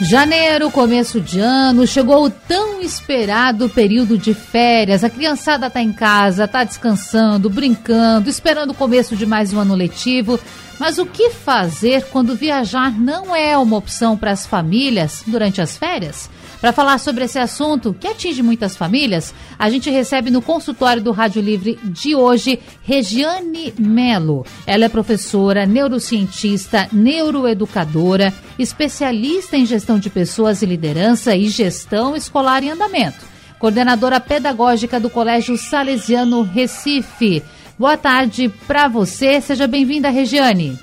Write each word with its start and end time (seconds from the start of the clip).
Janeiro, 0.00 0.70
começo 0.70 1.20
de 1.20 1.40
ano, 1.40 1.84
chegou 1.84 2.24
o 2.24 2.30
tão 2.30 2.80
esperado 2.80 3.68
período 3.68 4.16
de 4.16 4.32
férias. 4.32 5.02
A 5.02 5.10
criançada 5.10 5.68
tá 5.68 5.82
em 5.82 5.92
casa, 5.92 6.46
tá 6.46 6.62
descansando, 6.62 7.50
brincando, 7.50 8.30
esperando 8.30 8.70
o 8.70 8.74
começo 8.74 9.16
de 9.16 9.26
mais 9.26 9.52
um 9.52 9.58
ano 9.58 9.74
letivo. 9.74 10.38
Mas 10.78 10.98
o 10.98 11.06
que 11.06 11.30
fazer 11.30 12.04
quando 12.12 12.36
viajar 12.36 12.96
não 12.96 13.34
é 13.34 13.58
uma 13.58 13.76
opção 13.76 14.16
para 14.16 14.30
as 14.30 14.46
famílias 14.46 15.24
durante 15.26 15.60
as 15.60 15.76
férias? 15.76 16.30
Para 16.60 16.72
falar 16.72 16.98
sobre 16.98 17.24
esse 17.24 17.38
assunto 17.38 17.94
que 17.94 18.08
atinge 18.08 18.42
muitas 18.42 18.76
famílias, 18.76 19.32
a 19.56 19.70
gente 19.70 19.90
recebe 19.90 20.28
no 20.28 20.42
consultório 20.42 21.00
do 21.00 21.12
Rádio 21.12 21.40
Livre 21.40 21.78
de 21.84 22.16
hoje 22.16 22.58
Regiane 22.82 23.72
Melo. 23.78 24.44
Ela 24.66 24.86
é 24.86 24.88
professora, 24.88 25.64
neurocientista, 25.64 26.88
neuroeducadora, 26.92 28.34
especialista 28.58 29.56
em 29.56 29.64
gestão 29.64 30.00
de 30.00 30.10
pessoas 30.10 30.60
e 30.60 30.66
liderança 30.66 31.36
e 31.36 31.48
gestão 31.48 32.16
escolar 32.16 32.64
em 32.64 32.70
andamento. 32.70 33.24
Coordenadora 33.60 34.18
pedagógica 34.18 34.98
do 34.98 35.08
Colégio 35.08 35.56
Salesiano 35.56 36.42
Recife. 36.42 37.42
Boa 37.78 37.96
tarde 37.96 38.48
para 38.66 38.88
você, 38.88 39.40
seja 39.40 39.68
bem-vinda, 39.68 40.10
Regiane. 40.10 40.76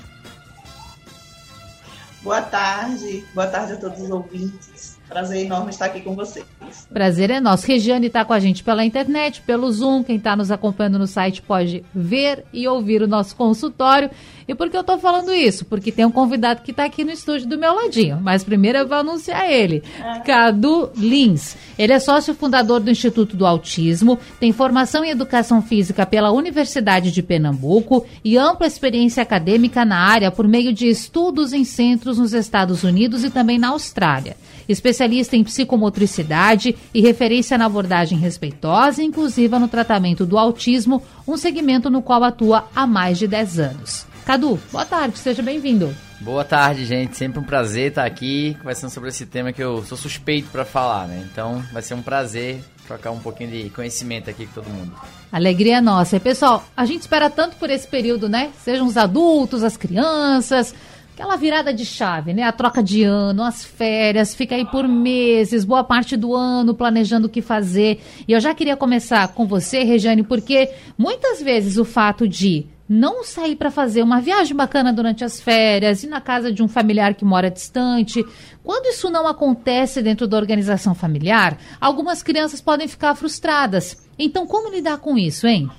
Boa 2.22 2.40
tarde, 2.40 3.22
boa 3.34 3.46
tarde 3.46 3.74
a 3.74 3.76
todos 3.76 4.00
os 4.00 4.10
ouvintes. 4.10 4.95
Prazer 5.08 5.44
enorme 5.44 5.70
estar 5.70 5.86
aqui 5.86 6.00
com 6.00 6.14
vocês. 6.14 6.44
Prazer 6.92 7.30
é 7.30 7.40
nosso. 7.40 7.66
Regiane 7.66 8.08
está 8.08 8.24
com 8.24 8.32
a 8.32 8.40
gente 8.40 8.64
pela 8.64 8.84
internet, 8.84 9.40
pelo 9.42 9.70
Zoom. 9.70 10.02
Quem 10.02 10.16
está 10.16 10.34
nos 10.34 10.50
acompanhando 10.50 10.98
no 10.98 11.06
site 11.06 11.40
pode 11.40 11.84
ver 11.94 12.44
e 12.52 12.66
ouvir 12.66 13.02
o 13.02 13.06
nosso 13.06 13.36
consultório. 13.36 14.10
E 14.48 14.54
por 14.54 14.68
que 14.68 14.76
eu 14.76 14.80
estou 14.80 14.98
falando 14.98 15.32
isso? 15.32 15.64
Porque 15.64 15.92
tem 15.92 16.04
um 16.04 16.10
convidado 16.10 16.62
que 16.62 16.72
está 16.72 16.84
aqui 16.84 17.04
no 17.04 17.10
estúdio 17.10 17.48
do 17.48 17.58
meu 17.58 17.74
ladinho. 17.74 18.20
Mas 18.20 18.42
primeiro 18.42 18.78
eu 18.78 18.88
vou 18.88 18.98
anunciar 18.98 19.48
ele. 19.50 19.82
É. 20.00 20.20
Cadu 20.20 20.90
Lins. 20.96 21.56
Ele 21.78 21.92
é 21.92 21.98
sócio 22.00 22.34
fundador 22.34 22.80
do 22.80 22.90
Instituto 22.90 23.36
do 23.36 23.46
Autismo, 23.46 24.18
tem 24.40 24.52
formação 24.52 25.04
em 25.04 25.10
Educação 25.10 25.62
Física 25.62 26.06
pela 26.06 26.32
Universidade 26.32 27.12
de 27.12 27.22
Pernambuco 27.22 28.06
e 28.24 28.36
ampla 28.36 28.66
experiência 28.66 29.22
acadêmica 29.22 29.84
na 29.84 29.98
área 29.98 30.30
por 30.30 30.48
meio 30.48 30.72
de 30.72 30.88
estudos 30.88 31.52
em 31.52 31.64
centros 31.64 32.18
nos 32.18 32.32
Estados 32.32 32.82
Unidos 32.82 33.24
e 33.24 33.30
também 33.30 33.58
na 33.58 33.68
Austrália 33.68 34.36
especialista 34.68 35.36
em 35.36 35.44
psicomotricidade 35.44 36.76
e 36.92 37.00
referência 37.00 37.56
na 37.58 37.66
abordagem 37.66 38.18
respeitosa 38.18 39.02
e 39.02 39.06
inclusiva 39.06 39.58
no 39.58 39.68
tratamento 39.68 40.26
do 40.26 40.38
autismo, 40.38 41.02
um 41.26 41.36
segmento 41.36 41.90
no 41.90 42.02
qual 42.02 42.24
atua 42.24 42.68
há 42.74 42.86
mais 42.86 43.18
de 43.18 43.26
10 43.26 43.58
anos. 43.58 44.06
Cadu, 44.24 44.58
boa 44.72 44.84
tarde, 44.84 45.18
seja 45.18 45.42
bem-vindo. 45.42 45.94
Boa 46.20 46.44
tarde, 46.44 46.84
gente. 46.84 47.16
Sempre 47.16 47.38
um 47.38 47.44
prazer 47.44 47.90
estar 47.90 48.04
aqui 48.04 48.56
conversando 48.58 48.90
sobre 48.90 49.10
esse 49.10 49.26
tema 49.26 49.52
que 49.52 49.62
eu 49.62 49.84
sou 49.84 49.98
suspeito 49.98 50.48
para 50.50 50.64
falar, 50.64 51.06
né? 51.06 51.24
Então 51.30 51.62
vai 51.72 51.82
ser 51.82 51.94
um 51.94 52.02
prazer 52.02 52.64
trocar 52.86 53.10
um 53.10 53.18
pouquinho 53.18 53.50
de 53.50 53.70
conhecimento 53.70 54.30
aqui 54.30 54.46
com 54.46 54.54
todo 54.54 54.70
mundo. 54.70 54.92
Alegria 55.30 55.80
nossa. 55.80 56.16
E, 56.16 56.20
pessoal, 56.20 56.64
a 56.76 56.86
gente 56.86 57.02
espera 57.02 57.28
tanto 57.28 57.56
por 57.56 57.68
esse 57.68 57.86
período, 57.86 58.28
né? 58.28 58.50
Sejam 58.64 58.86
os 58.86 58.96
adultos, 58.96 59.62
as 59.62 59.76
crianças, 59.76 60.74
aquela 61.16 61.36
virada 61.36 61.72
de 61.72 61.86
chave, 61.86 62.34
né? 62.34 62.42
A 62.42 62.52
troca 62.52 62.82
de 62.82 63.02
ano, 63.02 63.42
as 63.42 63.64
férias, 63.64 64.34
fica 64.34 64.54
aí 64.54 64.66
por 64.66 64.86
meses, 64.86 65.64
boa 65.64 65.82
parte 65.82 66.14
do 66.14 66.34
ano 66.34 66.74
planejando 66.74 67.26
o 67.26 67.30
que 67.30 67.40
fazer. 67.40 68.02
E 68.28 68.32
eu 68.32 68.38
já 68.38 68.54
queria 68.54 68.76
começar 68.76 69.26
com 69.28 69.46
você, 69.46 69.82
Regiane, 69.82 70.22
porque 70.22 70.70
muitas 70.98 71.40
vezes 71.40 71.78
o 71.78 71.86
fato 71.86 72.28
de 72.28 72.66
não 72.86 73.24
sair 73.24 73.56
para 73.56 73.70
fazer 73.70 74.02
uma 74.02 74.20
viagem 74.20 74.54
bacana 74.54 74.92
durante 74.92 75.24
as 75.24 75.40
férias, 75.40 76.04
ir 76.04 76.08
na 76.08 76.20
casa 76.20 76.52
de 76.52 76.62
um 76.62 76.68
familiar 76.68 77.14
que 77.14 77.24
mora 77.24 77.50
distante. 77.50 78.22
Quando 78.62 78.84
isso 78.84 79.08
não 79.08 79.26
acontece 79.26 80.02
dentro 80.02 80.28
da 80.28 80.36
organização 80.36 80.94
familiar, 80.94 81.56
algumas 81.80 82.22
crianças 82.22 82.60
podem 82.60 82.86
ficar 82.86 83.14
frustradas. 83.14 84.06
Então, 84.18 84.46
como 84.46 84.70
lidar 84.70 84.98
com 84.98 85.16
isso, 85.16 85.46
hein? 85.46 85.70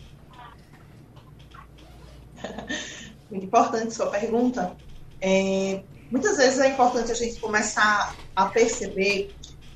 Muito 3.30 3.46
importante 3.46 3.94
sua 3.94 4.08
pergunta. 4.08 4.87
É, 5.22 5.84
muitas 6.12 6.38
vezes 6.38 6.60
é 6.60 6.70
importante 6.70 7.12
a 7.12 7.16
gente 7.16 7.40
começar 7.40 8.16
a 8.36 8.46
perceber, 8.48 9.34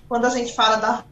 quando 0.08 0.26
a 0.26 0.30
gente 0.30 0.54
fala, 0.54 0.76
da, 0.76 1.06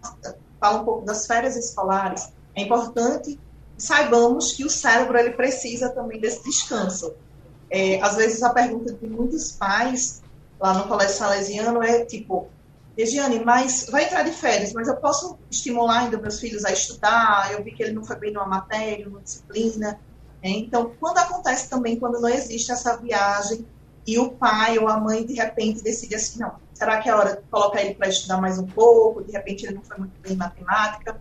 fala 0.59 0.81
um 0.81 0.85
pouco 0.85 1.05
das 1.05 1.25
férias 1.25 1.55
escolares, 1.55 2.31
é 2.55 2.61
importante 2.61 3.39
saibamos 3.79 4.51
que 4.51 4.65
o 4.65 4.69
cérebro 4.69 5.17
ele 5.17 5.31
precisa 5.31 5.89
também 5.89 6.19
desse 6.19 6.43
descanso. 6.43 7.15
É, 7.71 8.01
às 8.01 8.15
vezes 8.17 8.43
a 8.43 8.49
pergunta 8.49 8.93
de 8.93 9.07
muitos 9.07 9.53
pais 9.53 10.21
lá 10.59 10.73
no 10.73 10.87
colégio 10.87 11.15
salesiano 11.15 11.81
é 11.81 12.03
tipo, 12.03 12.49
Regiane, 12.97 13.43
mas 13.43 13.87
vai 13.89 14.03
entrar 14.03 14.23
de 14.23 14.31
férias, 14.31 14.73
mas 14.73 14.89
eu 14.89 14.97
posso 14.97 15.39
estimular 15.49 15.99
ainda 15.99 16.17
meus 16.17 16.39
filhos 16.39 16.65
a 16.65 16.71
estudar? 16.71 17.53
Eu 17.53 17.63
vi 17.63 17.71
que 17.71 17.81
ele 17.81 17.93
não 17.93 18.03
foi 18.03 18.17
bem 18.17 18.33
numa 18.33 18.45
matéria, 18.45 19.07
numa 19.07 19.21
disciplina. 19.21 19.97
É, 20.43 20.49
então, 20.49 20.91
quando 20.99 21.17
acontece 21.17 21.69
também, 21.69 21.97
quando 21.97 22.19
não 22.19 22.29
existe 22.29 22.71
essa 22.71 22.97
viagem 22.97 23.65
e 24.05 24.17
o 24.17 24.31
pai 24.31 24.77
ou 24.77 24.87
a 24.87 24.99
mãe 24.99 25.25
de 25.25 25.33
repente 25.33 25.83
decide 25.83 26.15
assim, 26.15 26.39
não, 26.39 26.53
será 26.73 27.01
que 27.01 27.09
é 27.09 27.15
hora 27.15 27.35
de 27.35 27.41
colocar 27.49 27.81
ele 27.81 27.95
para 27.95 28.09
estudar 28.09 28.39
mais 28.39 28.57
um 28.57 28.65
pouco? 28.65 29.23
De 29.23 29.31
repente 29.31 29.65
ele 29.65 29.75
não 29.75 29.83
foi 29.83 29.97
muito 29.97 30.19
bem 30.21 30.33
em 30.33 30.37
matemática. 30.37 31.19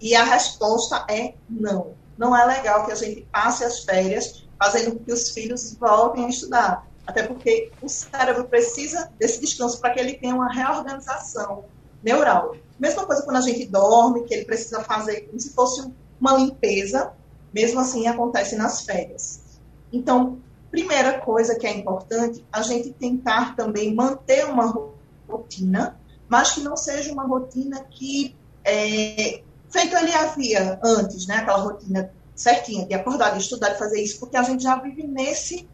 E 0.00 0.14
a 0.14 0.24
resposta 0.24 1.06
é 1.08 1.34
não. 1.48 1.94
Não 2.18 2.36
é 2.36 2.44
legal 2.44 2.84
que 2.84 2.92
a 2.92 2.94
gente 2.94 3.26
passe 3.32 3.64
as 3.64 3.84
férias 3.84 4.46
fazendo 4.58 4.92
com 4.92 5.04
que 5.04 5.12
os 5.12 5.30
filhos 5.30 5.74
voltem 5.74 6.26
a 6.26 6.28
estudar. 6.28 6.86
Até 7.06 7.22
porque 7.22 7.70
o 7.80 7.88
cérebro 7.88 8.44
precisa 8.46 9.10
desse 9.18 9.40
descanso 9.40 9.80
para 9.80 9.90
que 9.90 10.00
ele 10.00 10.14
tenha 10.14 10.34
uma 10.34 10.52
reorganização 10.52 11.64
neural. 12.02 12.56
Mesma 12.78 13.06
coisa 13.06 13.22
quando 13.22 13.36
a 13.36 13.40
gente 13.40 13.66
dorme, 13.66 14.24
que 14.24 14.34
ele 14.34 14.44
precisa 14.44 14.82
fazer 14.82 15.22
como 15.22 15.38
se 15.38 15.54
fosse 15.54 15.88
uma 16.20 16.34
limpeza, 16.36 17.12
mesmo 17.54 17.80
assim 17.80 18.06
acontece 18.06 18.56
nas 18.56 18.82
férias. 18.82 19.40
Então, 19.92 20.38
Primeira 20.76 21.18
coisa 21.20 21.58
que 21.58 21.66
é 21.66 21.74
importante, 21.74 22.44
a 22.52 22.60
gente 22.60 22.92
tentar 22.92 23.56
também 23.56 23.94
manter 23.94 24.44
uma 24.44 24.92
rotina, 25.26 25.98
mas 26.28 26.52
que 26.52 26.60
não 26.60 26.76
seja 26.76 27.10
uma 27.14 27.24
rotina 27.26 27.82
que 27.84 28.36
é, 28.62 29.40
feito 29.70 29.96
ali 29.96 30.12
havia 30.12 30.78
antes, 30.84 31.26
né? 31.26 31.36
Aquela 31.36 31.62
rotina 31.62 32.12
certinha 32.34 32.84
de 32.84 32.92
acordar, 32.92 33.30
de 33.30 33.38
estudar, 33.38 33.70
de 33.70 33.78
fazer 33.78 34.02
isso, 34.02 34.20
porque 34.20 34.36
a 34.36 34.42
gente 34.42 34.64
já 34.64 34.76
vive 34.76 35.06
nesse 35.06 35.66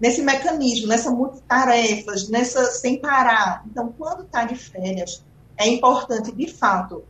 nesse 0.00 0.22
mecanismo, 0.22 0.88
nessa 0.88 1.12
multitarefas, 1.12 2.28
nessa 2.28 2.64
sem 2.64 3.00
parar. 3.00 3.62
Então, 3.64 3.94
quando 3.96 4.24
está 4.24 4.42
de 4.42 4.56
férias, 4.56 5.24
é 5.56 5.68
importante 5.68 6.32
de 6.32 6.48
fato 6.48 7.04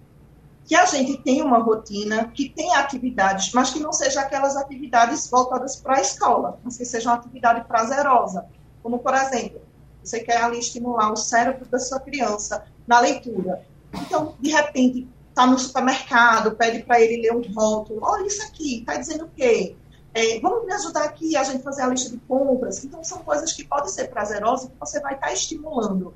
que 0.69 0.75
a 0.75 0.85
gente 0.85 1.17
tenha 1.23 1.43
uma 1.47 1.61
rotina, 1.61 2.29
que 2.29 2.51
tenha 2.51 2.79
atividades, 2.79 3.55
mas 3.55 3.71
que 3.71 3.81
não 3.81 3.91
sejam 3.91 4.23
aquelas 4.23 4.55
atividades 4.55 5.27
voltadas 5.31 5.77
para 5.77 5.97
a 5.97 6.01
escola, 6.03 6.61
mas 6.63 6.77
que 6.77 6.85
seja 6.85 7.09
uma 7.09 7.17
atividade 7.17 7.67
prazerosa. 7.67 8.45
Como, 8.83 8.99
por 8.99 9.15
exemplo, 9.15 9.63
você 10.05 10.21
quer 10.21 10.43
ali 10.43 10.59
estimular 10.59 11.11
o 11.11 11.17
cérebro 11.17 11.65
da 11.71 11.79
sua 11.79 11.99
criança 11.99 12.67
na 12.87 13.01
leitura. 13.01 13.65
Então, 13.95 14.35
de 14.39 14.51
repente, 14.51 15.09
está 15.31 15.47
no 15.47 15.59
supermercado, 15.59 16.55
pede 16.55 16.83
para 16.83 17.01
ele 17.01 17.23
ler 17.23 17.33
um 17.35 17.51
rótulo. 17.51 18.01
Olha 18.03 18.27
isso 18.27 18.43
aqui, 18.43 18.81
está 18.81 18.99
dizendo 18.99 19.25
o 19.25 19.31
quê? 19.35 19.75
É, 20.13 20.39
vamos 20.41 20.67
me 20.67 20.75
ajudar 20.75 21.05
aqui 21.05 21.35
a 21.35 21.45
gente 21.45 21.63
fazer 21.63 21.81
a 21.81 21.87
lista 21.87 22.11
de 22.11 22.19
compras. 22.19 22.85
Então, 22.85 23.03
são 23.03 23.21
coisas 23.21 23.55
que 23.55 23.65
podem 23.65 23.89
ser 23.89 24.09
prazerosas 24.09 24.69
que 24.69 24.77
você 24.79 25.01
vai 25.01 25.15
estar 25.15 25.29
tá 25.29 25.33
estimulando 25.33 26.13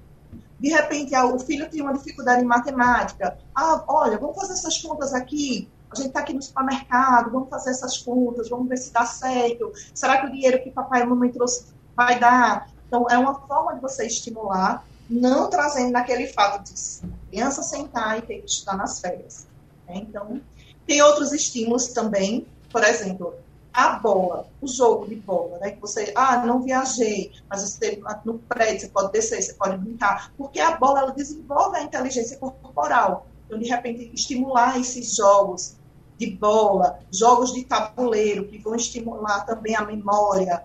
de 0.62 0.68
repente, 0.68 1.12
ah, 1.12 1.26
o 1.26 1.40
filho 1.40 1.68
tem 1.68 1.82
uma 1.82 1.92
dificuldade 1.92 2.40
em 2.40 2.46
matemática. 2.46 3.36
Ah, 3.52 3.82
olha, 3.88 4.16
vamos 4.16 4.36
fazer 4.36 4.52
essas 4.52 4.80
contas 4.80 5.12
aqui. 5.12 5.68
A 5.90 5.96
gente 5.96 6.06
está 6.06 6.20
aqui 6.20 6.32
no 6.32 6.40
supermercado, 6.40 7.32
vamos 7.32 7.48
fazer 7.50 7.70
essas 7.70 7.98
contas, 7.98 8.48
vamos 8.48 8.68
ver 8.68 8.76
se 8.76 8.92
dá 8.92 9.04
certo. 9.04 9.72
Será 9.92 10.18
que 10.18 10.28
o 10.28 10.30
dinheiro 10.30 10.62
que 10.62 10.70
papai 10.70 11.02
e 11.02 11.04
mamãe 11.04 11.32
trouxe 11.32 11.64
vai 11.96 12.20
dar? 12.20 12.70
Então, 12.86 13.06
é 13.10 13.18
uma 13.18 13.34
forma 13.34 13.74
de 13.74 13.80
você 13.80 14.06
estimular, 14.06 14.86
não 15.10 15.50
trazendo 15.50 15.90
naquele 15.90 16.28
fato 16.28 16.62
de 16.62 17.10
criança 17.28 17.60
sentar 17.64 18.18
e 18.18 18.22
ter 18.22 18.38
que 18.38 18.46
estudar 18.48 18.76
nas 18.76 19.00
férias. 19.00 19.48
Né? 19.88 19.96
Então, 19.96 20.40
tem 20.86 21.02
outros 21.02 21.32
estímulos 21.32 21.88
também, 21.88 22.46
por 22.70 22.84
exemplo, 22.84 23.34
a 23.72 23.98
bola, 23.98 24.46
o 24.60 24.66
jogo 24.66 25.06
de 25.08 25.16
bola, 25.16 25.58
né? 25.58 25.70
Que 25.70 25.80
você, 25.80 26.12
ah, 26.14 26.44
não 26.44 26.60
viajei, 26.62 27.32
mas 27.48 27.62
você 27.62 28.00
no 28.24 28.38
prédio, 28.38 28.80
você 28.80 28.88
pode 28.88 29.12
descer, 29.12 29.42
você 29.42 29.54
pode 29.54 29.78
brincar, 29.78 30.32
porque 30.36 30.60
a 30.60 30.76
bola 30.76 31.00
ela 31.00 31.12
desenvolve 31.12 31.78
a 31.78 31.82
inteligência 31.82 32.36
corporal. 32.38 33.26
Então, 33.46 33.58
de 33.58 33.68
repente, 33.68 34.10
estimular 34.14 34.78
esses 34.78 35.14
jogos 35.14 35.76
de 36.18 36.30
bola, 36.30 37.00
jogos 37.10 37.52
de 37.52 37.64
tabuleiro, 37.64 38.46
que 38.46 38.58
vão 38.58 38.74
estimular 38.74 39.44
também 39.46 39.74
a 39.74 39.84
memória, 39.84 40.64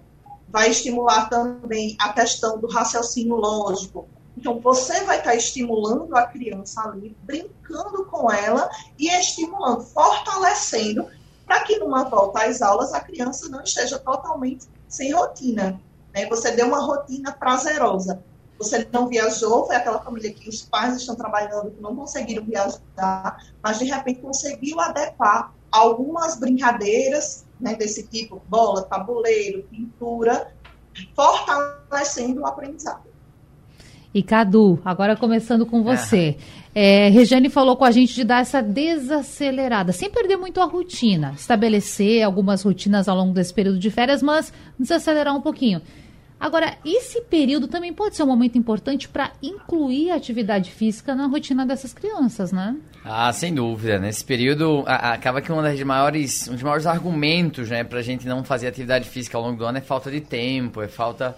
vai 0.49 0.69
estimular 0.69 1.29
também 1.29 1.95
a 1.99 2.13
questão 2.13 2.59
do 2.59 2.67
raciocínio 2.67 3.35
lógico. 3.35 4.07
Então, 4.37 4.59
você 4.59 5.03
vai 5.03 5.17
estar 5.17 5.35
estimulando 5.35 6.15
a 6.15 6.27
criança 6.27 6.81
ali, 6.81 7.15
brincando 7.23 8.05
com 8.05 8.31
ela 8.31 8.69
e 8.99 9.07
estimulando, 9.09 9.81
fortalecendo 9.81 11.07
para 11.47 11.61
que 11.63 11.79
numa 11.79 12.03
volta 12.03 12.43
às 12.43 12.61
aulas 12.61 12.93
a 12.93 12.99
criança 12.99 13.47
não 13.47 13.63
esteja 13.63 13.97
totalmente 13.97 14.67
sem 14.87 15.13
rotina. 15.13 15.81
Né? 16.13 16.27
Você 16.27 16.51
dê 16.51 16.61
uma 16.61 16.85
rotina 16.85 17.31
prazerosa. 17.31 18.21
você 18.59 18.87
não 18.91 19.07
viajou, 19.07 19.65
foi 19.65 19.75
aquela 19.75 19.99
família 19.99 20.33
que 20.33 20.49
os 20.49 20.63
pais 20.63 20.97
estão 20.97 21.15
trabalhando, 21.15 21.71
que 21.71 21.81
não 21.81 21.95
conseguiram 21.95 22.43
viajar, 22.43 23.37
mas 23.63 23.79
de 23.79 23.85
repente 23.85 24.19
conseguiu 24.19 24.79
adequar 24.79 25.53
algumas 25.71 26.39
brincadeiras 26.39 27.45
né, 27.59 27.75
desse 27.75 28.07
tipo, 28.07 28.41
bola, 28.47 28.83
tabuleiro, 28.83 29.63
pintura, 29.69 30.51
fortalecendo 31.15 32.41
o 32.41 32.47
aprendizado. 32.47 33.07
E 34.13 34.23
Cadu, 34.23 34.79
agora 34.83 35.15
começando 35.15 35.65
com 35.65 35.83
você. 35.83 36.35
É, 36.39 36.43
Regiane 37.09 37.49
falou 37.49 37.75
com 37.75 37.85
a 37.85 37.91
gente 37.91 38.13
de 38.13 38.23
dar 38.23 38.41
essa 38.41 38.61
desacelerada, 38.61 39.91
sem 39.91 40.11
perder 40.11 40.37
muito 40.37 40.61
a 40.61 40.65
rotina, 40.65 41.33
estabelecer 41.35 42.23
algumas 42.23 42.61
rotinas 42.61 43.07
ao 43.07 43.17
longo 43.17 43.33
desse 43.33 43.53
período 43.53 43.79
de 43.79 43.89
férias, 43.89 44.21
mas 44.21 44.53
desacelerar 44.77 45.35
um 45.35 45.41
pouquinho. 45.41 45.81
Agora, 46.39 46.77
esse 46.85 47.21
período 47.21 47.67
também 47.67 47.91
pode 47.91 48.15
ser 48.15 48.21
um 48.21 48.27
momento 48.27 48.59
importante 48.59 49.09
para 49.09 49.31
incluir 49.41 50.11
a 50.11 50.15
atividade 50.15 50.69
física 50.69 51.15
na 51.15 51.25
rotina 51.25 51.65
dessas 51.65 51.93
crianças, 51.93 52.51
né? 52.51 52.75
Ah, 53.03 53.33
sem 53.33 53.51
dúvida. 53.51 53.97
Nesse 53.97 54.23
período, 54.23 54.83
a, 54.85 55.13
acaba 55.13 55.41
que 55.41 55.51
um 55.51 55.59
dos 55.59 55.83
maiores, 55.83 56.47
um 56.47 56.53
dos 56.53 56.61
maiores 56.61 56.85
argumentos 56.85 57.69
né, 57.69 57.83
para 57.83 57.99
a 57.99 58.03
gente 58.03 58.27
não 58.27 58.43
fazer 58.43 58.67
atividade 58.67 59.09
física 59.09 59.35
ao 59.35 59.43
longo 59.43 59.57
do 59.57 59.65
ano 59.65 59.79
é 59.79 59.81
falta 59.81 60.11
de 60.11 60.21
tempo, 60.21 60.79
é 60.79 60.87
falta 60.87 61.35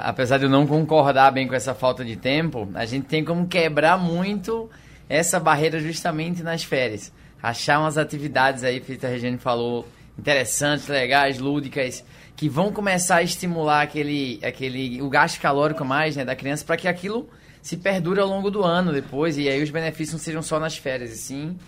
apesar 0.00 0.38
de 0.38 0.44
eu 0.44 0.50
não 0.50 0.66
concordar 0.66 1.30
bem 1.30 1.46
com 1.46 1.54
essa 1.54 1.74
falta 1.74 2.02
de 2.02 2.16
tempo, 2.16 2.68
a 2.74 2.86
gente 2.86 3.06
tem 3.06 3.22
como 3.22 3.46
quebrar 3.46 3.98
muito 3.98 4.70
essa 5.06 5.38
barreira 5.38 5.78
justamente 5.78 6.42
nas 6.42 6.64
férias. 6.64 7.12
Achar 7.42 7.78
umas 7.78 7.98
atividades 7.98 8.64
aí, 8.64 8.80
que 8.80 9.04
a 9.04 9.08
Regiane 9.08 9.36
falou, 9.36 9.86
interessantes, 10.18 10.88
legais, 10.88 11.38
lúdicas, 11.38 12.02
que 12.34 12.48
vão 12.48 12.72
começar 12.72 13.16
a 13.16 13.22
estimular 13.22 13.82
aquele, 13.82 14.40
aquele 14.42 15.02
o 15.02 15.10
gasto 15.10 15.38
calórico 15.40 15.84
mais 15.84 16.16
né, 16.16 16.24
da 16.24 16.34
criança 16.34 16.64
para 16.64 16.78
que 16.78 16.88
aquilo 16.88 17.28
se 17.60 17.76
perdure 17.76 18.20
ao 18.20 18.28
longo 18.28 18.50
do 18.50 18.64
ano 18.64 18.92
depois 18.92 19.36
e 19.36 19.48
aí 19.48 19.62
os 19.62 19.70
benefícios 19.70 20.12
não 20.12 20.18
sejam 20.18 20.42
só 20.42 20.58
nas 20.58 20.76
férias, 20.76 21.12
e 21.12 21.16
sim 21.16 21.58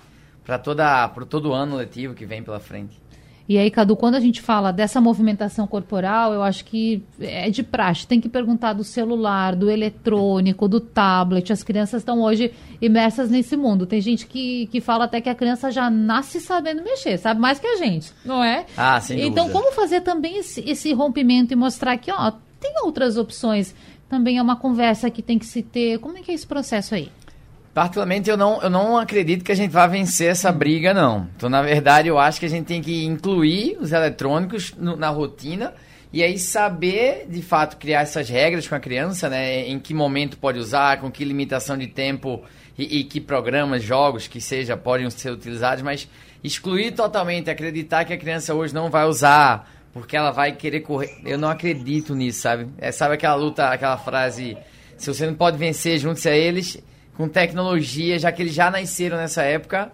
para 0.45 0.59
todo 0.59 1.53
ano 1.53 1.77
letivo 1.77 2.15
que 2.15 2.25
vem 2.25 2.43
pela 2.43 2.61
frente. 2.61 3.01
E 3.47 3.59
aí, 3.59 3.71
Cadu, 3.71 3.95
quando 3.95 4.15
a 4.15 4.21
gente 4.21 4.41
fala 4.41 4.73
dessa 4.73 5.03
movimentação 5.03 5.67
corporal, 5.67 6.33
eu 6.33 6.43
acho 6.43 6.65
que 6.65 7.03
é 7.21 7.51
de 7.51 7.63
praxe. 7.63 8.07
Tem 8.07 8.19
que 8.19 8.29
perguntar 8.29 8.73
do 8.73 8.83
celular, 8.83 9.55
do 9.55 9.71
eletrônico, 9.71 10.67
do 10.67 10.81
tablet. 10.81 11.53
As 11.53 11.63
crianças 11.63 12.01
estão 12.01 12.23
hoje 12.23 12.53
imersas 12.81 13.31
nesse 13.31 13.55
mundo. 13.55 13.85
Tem 13.85 14.01
gente 14.01 14.27
que, 14.27 14.67
que 14.69 14.81
fala 14.81 15.05
até 15.05 15.21
que 15.21 15.29
a 15.29 15.35
criança 15.35 15.71
já 15.71 15.91
nasce 15.91 16.41
sabendo 16.41 16.83
mexer, 16.83 17.19
sabe 17.19 17.39
mais 17.39 17.59
que 17.59 17.67
a 17.67 17.77
gente, 17.77 18.13
não 18.25 18.43
é? 18.43 18.65
Ah, 18.77 18.99
sem 18.99 19.21
Então, 19.21 19.51
como 19.51 19.73
fazer 19.73 20.01
também 20.01 20.39
esse, 20.39 20.61
esse 20.67 20.93
rompimento 20.95 21.53
e 21.53 21.57
mostrar 21.57 21.99
que, 21.99 22.11
ó, 22.11 22.33
tem 22.59 22.73
outras 22.83 23.19
opções. 23.19 23.75
Também 24.09 24.39
é 24.39 24.43
uma 24.43 24.57
conversa 24.57 25.11
que 25.11 25.21
tem 25.21 25.39
que 25.39 25.47
se 25.47 25.63
ter. 25.63 25.99
Como 25.99 26.17
é 26.17 26.23
que 26.23 26.31
é 26.31 26.35
esse 26.35 26.47
processo 26.47 26.95
aí? 26.95 27.11
Particularmente, 27.75 28.31
eu 28.31 28.37
não, 28.37 28.63
eu 28.63 28.71
não 28.71 28.97
acredito 28.97 29.45
que 29.45 29.51
a 29.51 29.55
gente 29.55 29.73
vá 29.73 29.85
vencer 29.89 30.31
essa 30.31 30.53
briga, 30.53 30.95
não. 30.95 31.29
Então, 31.37 31.51
na 31.51 31.61
verdade, 31.61 32.07
eu 32.07 32.21
acho 32.21 32.39
que 32.39 32.47
a 32.47 32.49
gente 32.49 32.67
tem 32.67 32.81
que 32.81 33.05
incluir 33.05 33.77
os 33.81 33.91
eletrônicos 33.91 34.73
no, 34.79 34.95
na 34.95 35.09
rotina 35.09 35.75
e 36.13 36.23
aí 36.23 36.39
saber, 36.39 37.27
de 37.29 37.43
fato, 37.43 37.77
criar 37.77 38.03
essas 38.03 38.29
regras 38.29 38.69
com 38.69 38.77
a 38.77 38.81
criança, 38.81 39.29
né? 39.29 39.67
Em 39.67 39.81
que 39.81 39.93
momento 39.93 40.39
pode 40.39 40.57
usar, 40.61 41.01
com 41.01 41.11
que 41.11 41.25
limitação 41.25 41.77
de 41.77 41.89
tempo 41.89 42.45
e, 42.79 43.01
e 43.01 43.05
que 43.05 43.21
programas, 43.21 43.83
jogos 43.83 44.29
que 44.29 44.41
seja, 44.41 44.77
podem 44.77 45.11
ser 45.11 45.33
utilizados, 45.33 45.83
mas 45.83 46.09
excluir 46.45 46.93
totalmente, 46.93 47.51
acreditar 47.51 48.05
que 48.05 48.13
a 48.13 48.17
criança 48.17 48.55
hoje 48.55 48.73
não 48.73 48.89
vai 48.89 49.05
usar 49.05 49.69
porque 49.93 50.17
ela 50.17 50.31
vai 50.31 50.53
querer 50.53 50.81
correr. 50.81 51.21
Eu 51.25 51.39
não 51.39 51.49
acredito 51.49 52.15
nisso, 52.15 52.43
sabe? 52.43 52.69
É, 52.79 52.93
sabe 52.93 53.15
aquela 53.15 53.35
luta, 53.35 53.69
aquela 53.69 53.97
frase, 53.97 54.57
se 54.97 55.13
você 55.13 55.27
não 55.27 55.35
pode 55.35 55.57
vencer, 55.57 55.99
junte-se 55.99 56.29
a 56.29 56.37
eles 56.37 56.81
com 57.17 57.29
tecnologia, 57.29 58.19
já 58.19 58.31
que 58.33 58.43
eles 58.43 58.55
já 58.55 58.71
nasceram 58.71 59.17
nessa 59.17 59.43
época, 59.43 59.93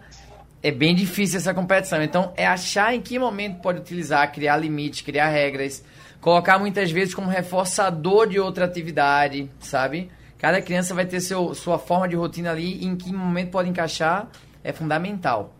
é 0.62 0.70
bem 0.70 0.94
difícil 0.94 1.38
essa 1.38 1.54
competição. 1.54 2.02
Então, 2.02 2.32
é 2.36 2.46
achar 2.46 2.94
em 2.94 3.00
que 3.00 3.18
momento 3.18 3.60
pode 3.60 3.80
utilizar, 3.80 4.30
criar 4.32 4.56
limites, 4.56 5.00
criar 5.00 5.28
regras, 5.28 5.84
colocar 6.20 6.58
muitas 6.58 6.90
vezes 6.90 7.14
como 7.14 7.30
reforçador 7.30 8.28
de 8.28 8.38
outra 8.38 8.64
atividade, 8.64 9.50
sabe? 9.58 10.10
Cada 10.38 10.60
criança 10.62 10.94
vai 10.94 11.04
ter 11.04 11.20
seu, 11.20 11.54
sua 11.54 11.78
forma 11.78 12.08
de 12.08 12.16
rotina 12.16 12.50
ali, 12.50 12.84
em 12.84 12.96
que 12.96 13.12
momento 13.12 13.50
pode 13.50 13.68
encaixar, 13.68 14.28
é 14.64 14.72
fundamental. 14.72 15.54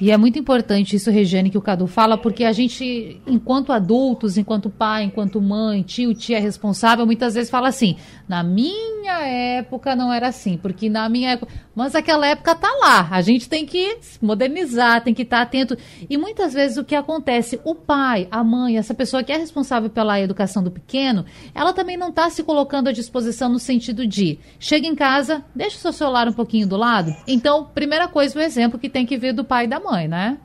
E 0.00 0.10
é 0.10 0.16
muito 0.16 0.38
importante 0.38 0.96
isso, 0.96 1.10
Regiane, 1.10 1.50
que 1.50 1.58
o 1.58 1.62
Cadu 1.62 1.86
fala, 1.86 2.18
porque 2.18 2.44
a 2.44 2.52
gente, 2.52 3.20
enquanto 3.26 3.72
adultos, 3.72 4.36
enquanto 4.36 4.68
pai, 4.68 5.04
enquanto 5.04 5.40
mãe, 5.40 5.82
tio, 5.82 6.14
tia 6.14 6.40
responsável, 6.40 7.06
muitas 7.06 7.34
vezes 7.34 7.50
fala 7.50 7.68
assim: 7.68 7.96
na 8.28 8.42
minha 8.42 9.20
época 9.26 9.94
não 9.94 10.12
era 10.12 10.28
assim, 10.28 10.56
porque 10.56 10.88
na 10.88 11.08
minha 11.08 11.30
época. 11.30 11.52
Mas 11.74 11.94
aquela 11.94 12.26
época 12.26 12.54
tá 12.54 12.70
lá. 12.80 13.08
A 13.10 13.20
gente 13.20 13.48
tem 13.48 13.66
que 13.66 13.98
modernizar, 14.20 15.04
tem 15.04 15.12
que 15.12 15.22
estar 15.22 15.38
tá 15.38 15.42
atento. 15.42 15.76
E 16.08 16.16
muitas 16.16 16.54
vezes 16.54 16.76
o 16.78 16.84
que 16.84 16.94
acontece, 16.94 17.60
o 17.64 17.74
pai, 17.74 18.26
a 18.30 18.42
mãe, 18.42 18.78
essa 18.78 18.94
pessoa 18.94 19.22
que 19.22 19.30
é 19.30 19.36
responsável 19.36 19.90
pela 19.90 20.18
educação 20.18 20.62
do 20.62 20.70
pequeno, 20.70 21.24
ela 21.54 21.72
também 21.72 21.96
não 21.96 22.08
está 22.08 22.28
se 22.30 22.42
colocando 22.42 22.88
à 22.88 22.92
disposição 22.92 23.48
no 23.48 23.58
sentido 23.58 24.06
de 24.06 24.38
chega 24.58 24.86
em 24.86 24.94
casa, 24.94 25.44
deixa 25.54 25.76
o 25.76 25.80
seu 25.80 25.92
celular 25.92 26.28
um 26.28 26.32
pouquinho 26.32 26.66
do 26.66 26.76
lado. 26.76 27.14
Então, 27.26 27.64
primeira 27.74 28.08
coisa, 28.08 28.38
o 28.38 28.42
exemplo 28.42 28.78
que 28.78 28.88
tem 28.88 29.04
que 29.04 29.18
vir 29.18 29.32
do 29.32 29.44
pai 29.44 29.64
e 29.64 29.68
da 29.68 29.75
mãe, 29.80 30.08
né? 30.08 30.40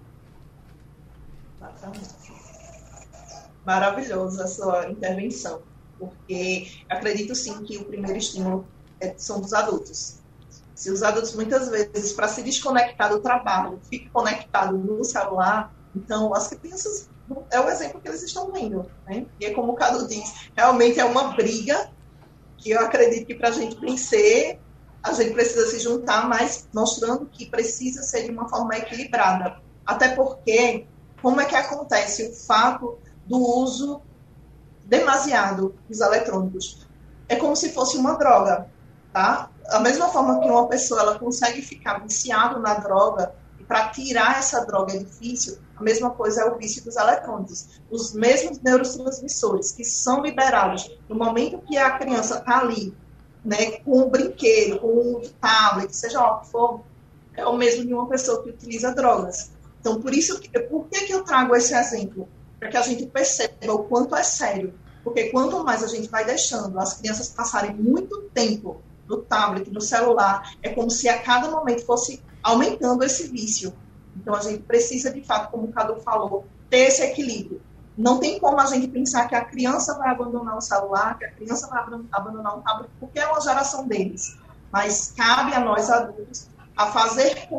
Maravilhosa 3.65 4.43
a 4.43 4.47
sua 4.47 4.89
intervenção, 4.89 5.61
porque 5.99 6.71
acredito 6.89 7.35
sim 7.35 7.63
que 7.63 7.77
o 7.77 7.85
primeiro 7.85 8.17
estímulo 8.17 8.67
é, 8.99 9.13
são 9.17 9.39
dos 9.39 9.53
adultos. 9.53 10.19
Se 10.73 10.89
os 10.89 11.03
adultos 11.03 11.35
muitas 11.35 11.69
vezes, 11.69 12.13
para 12.13 12.27
se 12.27 12.41
desconectar 12.41 13.09
do 13.09 13.19
trabalho, 13.19 13.79
ficam 13.87 14.09
conectados 14.11 14.83
no 14.83 15.03
celular, 15.03 15.71
então 15.95 16.33
as 16.33 16.47
crianças 16.47 17.09
é 17.51 17.59
o 17.59 17.69
exemplo 17.69 18.01
que 18.01 18.07
eles 18.07 18.23
estão 18.23 18.51
vendo, 18.51 18.89
né? 19.07 19.25
E 19.39 19.45
é 19.45 19.53
como 19.53 19.73
o 19.73 19.75
Cadu 19.75 20.07
diz, 20.07 20.49
realmente 20.55 20.99
é 20.99 21.05
uma 21.05 21.35
briga 21.35 21.89
que 22.57 22.71
eu 22.71 22.79
acredito 22.79 23.27
que 23.27 23.35
para 23.35 23.49
a 23.49 23.51
gente 23.51 23.79
vencer 23.79 24.59
a 25.03 25.13
gente 25.13 25.33
precisa 25.33 25.67
se 25.67 25.79
juntar, 25.79 26.27
mas 26.27 26.67
mostrando 26.73 27.25
que 27.25 27.47
precisa 27.47 28.03
ser 28.03 28.23
de 28.23 28.31
uma 28.31 28.47
forma 28.47 28.75
equilibrada. 28.77 29.57
Até 29.85 30.09
porque, 30.09 30.85
como 31.21 31.41
é 31.41 31.45
que 31.45 31.55
acontece 31.55 32.27
o 32.27 32.33
fato 32.33 32.97
do 33.25 33.37
uso 33.37 34.01
demasiado 34.85 35.75
dos 35.89 36.01
eletrônicos? 36.01 36.87
É 37.27 37.35
como 37.35 37.55
se 37.55 37.69
fosse 37.69 37.97
uma 37.97 38.15
droga, 38.15 38.69
tá? 39.11 39.49
A 39.69 39.79
mesma 39.79 40.09
forma 40.09 40.39
que 40.39 40.47
uma 40.47 40.67
pessoa 40.67 41.01
ela 41.01 41.19
consegue 41.19 41.61
ficar 41.61 41.99
viciada 41.99 42.59
na 42.59 42.75
droga, 42.75 43.33
e 43.59 43.63
para 43.63 43.89
tirar 43.89 44.37
essa 44.37 44.65
droga 44.65 44.93
é 44.93 44.99
difícil, 44.99 45.57
a 45.75 45.83
mesma 45.83 46.11
coisa 46.11 46.41
é 46.41 46.45
o 46.45 46.57
vício 46.57 46.83
dos 46.83 46.95
eletrônicos. 46.95 47.81
Os 47.89 48.13
mesmos 48.13 48.59
neurotransmissores 48.59 49.71
que 49.71 49.83
são 49.83 50.21
liberados 50.21 50.95
no 51.09 51.15
momento 51.15 51.57
que 51.59 51.75
a 51.77 51.97
criança 51.97 52.37
está 52.37 52.59
ali 52.59 52.95
né, 53.43 53.71
com 53.79 53.99
um 53.99 54.09
brinquedo, 54.09 54.79
com 54.79 54.87
um 54.87 55.21
tablet, 55.39 55.95
seja 55.95 56.21
lá 56.21 56.37
o 56.37 56.41
que 56.41 56.51
for, 56.51 56.81
é 57.35 57.45
o 57.45 57.57
mesmo 57.57 57.85
de 57.85 57.93
uma 57.93 58.07
pessoa 58.07 58.43
que 58.43 58.49
utiliza 58.49 58.93
drogas. 58.93 59.51
Então, 59.79 59.99
por 59.99 60.13
isso, 60.13 60.39
por 60.69 60.87
que, 60.87 61.05
que 61.05 61.13
eu 61.13 61.23
trago 61.23 61.55
esse 61.55 61.73
exemplo? 61.73 62.27
Para 62.59 62.69
que 62.69 62.77
a 62.77 62.81
gente 62.81 63.05
perceba 63.07 63.73
o 63.73 63.83
quanto 63.85 64.15
é 64.15 64.23
sério. 64.23 64.73
Porque 65.03 65.29
quanto 65.29 65.63
mais 65.63 65.83
a 65.83 65.87
gente 65.87 66.07
vai 66.07 66.23
deixando 66.23 66.79
as 66.79 66.93
crianças 66.93 67.29
passarem 67.29 67.73
muito 67.73 68.21
tempo 68.33 68.81
no 69.07 69.17
tablet, 69.17 69.71
no 69.71 69.81
celular, 69.81 70.55
é 70.61 70.69
como 70.69 70.91
se 70.91 71.09
a 71.09 71.19
cada 71.19 71.49
momento 71.49 71.83
fosse 71.83 72.21
aumentando 72.43 73.03
esse 73.03 73.27
vício. 73.27 73.73
Então, 74.15 74.35
a 74.35 74.41
gente 74.41 74.59
precisa, 74.59 75.11
de 75.11 75.21
fato, 75.21 75.49
como 75.49 75.65
o 75.65 75.71
Cadu 75.71 75.99
falou, 76.01 76.45
ter 76.69 76.87
esse 76.87 77.01
equilíbrio. 77.01 77.59
Não 77.97 78.19
tem 78.19 78.39
como 78.39 78.59
a 78.59 78.65
gente 78.65 78.87
pensar 78.87 79.27
que 79.27 79.35
a 79.35 79.43
criança 79.43 79.97
vai 79.97 80.09
abandonar 80.09 80.57
o 80.57 80.61
celular, 80.61 81.17
que 81.17 81.25
a 81.25 81.31
criança 81.31 81.67
vai 81.67 81.83
abandonar 82.11 82.57
o 82.57 82.61
tablet, 82.61 82.89
porque 82.99 83.19
é 83.19 83.27
uma 83.27 83.41
geração 83.41 83.87
deles. 83.87 84.37
Mas 84.71 85.13
cabe 85.15 85.53
a 85.53 85.59
nós 85.59 85.89
adultos 85.89 86.47
a 86.75 86.87
fazer 86.91 87.49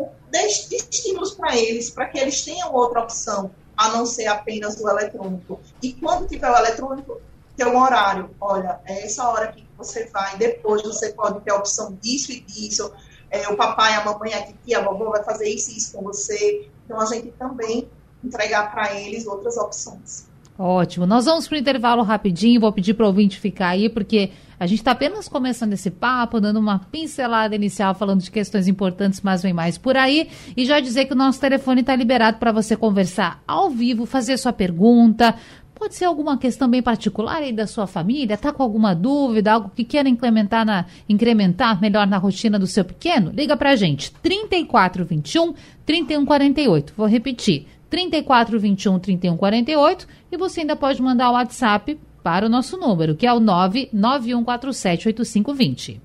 estímulos 0.71 1.33
para 1.35 1.57
eles, 1.57 1.91
para 1.91 2.07
que 2.07 2.19
eles 2.19 2.43
tenham 2.43 2.73
outra 2.73 3.03
opção, 3.03 3.51
a 3.77 3.91
não 3.91 4.07
ser 4.07 4.27
apenas 4.27 4.81
o 4.81 4.89
eletrônico. 4.89 5.61
E 5.83 5.93
quando 5.93 6.27
tiver 6.27 6.51
o 6.51 6.57
eletrônico, 6.57 7.21
ter 7.57 7.67
um 7.67 7.81
horário. 7.81 8.31
Olha, 8.41 8.81
é 8.85 9.05
essa 9.05 9.29
hora 9.29 9.53
que 9.53 9.67
você 9.77 10.07
vai, 10.07 10.37
depois 10.37 10.83
você 10.83 11.13
pode 11.13 11.41
ter 11.41 11.53
a 11.53 11.57
opção 11.57 11.93
disso 12.01 12.33
e 12.33 12.41
disso. 12.41 12.93
É, 13.31 13.49
o 13.49 13.57
papai, 13.57 13.95
a 13.95 14.05
mamãe, 14.05 14.35
a 14.35 14.43
tia, 14.43 14.79
a 14.79 14.83
vovó 14.83 15.11
vai 15.11 15.23
fazer 15.23 15.49
isso 15.49 15.71
e 15.71 15.79
isso 15.79 15.93
com 15.93 16.03
você. 16.03 16.69
Então, 16.85 17.01
a 17.01 17.07
gente 17.07 17.31
também 17.33 17.91
entregar 18.25 18.71
para 18.73 18.99
eles 19.01 19.27
outras 19.27 19.57
opções. 19.57 20.31
Ótimo. 20.59 21.07
Nós 21.07 21.25
vamos 21.25 21.49
para 21.49 21.57
o 21.57 21.59
intervalo 21.59 22.03
rapidinho. 22.03 22.61
Vou 22.61 22.73
pedir 22.73 22.95
para 22.95 23.05
o 23.05 23.09
ouvinte 23.09 23.41
ficar 23.41 23.69
aí, 23.69 23.89
porque 23.89 24.31
a 24.61 24.67
gente 24.67 24.79
está 24.79 24.93
apenas 24.93 25.29
começando 25.29 25.73
esse 25.73 25.91
papo, 25.91 26.41
dando 26.41 26.61
uma 26.61 26.79
pincelada 26.79 27.57
inicial, 27.57 27.95
falando 27.95 28.21
de 28.21 28.31
questões 28.31 28.69
importantes, 28.69 29.21
mas 29.23 29.43
vem 29.43 29.53
mais 29.53 29.77
por 29.77 29.97
aí. 29.97 30.29
E 30.57 30.65
já 30.65 30.79
dizer 30.79 31.07
que 31.07 31.15
o 31.15 31.17
nosso 31.17 31.41
telefone 31.41 31.81
está 31.81 31.97
liberado 31.97 32.39
para 32.39 32.53
você 32.53 32.77
conversar 32.77 33.43
ao 33.45 33.71
vivo, 33.71 34.07
fazer 34.07 34.37
sua 34.37 34.53
pergunta, 34.53 35.35
pode 35.75 35.97
ser 35.97 36.05
alguma 36.05 36.39
questão 36.39 36.69
bem 36.69 36.81
particular 36.81 37.39
aí 37.39 37.53
da 37.53 37.67
sua 37.67 37.89
família, 37.89 38.37
tá 38.37 38.53
com 38.53 38.63
alguma 38.63 38.95
dúvida, 38.95 39.53
algo 39.53 39.73
que 39.75 39.83
queira 39.83 40.09
incrementar, 40.09 40.65
na, 40.65 40.87
incrementar 41.09 41.81
melhor 41.81 42.07
na 42.07 42.19
rotina 42.19 42.57
do 42.57 42.69
seu 42.69 42.85
pequeno? 42.85 43.33
Liga 43.35 43.57
pra 43.57 43.75
gente, 43.75 44.13
3421 44.23 45.55
3148. 45.85 46.95
Vou 46.97 47.09
repetir, 47.09 47.67
3421 47.93 48.99
3148 48.99 50.09
e 50.33 50.37
você 50.39 50.61
ainda 50.61 50.75
pode 50.75 51.03
mandar 51.03 51.29
o 51.29 51.35
WhatsApp 51.35 52.01
para 52.23 52.47
o 52.47 52.49
nosso 52.49 52.79
número, 52.79 53.15
que 53.15 53.27
é 53.27 53.33
o 53.35 53.39
991478520. 53.39 56.01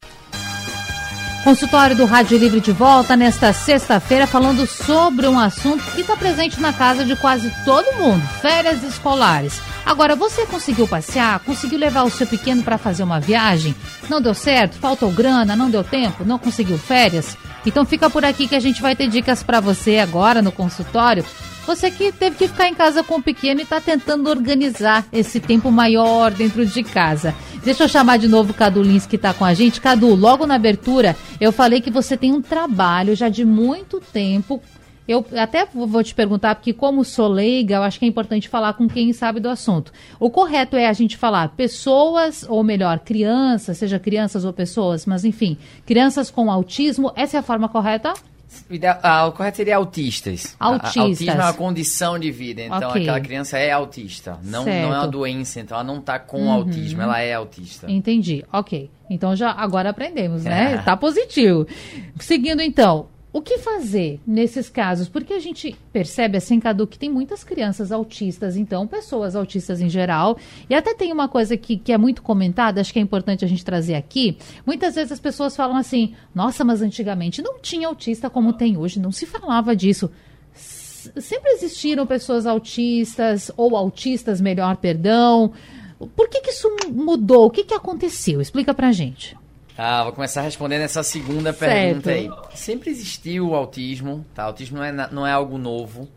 Consultório 1.46 1.96
do 1.96 2.03
Rádio 2.03 2.38
Livre 2.38 2.60
de 2.60 2.74
volta 2.74 3.15
nesta 3.15 3.53
sexta-feira 3.53 4.27
falando 4.27 4.67
sobre 4.67 5.29
um 5.29 5.39
assunto 5.39 5.82
que 5.94 6.01
está 6.01 6.17
presente 6.17 6.60
na 6.60 6.74
casa 6.74 7.06
de 7.06 7.15
quase 7.15 7.50
todo 7.63 7.96
mundo: 7.96 8.22
férias 8.41 8.84
escolares. 8.84 9.62
Agora, 9.86 10.17
você 10.17 10.46
conseguiu 10.46 10.89
passear? 10.89 11.39
Conseguiu 11.39 11.79
levar 11.79 12.03
o 12.03 12.10
seu 12.10 12.27
pequeno 12.27 12.63
para 12.63 12.77
fazer 12.77 13.03
uma 13.03 13.22
viagem? 13.22 13.74
Não 14.10 14.20
deu 14.20 14.34
certo? 14.34 14.75
Faltou 14.75 15.10
grana? 15.10 15.56
Não 15.56 15.70
deu 15.70 15.86
tempo? 15.86 16.25
Não 16.25 16.38
conseguiu 16.38 16.77
férias? 16.77 17.38
Então 17.65 17.86
fica 17.86 18.10
por 18.10 18.25
aqui 18.25 18.46
que 18.46 18.56
a 18.56 18.60
gente 18.60 18.82
vai 18.82 18.94
ter 18.94 19.08
dicas 19.08 19.41
para 19.41 19.62
você 19.62 20.00
agora 20.00 20.41
no 20.41 20.51
consultório 20.51 21.24
você 21.68 21.92
que 21.92 22.14
teve 22.14 22.38
que 22.38 22.48
ficar 22.48 22.70
em 22.70 22.74
casa 22.74 23.04
com 23.04 23.16
o 23.16 23.22
pequeno 23.22 23.60
e 23.60 23.64
está 23.64 23.82
tentando 23.82 24.30
organizar 24.30 25.06
esse 25.12 25.38
tempo 25.38 25.70
maior 25.70 26.32
dentro 26.32 26.66
de 26.66 26.82
casa. 26.82 27.36
Deixa 27.62 27.84
eu 27.84 27.90
chamar 27.90 28.18
de 28.18 28.28
novo 28.30 28.52
o 28.52 28.54
Cadu 28.54 28.82
Lins 28.82 29.06
que 29.06 29.18
está 29.18 29.34
com 29.34 29.44
a 29.44 29.54
gente. 29.54 29.82
Cadu, 29.82 30.16
logo 30.16 30.46
na 30.46 30.56
abertura 30.56 31.16
eu 31.42 31.52
falei 31.52 31.82
que 31.82 31.92
você 31.92 32.16
tem 32.16 32.32
um 32.32 32.42
trabalho 32.42 33.16
já 33.18 33.28
de 33.28 33.44
muito 33.44 34.00
tempo 34.00 34.62
eu 35.08 35.26
até 35.38 35.66
vou 35.66 36.04
te 36.04 36.14
perguntar, 36.14 36.56
porque 36.56 36.74
como 36.74 37.06
sou 37.06 37.30
leiga, 37.30 37.76
eu 37.76 37.84
acho 37.84 37.98
que 37.98 38.04
é 38.04 38.08
importante 38.10 38.50
falar 38.50 38.74
com 38.74 38.90
quem 38.90 39.14
sabe 39.14 39.40
do 39.40 39.48
assunto. 39.48 39.94
O 40.20 40.30
correto 40.30 40.76
é 40.76 40.86
a 40.86 40.92
gente 40.92 41.16
falar 41.16 41.56
pessoas, 41.56 42.46
ou 42.48 42.62
melhor, 42.62 43.00
crianças, 43.00 43.78
seja 43.78 43.98
crianças 43.98 44.44
ou 44.44 44.52
pessoas, 44.52 45.06
mas 45.06 45.24
enfim, 45.24 45.58
crianças 45.86 46.30
com 46.30 46.52
autismo, 46.52 47.14
essa 47.16 47.38
é 47.38 47.40
a 47.40 47.44
forma 47.44 47.70
correta? 47.70 48.14
O 49.27 49.32
correto 49.34 49.58
seria 49.58 49.75
autistas. 49.75 50.56
Autistas. 50.60 50.98
autismo 50.98 51.32
é 51.32 51.36
uma 51.36 51.54
condição 51.54 52.18
de 52.18 52.32
vida. 52.32 52.62
Então, 52.62 52.89
okay. 52.89 53.01
aquela 53.04 53.20
criança 53.20 53.58
é 53.58 53.72
autista. 53.72 54.39
Não, 54.44 54.66
não 54.66 54.72
é 54.72 54.86
uma 54.86 55.08
doença. 55.08 55.60
Então, 55.60 55.77
ela 55.77 55.84
não 55.84 56.00
está 56.00 56.18
com 56.18 56.44
uhum. 56.44 56.51
autismo. 56.51 57.01
Ela 57.01 57.20
é 57.22 57.34
autista. 57.34 57.89
Entendi. 57.89 58.44
Ok. 58.51 58.89
Então, 59.10 59.36
já 59.36 59.51
agora 59.51 59.89
aprendemos, 59.89 60.44
né? 60.44 60.74
É. 60.74 60.77
Tá 60.88 60.96
positivo. 60.96 61.68
Seguindo, 62.20 62.62
então. 62.62 63.08
O 63.38 63.41
que 63.44 63.60
fazer 63.60 64.20
nesses 64.25 64.67
casos? 64.67 65.08
Porque 65.08 65.32
a 65.32 65.39
gente 65.39 65.75
percebe, 65.94 66.39
assim, 66.39 66.60
Cadu, 66.60 66.88
que 66.88 66.98
tem 66.98 67.08
muitas 67.08 67.44
crianças 67.44 67.91
autistas, 67.91 68.58
então, 68.58 68.88
pessoas 68.88 69.36
autistas 69.36 69.79
em 69.79 69.88
geral. 69.88 70.39
E 70.67 70.74
até 70.74 70.96
tem 70.96 71.13
uma 71.13 71.27
coisa 71.27 71.56
que, 71.56 71.77
que 71.77 71.94
é 71.94 72.00
muito 72.00 72.24
comentada, 72.24 72.82
acho 72.82 72.91
que 72.91 72.98
é 72.98 73.01
importante 73.01 73.46
a 73.46 73.48
gente 73.48 73.63
trazer 73.63 73.94
aqui. 73.94 74.39
Muitas 74.65 74.96
vezes 74.96 75.12
as 75.12 75.20
pessoas 75.20 75.56
falam 75.56 75.77
assim: 75.77 76.15
nossa, 76.34 76.65
mas 76.65 76.82
antigamente 76.82 77.44
não 77.44 77.60
tinha 77.60 77.88
autista 77.88 78.27
como 78.27 78.53
tem 78.53 78.75
hoje, 78.75 79.00
não 79.00 79.12
se 79.12 79.27
falava 79.27 79.75
disso. 79.75 80.10
sempre 80.51 81.51
existiram 81.51 82.08
pessoas 82.08 82.48
autistas, 82.48 83.51
ou 83.56 83.77
autistas, 83.77 84.41
melhor, 84.41 84.77
perdão. 84.77 85.53
Por 86.15 86.27
que, 86.27 86.41
que 86.41 86.50
isso 86.50 86.75
mudou? 86.91 87.46
O 87.46 87.51
que, 87.51 87.63
que 87.63 87.75
aconteceu? 87.75 88.41
Explica 88.41 88.74
pra 88.74 88.91
gente. 88.91 89.38
Ah, 89.77 90.03
vou 90.03 90.13
começar 90.13 90.41
respondendo 90.41 90.81
essa 90.81 91.03
segunda 91.03 91.53
certo. 91.53 92.01
pergunta 92.01 92.10
aí. 92.10 92.57
Sempre 92.57 92.89
existiu 92.89 93.50
o 93.50 93.55
autismo, 93.55 94.25
tá? 94.34 94.46
O 94.46 94.48
autismo 94.48 94.77
não 94.77 94.84
é, 94.84 94.91
não 94.91 95.27
é 95.27 95.31
algo 95.31 95.57
novo. 95.60 96.10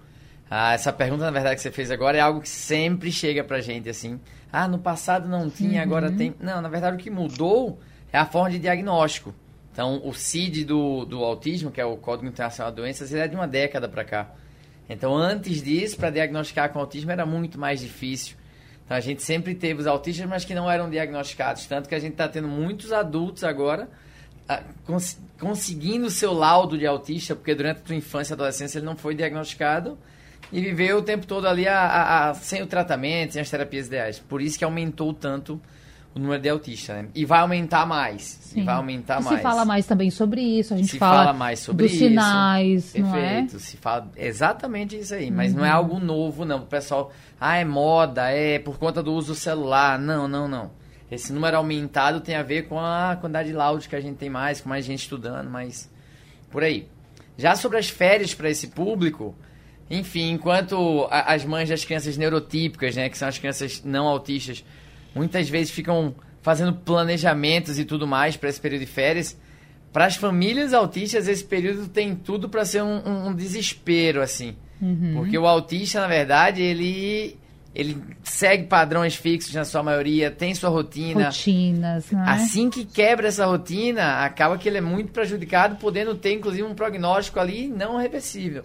Ah, 0.51 0.73
essa 0.73 0.91
pergunta, 0.93 1.25
na 1.25 1.31
verdade, 1.31 1.57
que 1.57 1.63
você 1.63 1.71
fez 1.71 1.91
agora 1.91 2.17
é 2.17 2.21
algo 2.21 2.41
que 2.41 2.49
sempre 2.49 3.13
chega 3.13 3.45
pra 3.45 3.61
gente, 3.61 3.89
assim. 3.89 4.19
Ah, 4.51 4.67
no 4.67 4.79
passado 4.79 5.29
não 5.29 5.51
tinha, 5.51 5.81
uhum. 5.81 5.87
agora 5.87 6.11
tem. 6.11 6.35
Não, 6.41 6.63
na 6.63 6.69
verdade, 6.71 6.97
o 6.97 6.99
que 6.99 7.11
mudou 7.11 7.79
é 8.11 8.19
a 8.19 8.25
forma 8.25 8.51
de 8.51 8.59
diagnóstico. 8.59 9.35
Então, 9.73 10.01
o 10.05 10.13
CID 10.15 10.65
do, 10.65 11.05
do 11.05 11.23
autismo, 11.23 11.71
que 11.71 11.81
é 11.81 11.85
o 11.85 11.97
Código 11.97 12.27
Internacional 12.27 12.73
de 12.73 12.77
Doenças, 12.77 13.13
ele 13.13 13.21
é 13.21 13.29
de 13.29 13.37
uma 13.37 13.47
década 13.47 13.89
para 13.89 14.05
cá. 14.05 14.31
Então, 14.89 15.15
antes 15.17 15.63
disso, 15.63 15.97
para 15.97 16.11
diagnosticar 16.11 16.73
com 16.73 16.81
autismo 16.81 17.11
era 17.13 17.25
muito 17.25 17.61
mais 17.61 17.81
difícil. 17.81 18.37
Então 18.91 18.99
a 18.99 19.01
gente 19.01 19.23
sempre 19.23 19.55
teve 19.55 19.79
os 19.79 19.87
autistas, 19.87 20.29
mas 20.29 20.45
que 20.45 20.53
não 20.53 20.69
eram 20.69 20.91
diagnosticados. 20.91 21.65
Tanto 21.67 21.89
que 21.89 21.95
a 21.95 21.99
gente 22.01 22.15
está 22.15 22.27
tendo 22.27 22.49
muitos 22.49 22.93
adultos 22.93 23.45
agora 23.45 23.89
ah, 24.49 24.65
cons 24.85 25.17
conseguindo 25.39 26.07
o 26.07 26.11
seu 26.11 26.33
laudo 26.33 26.77
de 26.77 26.85
autista, 26.85 27.37
porque 27.37 27.55
durante 27.55 27.83
a 27.83 27.87
sua 27.87 27.95
infância 27.95 28.33
e 28.33 28.35
adolescência 28.35 28.79
ele 28.81 28.87
não 28.87 28.97
foi 28.97 29.15
diagnosticado 29.15 29.97
e 30.53 30.61
viveu 30.61 30.99
o 30.99 31.03
tempo 31.03 31.25
todo 31.25 31.47
ali 31.47 31.69
a, 31.69 31.79
a, 31.79 32.31
a, 32.31 32.35
sem 32.35 32.63
o 32.63 32.67
tratamento, 32.67 33.35
sem 33.35 33.41
as 33.41 33.49
terapias 33.49 33.87
ideais. 33.87 34.19
Por 34.19 34.43
isso 34.43 34.59
que 34.59 34.65
aumentou 34.65 35.15
tanto 35.15 35.63
o 36.15 36.19
número 36.19 36.43
de 36.43 36.49
autistas, 36.49 36.97
né? 36.97 37.09
E 37.15 37.25
vai 37.25 37.41
aumentar 37.41 37.87
mais. 37.87 38.23
Sim. 38.23 38.63
E 38.63 38.65
vai 38.65 38.75
aumentar 38.75 39.21
e 39.21 39.25
mais. 39.25 39.37
Se 39.37 39.43
fala 39.43 39.65
mais 39.65 39.87
também 39.87 40.11
sobre 40.11 40.41
isso, 40.41 40.75
a 40.75 40.77
gente 40.77 40.91
se 40.91 40.99
fala, 40.99 41.25
fala 41.25 41.33
mais 41.33 41.61
sobre 41.61 41.85
dos 41.85 41.93
isso. 41.93 42.05
sinais, 42.05 42.93
Perfeito. 42.93 43.07
não 43.07 43.17
é? 43.17 43.49
Se 43.49 43.77
fala 43.77 44.11
exatamente 44.17 44.99
isso 44.99 45.15
aí, 45.15 45.31
mas 45.31 45.53
uhum. 45.53 45.59
não 45.59 45.65
é 45.65 45.71
uhum. 45.71 45.77
algo 45.77 46.01
novo, 46.01 46.45
não. 46.45 46.59
O 46.59 46.67
pessoal, 46.67 47.13
ah, 47.41 47.57
é 47.57 47.65
moda, 47.65 48.29
é 48.31 48.59
por 48.59 48.79
conta 48.79 49.03
do 49.03 49.13
uso 49.13 49.29
do 49.29 49.35
celular. 49.35 49.99
Não, 49.99 50.27
não, 50.27 50.49
não. 50.49 50.71
Esse 51.11 51.33
número 51.33 51.57
aumentado 51.57 52.21
tem 52.21 52.35
a 52.35 52.43
ver 52.43 52.69
com 52.69 52.79
a 52.79 53.17
quantidade 53.21 53.49
de 53.49 53.55
laudos 53.55 53.87
que 53.87 53.97
a 53.97 54.01
gente 54.01 54.17
tem 54.17 54.31
mais, 54.31 54.61
com 54.61 54.69
mais 54.69 54.85
gente 54.85 55.01
estudando, 55.01 55.49
mas 55.49 55.91
por 56.51 56.63
aí. 56.63 56.89
Já 57.37 57.55
sobre 57.55 57.79
as 57.79 57.89
férias 57.89 58.35
para 58.35 58.51
esse 58.51 58.69
público, 58.69 59.35
enfim, 59.89 60.31
enquanto 60.31 61.09
as 61.11 61.45
mães 61.45 61.69
das 61.69 61.85
crianças 61.85 62.17
neurotípicas, 62.17 62.95
né, 62.95 63.09
que 63.09 63.19
são 63.19 63.27
as 63.27 63.39
crianças 63.39 63.83
não 63.83 64.07
autistas, 64.07 64.65
muitas 65.15 65.49
vezes 65.49 65.73
ficam 65.73 66.15
fazendo 66.43 66.73
planejamentos 66.73 67.79
e 67.79 67.85
tudo 67.85 68.07
mais 68.07 68.37
para 68.37 68.49
esse 68.49 68.61
período 68.61 68.81
de 68.81 68.87
férias. 68.87 69.37
Para 69.93 70.07
as 70.07 70.17
famílias 70.17 70.73
autistas, 70.73 71.27
esse 71.27 71.45
período 71.45 71.89
tem 71.89 72.15
tudo 72.15 72.49
para 72.49 72.65
ser 72.65 72.83
um, 72.83 73.03
um, 73.07 73.29
um, 73.29 73.35
desespero, 73.35 74.23
assim. 74.23 74.57
Uhum. 74.81 75.15
Porque 75.17 75.37
o 75.37 75.47
autista, 75.47 76.01
na 76.01 76.07
verdade, 76.07 76.63
ele, 76.63 77.37
ele 77.75 78.01
segue 78.23 78.65
padrões 78.65 79.17
fixos 79.17 79.53
na 79.53 79.65
sua 79.65 79.83
maioria, 79.83 80.31
tem 80.31 80.55
sua 80.55 80.71
rotina. 80.71 81.27
Rotinas, 81.27 82.11
não 82.13 82.25
é? 82.25 82.31
Assim 82.31 82.71
que 82.71 82.85
quebra 82.85 83.29
essa 83.29 83.45
rotina, 83.45 84.25
acaba 84.25 84.57
que 84.57 84.69
ele 84.69 84.79
é 84.79 84.81
muito 84.81 85.11
prejudicado, 85.11 85.77
podendo 85.77 86.15
ter, 86.15 86.35
inclusive, 86.35 86.63
um 86.63 86.75
prognóstico 86.75 87.41
ali 87.41 87.67
não 87.67 87.97
reversível. 87.97 88.63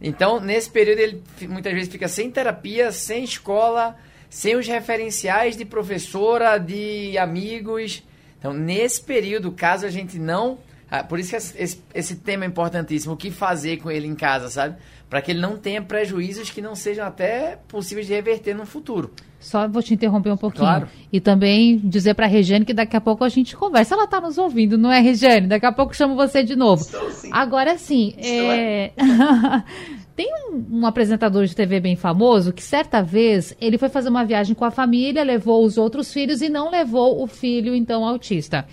Então, 0.00 0.40
nesse 0.40 0.70
período, 0.70 0.98
ele 0.98 1.22
muitas 1.48 1.72
vezes 1.72 1.88
fica 1.88 2.08
sem 2.08 2.30
terapia, 2.30 2.92
sem 2.92 3.24
escola, 3.24 3.96
sem 4.36 4.54
os 4.54 4.68
referenciais 4.68 5.56
de 5.56 5.64
professora, 5.64 6.58
de 6.58 7.16
amigos. 7.16 8.02
Então, 8.38 8.52
nesse 8.52 9.02
período, 9.02 9.50
caso 9.50 9.86
a 9.86 9.90
gente 9.90 10.18
não. 10.18 10.58
Ah, 10.90 11.02
por 11.02 11.18
isso 11.18 11.30
que 11.30 11.36
esse, 11.36 11.82
esse 11.94 12.16
tema 12.16 12.44
é 12.44 12.46
importantíssimo. 12.46 13.14
O 13.14 13.16
que 13.16 13.30
fazer 13.30 13.78
com 13.78 13.90
ele 13.90 14.06
em 14.06 14.14
casa, 14.14 14.50
sabe? 14.50 14.76
Para 15.08 15.22
que 15.22 15.32
ele 15.32 15.40
não 15.40 15.56
tenha 15.56 15.80
prejuízos 15.80 16.50
que 16.50 16.60
não 16.60 16.74
sejam 16.74 17.06
até 17.06 17.58
possíveis 17.66 18.06
de 18.08 18.12
reverter 18.12 18.54
no 18.54 18.66
futuro. 18.66 19.10
Só 19.40 19.66
vou 19.66 19.82
te 19.82 19.94
interromper 19.94 20.30
um 20.30 20.36
pouquinho. 20.36 20.64
Claro. 20.64 20.88
E 21.10 21.18
também 21.18 21.78
dizer 21.78 22.12
para 22.12 22.26
a 22.26 22.28
Regiane 22.28 22.66
que 22.66 22.74
daqui 22.74 22.94
a 22.94 23.00
pouco 23.00 23.24
a 23.24 23.30
gente 23.30 23.56
conversa. 23.56 23.94
Ela 23.94 24.04
está 24.04 24.20
nos 24.20 24.36
ouvindo, 24.36 24.76
não 24.76 24.92
é, 24.92 25.00
Regiane? 25.00 25.46
Daqui 25.46 25.64
a 25.64 25.72
pouco 25.72 25.96
chamo 25.96 26.14
você 26.14 26.42
de 26.42 26.54
novo. 26.56 26.82
Estou 26.82 27.10
sim. 27.10 27.30
Agora 27.32 27.78
sim. 27.78 28.14
É... 28.18 28.92
Tem 30.16 30.32
um, 30.50 30.78
um, 30.78 30.86
apresentador 30.86 31.44
de 31.44 31.54
TV 31.54 31.78
bem 31.78 31.94
famoso 31.94 32.50
que 32.50 32.62
certa 32.62 33.02
vez 33.02 33.54
ele 33.60 33.76
foi 33.76 33.90
fazer 33.90 34.08
uma 34.08 34.24
viagem 34.24 34.54
com 34.54 34.64
a 34.64 34.70
família, 34.70 35.22
levou 35.22 35.62
os 35.62 35.76
outros 35.76 36.10
filhos 36.10 36.40
e 36.40 36.48
não 36.48 36.70
levou 36.70 37.22
o 37.22 37.26
filho 37.26 37.74
então 37.74 38.02
autista. 38.02 38.66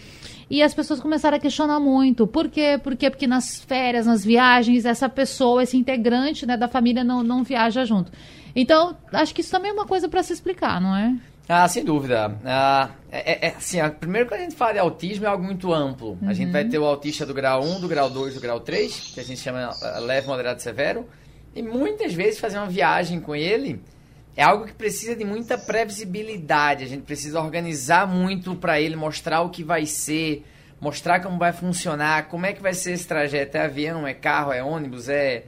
E 0.49 0.63
as 0.63 0.73
pessoas 0.73 1.01
começaram 1.01 1.35
a 1.35 1.39
questionar 1.39 1.81
muito. 1.81 2.25
Por 2.25 2.47
quê? 2.47 2.79
Por 2.81 2.95
quê? 2.95 3.09
Porque 3.09 3.27
nas 3.27 3.59
férias, 3.59 4.05
nas 4.05 4.23
viagens, 4.23 4.85
essa 4.85 5.09
pessoa, 5.09 5.63
esse 5.63 5.75
integrante 5.75 6.45
né, 6.45 6.55
da 6.55 6.69
família 6.69 7.03
não, 7.03 7.21
não 7.21 7.43
viaja 7.43 7.83
junto. 7.83 8.09
Então, 8.55 8.95
acho 9.11 9.35
que 9.35 9.41
isso 9.41 9.51
também 9.51 9.71
é 9.71 9.73
uma 9.73 9.85
coisa 9.85 10.07
para 10.07 10.23
se 10.23 10.31
explicar, 10.31 10.79
não 10.79 10.95
é? 10.95 11.13
Ah, 11.49 11.67
sem 11.67 11.83
dúvida. 11.83 12.37
Ah, 12.45 12.89
é, 13.11 13.47
é, 13.47 13.55
assim, 13.57 13.77
primeiro 13.99 14.29
que 14.29 14.33
a 14.33 14.37
gente 14.37 14.55
fala 14.55 14.73
de 14.73 14.79
autismo 14.79 15.25
é 15.25 15.27
algo 15.27 15.43
muito 15.43 15.73
amplo. 15.73 16.17
Uhum. 16.21 16.29
A 16.29 16.33
gente 16.33 16.51
vai 16.51 16.63
ter 16.63 16.79
o 16.79 16.85
autista 16.85 17.25
do 17.25 17.33
grau 17.33 17.61
1, 17.63 17.81
do 17.81 17.87
grau 17.87 18.09
2, 18.09 18.35
do 18.35 18.39
grau 18.39 18.61
3, 18.61 19.11
que 19.13 19.19
a 19.19 19.23
gente 19.23 19.41
chama 19.41 19.69
uh, 19.69 19.99
leve, 20.05 20.27
moderado 20.27 20.59
e 20.59 20.63
severo. 20.63 21.05
E 21.55 21.61
muitas 21.61 22.13
vezes 22.13 22.39
fazer 22.39 22.57
uma 22.57 22.69
viagem 22.69 23.19
com 23.19 23.35
ele 23.35 23.81
é 24.35 24.43
algo 24.43 24.65
que 24.65 24.73
precisa 24.73 25.15
de 25.15 25.23
muita 25.23 25.57
previsibilidade. 25.57 26.83
A 26.83 26.87
gente 26.87 27.03
precisa 27.03 27.39
organizar 27.39 28.07
muito 28.07 28.55
para 28.55 28.81
ele, 28.81 28.95
mostrar 28.95 29.41
o 29.41 29.49
que 29.49 29.63
vai 29.63 29.85
ser, 29.85 30.43
mostrar 30.81 31.21
como 31.21 31.37
vai 31.37 31.53
funcionar, 31.53 32.27
como 32.27 32.45
é 32.45 32.53
que 32.53 32.61
vai 32.61 32.73
ser 32.73 32.93
esse 32.93 33.07
trajeto. 33.07 33.57
É 33.57 33.61
avião, 33.61 34.07
é 34.07 34.13
carro, 34.13 34.51
é 34.51 34.63
ônibus, 34.63 35.07
é. 35.07 35.43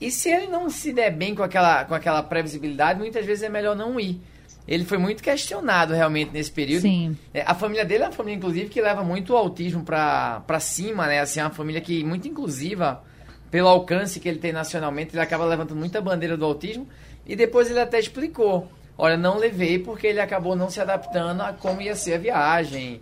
E 0.00 0.10
se 0.10 0.30
ele 0.30 0.46
não 0.46 0.68
se 0.68 0.92
der 0.92 1.10
bem 1.10 1.34
com 1.34 1.42
aquela, 1.42 1.84
com 1.84 1.94
aquela 1.94 2.22
previsibilidade, 2.22 2.98
muitas 2.98 3.24
vezes 3.24 3.42
é 3.42 3.48
melhor 3.48 3.74
não 3.74 3.98
ir. 3.98 4.20
Ele 4.66 4.84
foi 4.84 4.98
muito 4.98 5.22
questionado 5.22 5.94
realmente 5.94 6.30
nesse 6.30 6.52
período. 6.52 6.82
Sim. 6.82 7.16
É, 7.32 7.42
a 7.46 7.54
família 7.54 7.86
dele 7.86 8.04
é 8.04 8.06
uma 8.06 8.12
família, 8.12 8.36
inclusive, 8.36 8.68
que 8.68 8.82
leva 8.82 9.02
muito 9.02 9.32
o 9.32 9.36
autismo 9.36 9.82
para 9.82 10.60
cima, 10.60 11.06
né? 11.06 11.20
Assim, 11.20 11.40
é 11.40 11.44
uma 11.44 11.50
família 11.50 11.80
que 11.80 12.04
muito 12.04 12.28
inclusiva 12.28 13.02
pelo 13.50 13.68
alcance 13.68 14.20
que 14.20 14.28
ele 14.28 14.38
tem 14.38 14.52
nacionalmente, 14.52 15.14
ele 15.14 15.22
acaba 15.22 15.44
levantando 15.44 15.78
muita 15.78 16.00
bandeira 16.00 16.36
do 16.36 16.44
autismo. 16.44 16.86
E 17.26 17.36
depois 17.36 17.70
ele 17.70 17.80
até 17.80 17.98
explicou. 17.98 18.70
Olha, 18.96 19.16
não 19.16 19.38
levei 19.38 19.78
porque 19.78 20.06
ele 20.06 20.20
acabou 20.20 20.56
não 20.56 20.70
se 20.70 20.80
adaptando 20.80 21.42
a 21.42 21.52
como 21.52 21.80
ia 21.80 21.94
ser 21.94 22.14
a 22.14 22.18
viagem, 22.18 23.00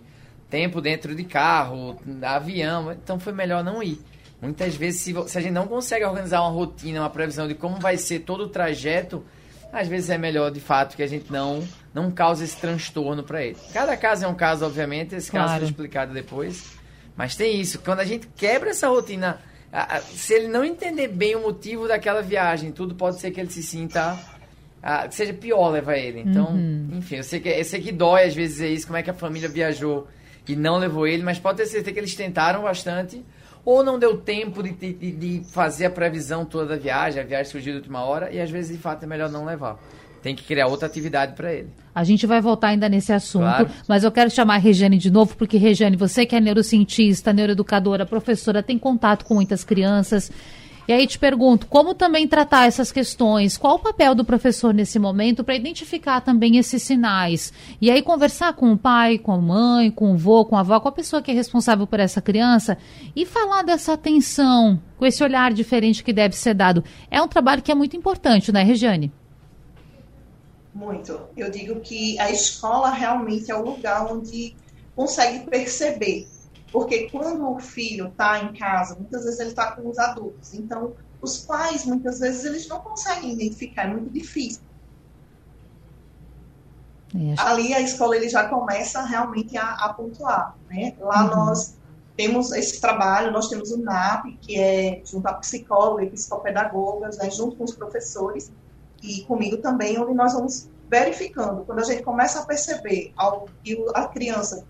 tempo 0.49 0.79
dentro 0.79 1.15
de 1.15 1.23
carro, 1.23 1.99
avião, 2.21 2.91
então 2.91 3.19
foi 3.19 3.33
melhor 3.33 3.63
não 3.63 3.81
ir. 3.81 3.99
Muitas 4.39 4.75
vezes, 4.75 5.01
se, 5.01 5.13
se 5.27 5.37
a 5.37 5.41
gente 5.41 5.53
não 5.53 5.67
consegue 5.67 6.05
organizar 6.05 6.41
uma 6.41 6.51
rotina, 6.51 7.01
uma 7.01 7.09
previsão 7.09 7.47
de 7.47 7.55
como 7.55 7.79
vai 7.79 7.97
ser 7.97 8.19
todo 8.19 8.43
o 8.43 8.49
trajeto, 8.49 9.25
às 9.73 9.87
vezes 9.87 10.09
é 10.09 10.17
melhor 10.17 10.51
de 10.51 10.59
fato 10.59 10.95
que 10.95 11.03
a 11.03 11.07
gente 11.07 11.31
não 11.31 11.67
não 11.93 12.11
cause 12.11 12.43
esse 12.43 12.55
transtorno 12.55 13.23
para 13.23 13.43
ele. 13.43 13.57
Cada 13.73 13.97
caso 13.97 14.23
é 14.23 14.27
um 14.27 14.35
caso, 14.35 14.63
obviamente, 14.63 15.15
esse 15.15 15.31
caso 15.31 15.47
claro. 15.47 15.63
é 15.63 15.67
explicado 15.67 16.13
depois. 16.13 16.77
Mas 17.15 17.35
tem 17.35 17.59
isso, 17.59 17.79
quando 17.79 18.01
a 18.01 18.05
gente 18.05 18.27
quebra 18.35 18.69
essa 18.69 18.87
rotina, 18.87 19.39
se 20.01 20.33
ele 20.33 20.47
não 20.47 20.63
entender 20.63 21.07
bem 21.07 21.35
o 21.35 21.41
motivo 21.41 21.87
daquela 21.87 22.21
viagem, 22.21 22.71
tudo 22.71 22.95
pode 22.95 23.19
ser 23.19 23.31
que 23.31 23.39
ele 23.39 23.49
se 23.49 23.61
sinta 23.61 24.17
seja 25.11 25.33
pior 25.33 25.69
levar 25.69 25.97
ele. 25.97 26.21
Então, 26.21 26.51
uhum. 26.51 26.89
enfim, 26.93 27.17
eu 27.17 27.23
sei, 27.23 27.39
que, 27.39 27.49
eu 27.49 27.63
sei 27.65 27.81
que 27.81 27.91
dói 27.91 28.23
às 28.23 28.35
vezes 28.35 28.61
é 28.61 28.67
isso, 28.67 28.87
como 28.87 28.97
é 28.97 29.03
que 29.03 29.09
a 29.09 29.13
família 29.13 29.49
viajou 29.49 30.07
e 30.47 30.55
não 30.55 30.77
levou 30.77 31.05
ele, 31.05 31.23
mas 31.23 31.39
pode 31.39 31.57
ter 31.57 31.65
certeza 31.65 31.91
que 31.91 31.99
eles 31.99 32.15
tentaram 32.15 32.63
bastante 32.63 33.23
ou 33.65 33.83
não 33.83 33.99
deu 33.99 34.17
tempo 34.17 34.63
de, 34.63 34.71
de, 34.71 35.11
de, 35.11 35.43
fazer 35.51 35.87
a 35.87 35.89
previsão 35.89 36.45
toda 36.45 36.67
da 36.67 36.75
viagem, 36.77 37.21
a 37.21 37.25
viagem 37.25 37.51
surgiu 37.51 37.73
de 37.73 37.79
última 37.79 38.01
hora, 38.01 38.31
e 38.31 38.39
às 38.39 38.49
vezes 38.49 38.73
de 38.73 38.81
fato 38.81 39.03
é 39.03 39.05
melhor 39.05 39.29
não 39.29 39.43
levar. 39.43 39.77
Tem 40.21 40.35
que 40.35 40.43
criar 40.43 40.67
outra 40.67 40.87
atividade 40.87 41.33
para 41.33 41.53
ele. 41.53 41.69
A 41.93 42.03
gente 42.03 42.27
vai 42.27 42.41
voltar 42.41 42.69
ainda 42.69 42.87
nesse 42.87 43.11
assunto, 43.11 43.43
claro. 43.43 43.69
mas 43.87 44.03
eu 44.03 44.11
quero 44.11 44.29
chamar 44.29 44.55
a 44.55 44.59
Regiane 44.59 44.97
de 44.97 45.09
novo, 45.09 45.35
porque 45.35 45.57
Regiane, 45.57 45.95
você 45.95 46.25
que 46.25 46.35
é 46.35 46.39
neurocientista, 46.39 47.33
neuroeducadora, 47.33 48.05
professora, 48.05 48.61
tem 48.61 48.77
contato 48.77 49.25
com 49.25 49.33
muitas 49.33 49.63
crianças. 49.63 50.31
E 50.87 50.93
aí 50.93 51.05
te 51.05 51.19
pergunto, 51.19 51.67
como 51.67 51.93
também 51.93 52.25
tratar 52.25 52.65
essas 52.65 52.93
questões? 52.93 53.57
Qual 53.57 53.75
o 53.75 53.79
papel 53.79 54.15
do 54.15 54.23
professor 54.23 54.73
nesse 54.73 54.97
momento 54.97 55.43
para 55.43 55.55
identificar 55.55 56.21
também 56.21 56.55
esses 56.55 56.81
sinais? 56.81 57.51
E 57.81 57.91
aí 57.91 58.01
conversar 58.01 58.53
com 58.53 58.71
o 58.71 58.77
pai, 58.77 59.17
com 59.17 59.33
a 59.33 59.37
mãe, 59.37 59.91
com 59.91 60.11
o 60.11 60.13
avô, 60.13 60.45
com 60.45 60.55
a 60.55 60.61
avó, 60.61 60.79
com 60.79 60.87
a 60.87 60.93
pessoa 60.93 61.21
que 61.21 61.29
é 61.29 61.33
responsável 61.33 61.85
por 61.85 61.99
essa 61.99 62.21
criança 62.21 62.77
e 63.13 63.25
falar 63.25 63.63
dessa 63.63 63.93
atenção, 63.93 64.79
com 64.97 65.05
esse 65.05 65.21
olhar 65.21 65.51
diferente 65.51 66.01
que 66.01 66.13
deve 66.13 66.37
ser 66.37 66.53
dado. 66.53 66.81
É 67.11 67.21
um 67.21 67.27
trabalho 67.27 67.61
que 67.61 67.71
é 67.71 67.75
muito 67.75 67.97
importante, 67.97 68.53
né, 68.53 68.63
Regiane? 68.63 69.11
Muito. 70.77 71.19
Eu 71.35 71.49
digo 71.49 71.79
que 71.79 72.19
a 72.19 72.29
escola 72.29 72.89
realmente 72.91 73.51
é 73.51 73.55
o 73.55 73.63
lugar 73.63 74.11
onde 74.11 74.55
consegue 74.95 75.45
perceber 75.49 76.27
porque 76.71 77.09
quando 77.09 77.49
o 77.49 77.59
filho 77.59 78.07
está 78.07 78.39
em 78.39 78.53
casa, 78.53 78.95
muitas 78.95 79.23
vezes 79.23 79.39
ele 79.39 79.49
está 79.49 79.71
com 79.71 79.89
os 79.89 79.97
adultos. 79.97 80.53
Então, 80.53 80.93
os 81.21 81.39
pais, 81.39 81.85
muitas 81.85 82.19
vezes, 82.19 82.43
eles 82.45 82.67
não 82.67 82.79
conseguem 82.79 83.33
identificar, 83.33 83.83
é 83.83 83.87
muito 83.87 84.09
difícil. 84.11 84.61
Ali 87.37 87.73
a 87.73 87.79
escola 87.79 88.15
ele 88.15 88.29
já 88.29 88.47
começa 88.47 89.01
realmente 89.01 89.57
a, 89.57 89.71
a 89.71 89.93
pontuar. 89.93 90.55
Né? 90.69 90.93
Lá 90.99 91.23
uhum. 91.23 91.45
nós 91.45 91.75
temos 92.15 92.51
esse 92.51 92.81
trabalho, 92.81 93.31
nós 93.31 93.47
temos 93.47 93.71
o 93.71 93.77
NAP, 93.77 94.37
que 94.41 94.59
é 94.59 95.01
junto 95.05 95.25
a 95.27 95.33
psicóloga 95.33 96.03
e 96.03 96.09
psicopedagogas, 96.09 97.17
né, 97.17 97.29
junto 97.31 97.55
com 97.55 97.63
os 97.63 97.73
professores, 97.73 98.51
e 99.01 99.23
comigo 99.25 99.57
também, 99.57 99.99
onde 99.99 100.13
nós 100.13 100.33
vamos 100.33 100.69
verificando. 100.89 101.65
Quando 101.65 101.79
a 101.79 101.83
gente 101.83 102.03
começa 102.03 102.39
a 102.39 102.45
perceber 102.45 103.13
algo 103.15 103.49
que 103.63 103.77
a 103.93 104.07
criança 104.07 104.65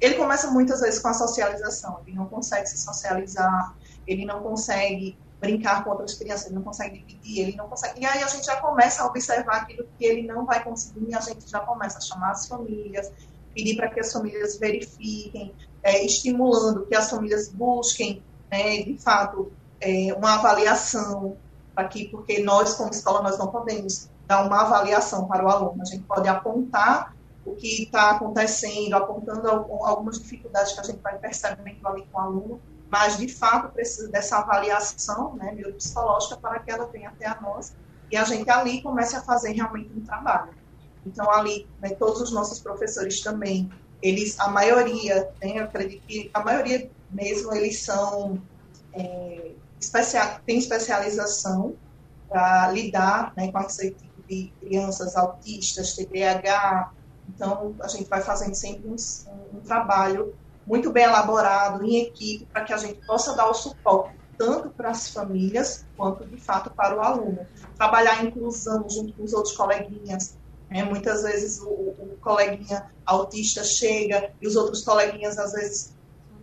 ele 0.00 0.14
começa 0.14 0.50
muitas 0.50 0.80
vezes 0.80 1.00
com 1.00 1.08
a 1.08 1.14
socialização, 1.14 2.00
ele 2.06 2.16
não 2.16 2.26
consegue 2.26 2.68
se 2.68 2.78
socializar, 2.78 3.74
ele 4.06 4.24
não 4.24 4.40
consegue 4.42 5.18
brincar 5.40 5.84
com 5.84 5.90
outras 5.90 6.14
crianças, 6.14 6.46
ele 6.46 6.56
não 6.56 6.62
consegue 6.62 6.98
dividir, 6.98 7.40
ele 7.40 7.56
não 7.56 7.68
consegue. 7.68 8.00
E 8.00 8.06
aí 8.06 8.22
a 8.22 8.26
gente 8.26 8.46
já 8.46 8.56
começa 8.56 9.02
a 9.02 9.06
observar 9.06 9.62
aquilo 9.62 9.86
que 9.98 10.04
ele 10.04 10.26
não 10.26 10.44
vai 10.44 10.62
conseguir, 10.62 11.10
e 11.10 11.14
a 11.14 11.20
gente 11.20 11.48
já 11.48 11.60
começa 11.60 11.98
a 11.98 12.00
chamar 12.00 12.30
as 12.30 12.46
famílias, 12.46 13.10
pedir 13.54 13.76
para 13.76 13.88
que 13.88 14.00
as 14.00 14.12
famílias 14.12 14.58
verifiquem, 14.58 15.54
é, 15.82 16.04
estimulando 16.04 16.86
que 16.86 16.94
as 16.94 17.10
famílias 17.10 17.48
busquem, 17.48 18.22
né, 18.50 18.82
de 18.82 18.96
fato, 18.98 19.52
é, 19.80 20.12
uma 20.14 20.34
avaliação 20.34 21.36
aqui, 21.80 22.08
porque 22.08 22.42
nós, 22.42 22.74
como 22.74 22.90
escola, 22.90 23.22
nós 23.22 23.38
não 23.38 23.48
podemos 23.48 24.08
dar 24.26 24.44
uma 24.44 24.62
avaliação 24.62 25.26
para 25.26 25.44
o 25.44 25.48
aluno, 25.48 25.82
a 25.82 25.84
gente 25.84 26.04
pode 26.04 26.28
apontar 26.28 27.14
o 27.44 27.54
que 27.54 27.84
está 27.84 28.10
acontecendo, 28.10 28.94
apontando 28.94 29.48
algumas 29.48 30.20
dificuldades 30.20 30.72
que 30.72 30.80
a 30.80 30.82
gente 30.82 31.00
vai 31.00 31.16
percebendo 31.18 31.86
ali 31.88 32.06
com 32.12 32.18
o 32.18 32.20
aluno, 32.20 32.60
mas 32.90 33.16
de 33.16 33.28
fato 33.28 33.72
precisa 33.72 34.08
dessa 34.08 34.38
avaliação 34.38 35.34
né, 35.36 35.52
neuropsicológica 35.52 36.36
para 36.36 36.58
que 36.60 36.70
ela 36.70 36.86
venha 36.86 37.08
até 37.08 37.26
a 37.26 37.40
nós 37.40 37.74
e 38.10 38.16
a 38.16 38.24
gente 38.24 38.48
ali 38.50 38.82
comece 38.82 39.16
a 39.16 39.22
fazer 39.22 39.52
realmente 39.52 39.90
um 39.94 40.00
trabalho. 40.00 40.52
Então 41.06 41.30
ali, 41.30 41.66
né, 41.80 41.90
todos 41.90 42.20
os 42.20 42.32
nossos 42.32 42.60
professores 42.60 43.20
também, 43.20 43.70
eles, 44.02 44.38
a 44.40 44.48
maioria, 44.48 45.30
né, 45.42 45.58
eu 45.58 45.64
acredito 45.64 46.02
que 46.06 46.30
a 46.32 46.42
maioria 46.42 46.90
mesmo, 47.10 47.54
eles 47.54 47.80
são, 47.80 48.40
é, 48.92 49.52
especial, 49.80 50.40
tem 50.46 50.58
especialização 50.58 51.74
para 52.28 52.70
lidar 52.72 53.32
né, 53.36 53.50
com 53.50 53.60
esse 53.60 53.90
tipo 53.90 54.22
de 54.28 54.52
crianças 54.60 55.16
autistas, 55.16 55.94
TDAH, 55.94 56.92
então, 57.28 57.74
a 57.80 57.88
gente 57.88 58.08
vai 58.08 58.20
fazendo 58.20 58.54
sempre 58.54 58.88
um, 58.88 58.96
um 59.56 59.60
trabalho 59.60 60.34
muito 60.66 60.90
bem 60.90 61.04
elaborado, 61.04 61.84
em 61.84 62.02
equipe, 62.02 62.46
para 62.46 62.64
que 62.64 62.72
a 62.72 62.76
gente 62.76 63.04
possa 63.06 63.34
dar 63.34 63.48
o 63.48 63.54
suporte 63.54 64.16
tanto 64.36 64.70
para 64.70 64.90
as 64.90 65.08
famílias 65.08 65.84
quanto, 65.96 66.24
de 66.24 66.36
fato, 66.36 66.70
para 66.70 66.96
o 66.96 67.00
aluno. 67.00 67.44
Trabalhar 67.76 68.18
a 68.18 68.22
inclusão 68.22 68.88
junto 68.88 69.12
com 69.14 69.24
os 69.24 69.32
outros 69.32 69.56
coleguinhas. 69.56 70.36
Né? 70.70 70.84
Muitas 70.84 71.22
vezes 71.24 71.60
o, 71.60 71.66
o, 71.68 72.16
coleguinha 72.20 72.88
autista 73.04 73.64
chega 73.64 74.30
e 74.40 74.46
os 74.46 74.54
outros 74.54 74.84
coleguinhas, 74.84 75.38
às 75.38 75.52
vezes, 75.52 75.92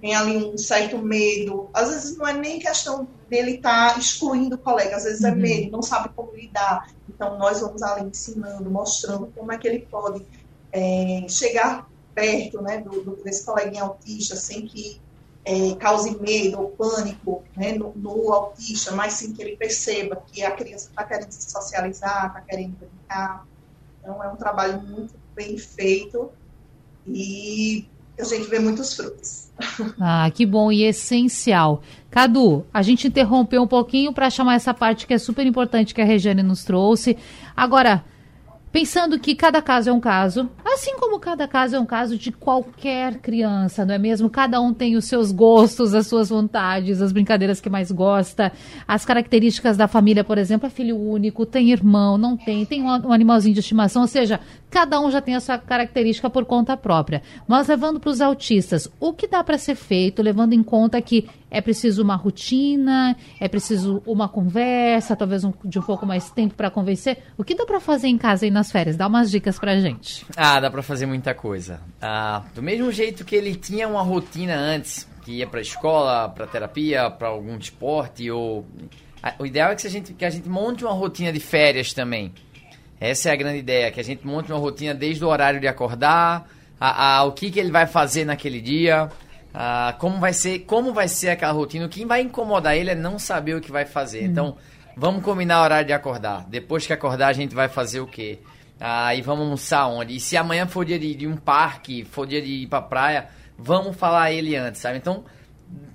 têm 0.02 0.14
ali 0.14 0.38
um 0.38 0.58
certo 0.58 0.98
medo. 0.98 1.70
Às 1.74 1.90
vezes 1.90 2.18
não 2.18 2.28
é 2.28 2.34
nem 2.34 2.60
questão 2.60 3.08
dele 3.30 3.56
estar 3.56 3.94
tá 3.94 4.00
excluindo 4.00 4.56
o 4.56 4.60
colega, 4.60 4.96
às 4.96 5.04
vezes 5.04 5.24
é 5.24 5.30
uhum. 5.30 5.34
é 5.34 5.38
medo, 5.38 5.72
não 5.72 5.82
sabe 5.82 6.10
como 6.16 6.34
lidar. 6.34 6.90
Então, 7.10 7.38
nós 7.38 7.62
vamos 7.62 7.82
ali 7.82 8.10
ensinando, 8.10 8.70
mostrando 8.70 9.28
como 9.36 9.52
é 9.52 9.58
que 9.58 9.68
ele 9.68 9.80
pode 9.80 10.26
é, 10.72 11.26
chegar 11.30 11.90
perto 12.14 12.62
né, 12.62 12.80
do, 12.80 13.02
do, 13.02 13.16
desse 13.24 13.46
coleguinha 13.46 13.84
autista 13.84 14.36
sem 14.36 14.66
que 14.66 15.02
é, 15.44 15.76
cause 15.76 16.20
medo 16.20 16.60
ou 16.60 16.70
pânico 16.72 17.44
né, 17.56 17.74
no, 17.74 17.94
no, 17.96 18.34
autista, 18.34 18.92
mas 18.94 19.14
sim 19.14 19.34
que 19.34 19.42
ele 19.42 19.56
perceba 19.56 20.24
que 20.28 20.44
a 20.44 20.52
criança 20.52 20.90
está 20.90 21.04
querendo 21.04 21.32
se 21.32 21.52
socializar, 21.52 22.28
está 22.28 22.42
querendo 22.42 22.76
brincar. 22.78 23.46
Então, 24.02 24.24
é 24.24 24.28
um 24.28 24.36
trabalho 24.36 24.82
muito 24.82 25.14
bem 25.36 25.58
feito 25.58 26.32
e 27.06 27.88
a 28.20 28.24
gente 28.24 28.50
vê 28.50 28.60
muitos 28.60 28.94
frutos. 28.94 29.46
Ah, 30.00 30.30
que 30.34 30.46
bom 30.46 30.72
e 30.72 30.84
essencial. 30.84 31.82
Cadu, 32.12 32.66
a 32.74 32.82
gente 32.82 33.08
interrompeu 33.08 33.62
um 33.62 33.68
pouquinho 33.68 34.14
para 34.14 34.30
chamar 34.30 34.56
essa 34.56 34.74
parte 34.74 35.08
que 35.08 35.14
é 35.14 35.18
super 35.18 35.46
importante 35.46 35.94
que 35.94 36.02
a 36.02 36.06
Regiane 36.06 36.44
nos 36.44 36.64
trouxe. 36.64 37.18
Agora, 37.56 38.04
pensando 38.76 39.18
que 39.18 39.34
cada 39.36 39.62
caso 39.62 39.90
é 39.90 39.94
um 39.94 40.02
caso, 40.02 40.50
assim 40.66 40.98
como 40.98 41.18
cada 41.18 41.48
caso 41.48 41.78
é 41.78 41.80
um 41.80 41.86
caso 41.86 42.18
de 42.18 42.30
qualquer 42.30 43.20
criança, 43.22 43.86
não 43.86 43.94
é 43.94 43.98
mesmo? 43.98 44.30
Cada 44.30 44.60
um 44.60 44.74
tem 44.74 44.98
os 44.98 45.06
seus 45.06 45.32
gostos, 45.32 45.94
as 45.94 46.08
suas 46.08 46.28
vontades, 46.28 47.02
as 47.02 47.14
brincadeiras 47.14 47.62
que 47.62 47.70
mais 47.70 47.90
gosta, 47.90 48.52
as 48.86 49.06
características 49.06 49.78
da 49.78 49.88
família, 49.88 50.26
por 50.26 50.38
exemplo, 50.38 50.68
é 50.68 50.70
filho 50.70 50.98
único, 50.98 51.46
tem 51.46 51.72
irmão, 51.72 52.18
não 52.18 52.36
tem, 52.36 52.66
tem 52.66 52.84
um, 52.84 53.14
animalzinho 53.14 53.54
de 53.54 53.62
estimação, 53.62 54.02
ou 54.02 54.10
seja, 54.10 54.42
cada 54.70 55.00
um 55.00 55.10
já 55.10 55.22
tem 55.22 55.36
a 55.36 55.40
sua 55.40 55.58
característica 55.58 56.30
por 56.30 56.44
conta 56.44 56.76
própria. 56.76 57.22
Mas 57.48 57.70
levando 57.70 57.98
para 57.98 58.10
os 58.10 58.20
autistas, 58.20 58.92
o 59.00 59.14
que 59.14 59.26
dá 59.26 59.42
para 59.42 59.58
ser 59.58 59.76
feito, 59.76 60.22
levando 60.22 60.52
em 60.52 60.62
conta 60.62 61.02
que 61.02 61.30
é 61.56 61.62
preciso 61.62 62.04
uma 62.04 62.18
rotina, 62.18 63.16
é 63.40 63.48
preciso 63.48 64.04
uma 64.06 64.28
conversa, 64.28 65.16
talvez 65.16 65.46
um, 65.46 65.54
de 65.64 65.80
um 65.80 65.82
pouco 65.82 66.06
mais 66.06 66.30
tempo 66.30 66.54
para 66.54 66.70
convencer. 66.70 67.20
O 67.38 67.46
que 67.46 67.56
dá 67.56 67.66
para 67.66 67.80
fazer 67.80 68.10
em 68.10 68.18
casa 68.18 68.46
e 68.46 68.52
nas 68.52 68.70
férias? 68.70 68.98
Dá 68.98 69.08
umas 69.08 69.32
dicas 69.32 69.58
para 69.58 69.80
gente. 69.80 70.26
Ah, 70.36 70.60
dá 70.60 70.70
para 70.70 70.84
fazer 70.84 71.06
muita 71.06 71.34
coisa. 71.34 71.80
Ah, 72.02 72.44
do 72.54 72.62
mesmo 72.62 72.92
jeito 72.92 73.24
que 73.24 73.38
ele 73.38 73.56
tinha 73.56 73.88
uma 73.88 74.02
rotina 74.02 74.54
antes, 74.54 75.08
que 75.24 75.32
ia 75.32 75.48
para 75.48 75.62
escola, 75.62 76.28
para 76.28 76.46
terapia, 76.46 77.10
para 77.10 77.30
algum 77.30 77.58
esporte 77.58 78.30
ou 78.30 78.66
o 79.40 79.46
ideal 79.46 79.72
é 79.72 79.76
que 79.76 79.88
a 79.88 79.90
gente 79.90 80.14
que 80.14 80.26
a 80.26 80.30
gente 80.30 80.50
monte 80.50 80.84
uma 80.84 80.94
rotina 80.94 81.32
de 81.32 81.40
férias 81.40 81.94
também. 81.94 82.34
Essa 83.00 83.30
é 83.30 83.32
a 83.32 83.36
grande 83.36 83.60
ideia, 83.60 83.92
que 83.92 84.00
a 84.00 84.04
gente 84.04 84.28
monte 84.28 84.52
uma 84.52 84.60
rotina 84.60 84.94
desde 84.94 85.24
o 85.24 85.30
horário 85.30 85.60
de 85.62 85.68
acordar, 85.68 86.50
a, 86.80 87.18
a, 87.18 87.24
o 87.24 87.32
que, 87.32 87.50
que 87.50 87.60
ele 87.60 87.72
vai 87.72 87.88
fazer 87.88 88.26
naquele 88.26 88.62
dia, 88.62 89.10
ah, 89.58 89.96
como 89.98 90.20
vai 90.20 90.34
ser 90.34 90.60
como 90.60 90.94
vai 90.94 91.08
ser 91.08 91.30
aquela 91.30 91.54
rotina. 91.54 91.86
O 91.86 91.90
que 91.90 92.04
vai 92.04 92.20
incomodar 92.20 92.76
ele 92.76 92.90
é 92.90 92.96
não 92.96 93.18
saber 93.18 93.56
o 93.56 93.62
que 93.62 93.72
vai 93.72 93.86
fazer. 93.86 94.20
Uhum. 94.20 94.26
Então, 94.26 94.58
vamos 94.98 95.24
combinar 95.24 95.62
o 95.62 95.64
horário 95.64 95.88
de 95.88 95.94
acordar. 95.94 96.46
Depois 96.50 96.86
que 96.86 96.92
acordar, 96.92 97.30
a 97.30 97.34
gente 97.34 97.56
vai 97.56 97.70
fazer 97.70 98.02
o 98.02 98.08
quê? 98.08 98.40
Ah, 98.78 99.16
e 99.16 99.22
vamos 99.22 99.46
almoçar 99.46 99.88
onde? 99.88 100.18
E 100.18 100.20
se 100.20 100.36
amanhã 100.36 100.68
for 100.68 100.84
dia 100.84 101.00
de, 101.00 101.16
de 101.16 101.26
um 101.26 101.38
parque, 101.38 102.04
for 102.04 102.28
dia 102.28 102.42
de 102.42 102.64
ir 102.64 102.68
pra 102.68 102.82
praia, 102.82 103.30
vamos 103.58 103.96
falar 103.96 104.34
ele 104.34 104.58
antes, 104.58 104.82
sabe? 104.82 104.98
Então, 104.98 105.24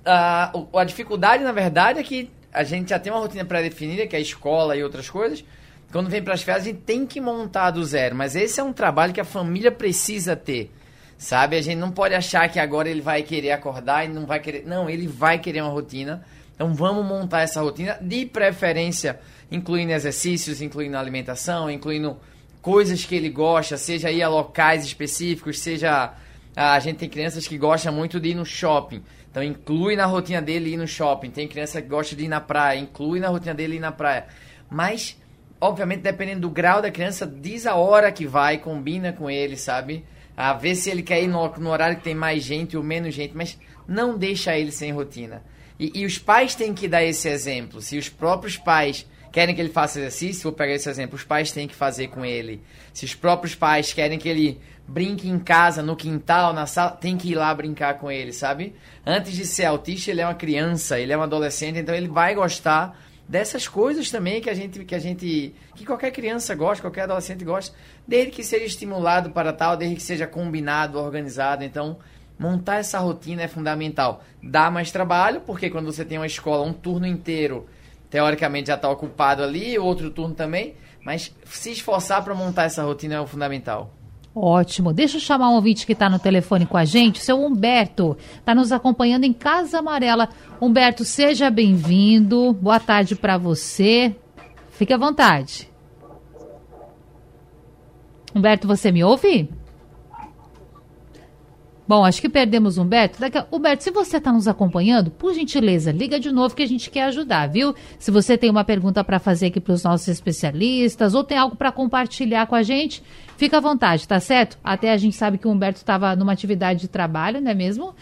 a, 0.03 0.51
a 0.73 0.83
dificuldade, 0.83 1.43
na 1.43 1.51
verdade, 1.51 1.99
é 1.99 2.03
que 2.03 2.31
a 2.51 2.63
gente 2.63 2.89
já 2.89 2.97
tem 2.97 3.13
uma 3.13 3.21
rotina 3.21 3.45
pré-definida, 3.45 4.07
que 4.07 4.15
é 4.15 4.19
a 4.19 4.21
escola 4.21 4.75
e 4.75 4.83
outras 4.83 5.07
coisas. 5.07 5.45
quando 5.91 6.09
vem 6.09 6.23
para 6.23 6.33
as 6.33 6.41
férias, 6.41 6.63
a 6.63 6.69
gente 6.69 6.81
tem 6.81 7.05
que 7.05 7.21
montar 7.21 7.69
do 7.69 7.85
zero. 7.85 8.15
Mas 8.15 8.35
esse 8.35 8.59
é 8.59 8.63
um 8.63 8.73
trabalho 8.73 9.13
que 9.13 9.21
a 9.21 9.25
família 9.25 9.71
precisa 9.71 10.35
ter. 10.35 10.71
Sabe? 11.21 11.55
A 11.55 11.61
gente 11.61 11.77
não 11.77 11.91
pode 11.91 12.15
achar 12.15 12.49
que 12.49 12.59
agora 12.59 12.89
ele 12.89 12.99
vai 12.99 13.21
querer 13.21 13.51
acordar 13.51 14.03
e 14.03 14.07
não 14.07 14.25
vai 14.25 14.39
querer. 14.39 14.65
Não, 14.65 14.89
ele 14.89 15.05
vai 15.05 15.37
querer 15.37 15.61
uma 15.61 15.69
rotina. 15.69 16.25
Então 16.55 16.73
vamos 16.73 17.05
montar 17.05 17.41
essa 17.41 17.61
rotina, 17.61 17.95
de 18.01 18.25
preferência, 18.25 19.19
incluindo 19.51 19.91
exercícios, 19.91 20.63
incluindo 20.63 20.97
alimentação, 20.97 21.69
incluindo 21.69 22.17
coisas 22.59 23.05
que 23.05 23.13
ele 23.13 23.29
gosta, 23.29 23.77
seja 23.77 24.09
ir 24.09 24.23
a 24.23 24.27
locais 24.27 24.83
específicos, 24.83 25.59
seja. 25.59 26.11
A 26.55 26.79
gente 26.79 26.97
tem 26.97 27.07
crianças 27.07 27.47
que 27.47 27.55
gostam 27.55 27.93
muito 27.93 28.19
de 28.19 28.29
ir 28.29 28.35
no 28.35 28.43
shopping. 28.43 29.03
Então 29.29 29.43
inclui 29.43 29.95
na 29.95 30.07
rotina 30.07 30.41
dele 30.41 30.73
ir 30.73 30.77
no 30.77 30.87
shopping. 30.87 31.29
Tem 31.29 31.47
criança 31.47 31.79
que 31.83 31.87
gosta 31.87 32.15
de 32.15 32.25
ir 32.25 32.29
na 32.29 32.41
praia, 32.41 32.79
inclui 32.79 33.19
na 33.19 33.27
rotina 33.27 33.53
dele 33.53 33.75
ir 33.75 33.79
na 33.79 33.91
praia. 33.91 34.25
Mas, 34.71 35.15
obviamente, 35.59 36.01
dependendo 36.01 36.41
do 36.41 36.49
grau 36.49 36.81
da 36.81 36.89
criança, 36.89 37.27
diz 37.27 37.67
a 37.67 37.75
hora 37.75 38.11
que 38.11 38.25
vai, 38.25 38.57
combina 38.57 39.13
com 39.13 39.29
ele, 39.29 39.55
sabe? 39.55 40.03
A 40.41 40.53
ver 40.53 40.73
se 40.73 40.89
ele 40.89 41.03
quer 41.03 41.21
ir 41.21 41.27
no, 41.27 41.47
no 41.57 41.69
horário 41.69 41.97
que 41.97 42.03
tem 42.03 42.15
mais 42.15 42.43
gente 42.43 42.75
ou 42.75 42.81
menos 42.83 43.13
gente, 43.13 43.37
mas 43.37 43.59
não 43.87 44.17
deixa 44.17 44.57
ele 44.57 44.71
sem 44.71 44.91
rotina. 44.91 45.43
E, 45.79 45.91
e, 46.01 46.05
os 46.05 46.17
pais 46.17 46.55
têm 46.55 46.73
que 46.73 46.87
dar 46.87 47.03
esse 47.03 47.29
exemplo. 47.29 47.79
Se 47.79 47.95
os 47.95 48.09
próprios 48.09 48.57
pais 48.57 49.05
querem 49.31 49.53
que 49.53 49.61
ele 49.61 49.69
faça 49.69 49.99
exercício, 49.99 50.43
vou 50.43 50.51
pegar 50.51 50.73
esse 50.73 50.89
exemplo, 50.89 51.15
os 51.15 51.23
pais 51.23 51.51
têm 51.51 51.67
que 51.67 51.75
fazer 51.75 52.07
com 52.07 52.25
ele. 52.25 52.59
Se 52.91 53.05
os 53.05 53.13
próprios 53.13 53.53
pais 53.53 53.93
querem 53.93 54.17
que 54.17 54.27
ele 54.27 54.59
brinque 54.87 55.29
em 55.29 55.37
casa, 55.37 55.83
no 55.83 55.95
quintal, 55.95 56.53
na 56.53 56.65
sala, 56.65 56.91
tem 56.91 57.17
que 57.17 57.31
ir 57.31 57.35
lá 57.35 57.53
brincar 57.53 57.99
com 57.99 58.11
ele, 58.11 58.33
sabe? 58.33 58.75
Antes 59.05 59.33
de 59.33 59.45
ser 59.45 59.65
autista, 59.65 60.09
ele 60.09 60.21
é 60.21 60.25
uma 60.25 60.33
criança, 60.33 60.99
ele 60.99 61.13
é 61.13 61.17
um 61.17 61.21
adolescente, 61.21 61.77
então 61.77 61.93
ele 61.93 62.07
vai 62.07 62.33
gostar 62.33 62.99
dessas 63.31 63.65
coisas 63.65 64.11
também 64.11 64.41
que 64.41 64.49
a 64.49 64.53
gente 64.53 64.83
que 64.83 64.93
a 64.93 64.99
gente 64.99 65.55
que 65.73 65.85
qualquer 65.85 66.11
criança 66.11 66.53
gosta, 66.53 66.81
qualquer 66.81 67.03
adolescente 67.03 67.45
gosta, 67.45 67.73
desde 68.05 68.29
que 68.29 68.43
seja 68.43 68.65
estimulado 68.65 69.31
para 69.31 69.53
tal, 69.53 69.77
desde 69.77 69.95
que 69.95 70.01
seja 70.01 70.27
combinado, 70.27 70.99
organizado. 70.99 71.63
Então, 71.63 71.97
montar 72.37 72.75
essa 72.75 72.99
rotina 72.99 73.43
é 73.43 73.47
fundamental. 73.47 74.21
Dá 74.43 74.69
mais 74.69 74.91
trabalho, 74.91 75.39
porque 75.45 75.69
quando 75.69 75.85
você 75.85 76.03
tem 76.03 76.17
uma 76.17 76.27
escola, 76.27 76.67
um 76.67 76.73
turno 76.73 77.07
inteiro, 77.07 77.69
teoricamente 78.09 78.67
já 78.67 78.75
está 78.75 78.89
ocupado 78.89 79.41
ali, 79.41 79.79
outro 79.79 80.11
turno 80.11 80.35
também, 80.35 80.75
mas 81.01 81.33
se 81.45 81.71
esforçar 81.71 82.21
para 82.25 82.35
montar 82.35 82.65
essa 82.65 82.83
rotina 82.83 83.15
é 83.15 83.21
o 83.21 83.25
fundamental. 83.25 83.93
Ótimo. 84.33 84.93
Deixa 84.93 85.17
eu 85.17 85.21
chamar 85.21 85.49
um 85.49 85.55
ouvinte 85.55 85.85
que 85.85 85.91
está 85.91 86.09
no 86.09 86.17
telefone 86.17 86.65
com 86.65 86.77
a 86.77 86.85
gente, 86.85 87.19
o 87.19 87.23
seu 87.23 87.43
Humberto. 87.43 88.17
Está 88.39 88.55
nos 88.55 88.71
acompanhando 88.71 89.25
em 89.25 89.33
Casa 89.33 89.79
Amarela. 89.79 90.29
Humberto, 90.61 91.03
seja 91.03 91.49
bem-vindo. 91.49 92.53
Boa 92.53 92.79
tarde 92.79 93.15
para 93.15 93.37
você. 93.37 94.15
Fique 94.71 94.93
à 94.93 94.97
vontade. 94.97 95.69
Humberto, 98.33 98.67
você 98.67 98.91
me 98.91 99.03
ouve? 99.03 99.49
Bom, 101.91 102.05
acho 102.05 102.21
que 102.21 102.29
perdemos 102.29 102.77
o 102.77 102.83
Humberto. 102.83 103.19
Daqui... 103.19 103.37
Humberto, 103.51 103.83
se 103.83 103.91
você 103.91 104.15
está 104.15 104.31
nos 104.31 104.47
acompanhando, 104.47 105.11
por 105.11 105.33
gentileza, 105.33 105.91
liga 105.91 106.17
de 106.21 106.31
novo 106.31 106.55
que 106.55 106.63
a 106.63 106.65
gente 106.65 106.89
quer 106.89 107.03
ajudar, 107.07 107.49
viu? 107.49 107.75
Se 107.99 108.09
você 108.09 108.37
tem 108.37 108.49
uma 108.49 108.63
pergunta 108.63 109.03
para 109.03 109.19
fazer 109.19 109.47
aqui 109.47 109.59
para 109.59 109.73
os 109.73 109.83
nossos 109.83 110.07
especialistas 110.07 111.13
ou 111.13 111.21
tem 111.21 111.37
algo 111.37 111.57
para 111.57 111.69
compartilhar 111.69 112.47
com 112.47 112.55
a 112.55 112.63
gente, 112.63 113.03
fica 113.35 113.57
à 113.57 113.59
vontade, 113.59 114.07
tá 114.07 114.21
certo? 114.21 114.57
Até 114.63 114.93
a 114.93 114.95
gente 114.95 115.17
sabe 115.17 115.37
que 115.37 115.45
o 115.45 115.51
Humberto 115.51 115.79
estava 115.79 116.15
numa 116.15 116.31
atividade 116.31 116.79
de 116.79 116.87
trabalho, 116.87 117.41
não 117.41 117.51
é 117.51 117.53
mesmo? 117.53 117.93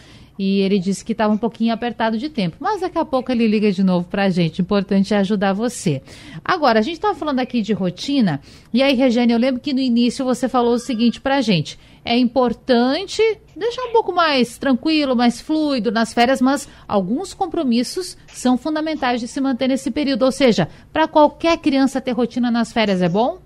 E 0.42 0.62
ele 0.62 0.78
disse 0.78 1.04
que 1.04 1.12
estava 1.12 1.34
um 1.34 1.36
pouquinho 1.36 1.70
apertado 1.70 2.16
de 2.16 2.30
tempo. 2.30 2.56
Mas 2.58 2.80
daqui 2.80 2.96
a 2.96 3.04
pouco 3.04 3.30
ele 3.30 3.46
liga 3.46 3.70
de 3.70 3.84
novo 3.84 4.08
para 4.08 4.24
a 4.24 4.30
gente. 4.30 4.62
Importante 4.62 5.12
é 5.12 5.18
ajudar 5.18 5.52
você. 5.52 6.00
Agora, 6.42 6.78
a 6.78 6.82
gente 6.82 6.94
estava 6.94 7.14
falando 7.14 7.40
aqui 7.40 7.60
de 7.60 7.74
rotina. 7.74 8.40
E 8.72 8.82
aí, 8.82 8.94
Regiane, 8.94 9.34
eu 9.34 9.38
lembro 9.38 9.60
que 9.60 9.74
no 9.74 9.80
início 9.80 10.24
você 10.24 10.48
falou 10.48 10.72
o 10.72 10.78
seguinte 10.78 11.20
para 11.20 11.36
a 11.36 11.40
gente. 11.42 11.78
É 12.02 12.16
importante 12.16 13.22
deixar 13.54 13.82
um 13.82 13.92
pouco 13.92 14.14
mais 14.14 14.56
tranquilo, 14.56 15.14
mais 15.14 15.42
fluido 15.42 15.92
nas 15.92 16.14
férias, 16.14 16.40
mas 16.40 16.66
alguns 16.88 17.34
compromissos 17.34 18.16
são 18.28 18.56
fundamentais 18.56 19.20
de 19.20 19.28
se 19.28 19.42
manter 19.42 19.68
nesse 19.68 19.90
período. 19.90 20.22
Ou 20.22 20.32
seja, 20.32 20.70
para 20.90 21.06
qualquer 21.06 21.58
criança 21.58 22.00
ter 22.00 22.12
rotina 22.12 22.50
nas 22.50 22.72
férias 22.72 23.02
é 23.02 23.10
bom? 23.10 23.40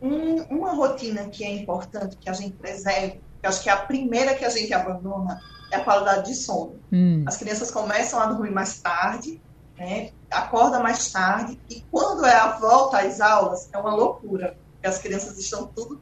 Um, 0.00 0.36
uma 0.56 0.72
rotina 0.72 1.28
que 1.28 1.44
é 1.44 1.54
importante 1.54 2.16
que 2.16 2.30
a 2.30 2.32
gente 2.32 2.56
preserve 2.56 3.27
eu 3.42 3.48
acho 3.48 3.62
que 3.62 3.70
a 3.70 3.76
primeira 3.76 4.34
que 4.34 4.44
a 4.44 4.50
gente 4.50 4.72
abandona 4.72 5.40
é 5.70 5.76
a 5.76 5.84
qualidade 5.84 6.26
de 6.26 6.34
sono. 6.34 6.80
Hum. 6.92 7.24
As 7.26 7.36
crianças 7.36 7.70
começam 7.70 8.20
a 8.20 8.26
dormir 8.26 8.50
mais 8.50 8.80
tarde, 8.80 9.40
né? 9.76 10.10
acorda 10.30 10.80
mais 10.80 11.10
tarde, 11.10 11.58
e 11.70 11.80
quando 11.90 12.24
é 12.26 12.34
a 12.34 12.58
volta 12.58 12.98
às 12.98 13.20
aulas, 13.20 13.68
é 13.72 13.78
uma 13.78 13.94
loucura. 13.94 14.56
Porque 14.72 14.86
as 14.86 14.98
crianças 14.98 15.38
estão 15.38 15.66
tudo 15.66 16.00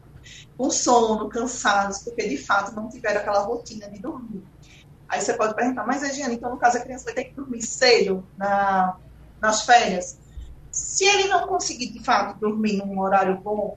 com 0.56 0.70
sono, 0.70 1.28
cansados, 1.28 1.98
porque 1.98 2.28
de 2.28 2.36
fato 2.36 2.74
não 2.74 2.88
tiveram 2.88 3.20
aquela 3.20 3.40
rotina 3.40 3.88
de 3.90 4.00
dormir. 4.00 4.42
Aí 5.08 5.20
você 5.20 5.34
pode 5.34 5.54
perguntar, 5.54 5.86
mas 5.86 6.02
Egiane, 6.02 6.34
então 6.34 6.50
no 6.50 6.58
caso 6.58 6.78
a 6.78 6.80
criança 6.80 7.04
vai 7.04 7.14
ter 7.14 7.24
que 7.24 7.34
dormir 7.34 7.62
cedo 7.62 8.26
na, 8.36 8.96
nas 9.40 9.62
férias? 9.62 10.18
Se 10.70 11.04
ele 11.04 11.28
não 11.28 11.46
conseguir 11.46 11.90
de 11.90 12.02
fato 12.02 12.38
dormir 12.38 12.76
num 12.76 12.98
horário 12.98 13.40
bom, 13.40 13.76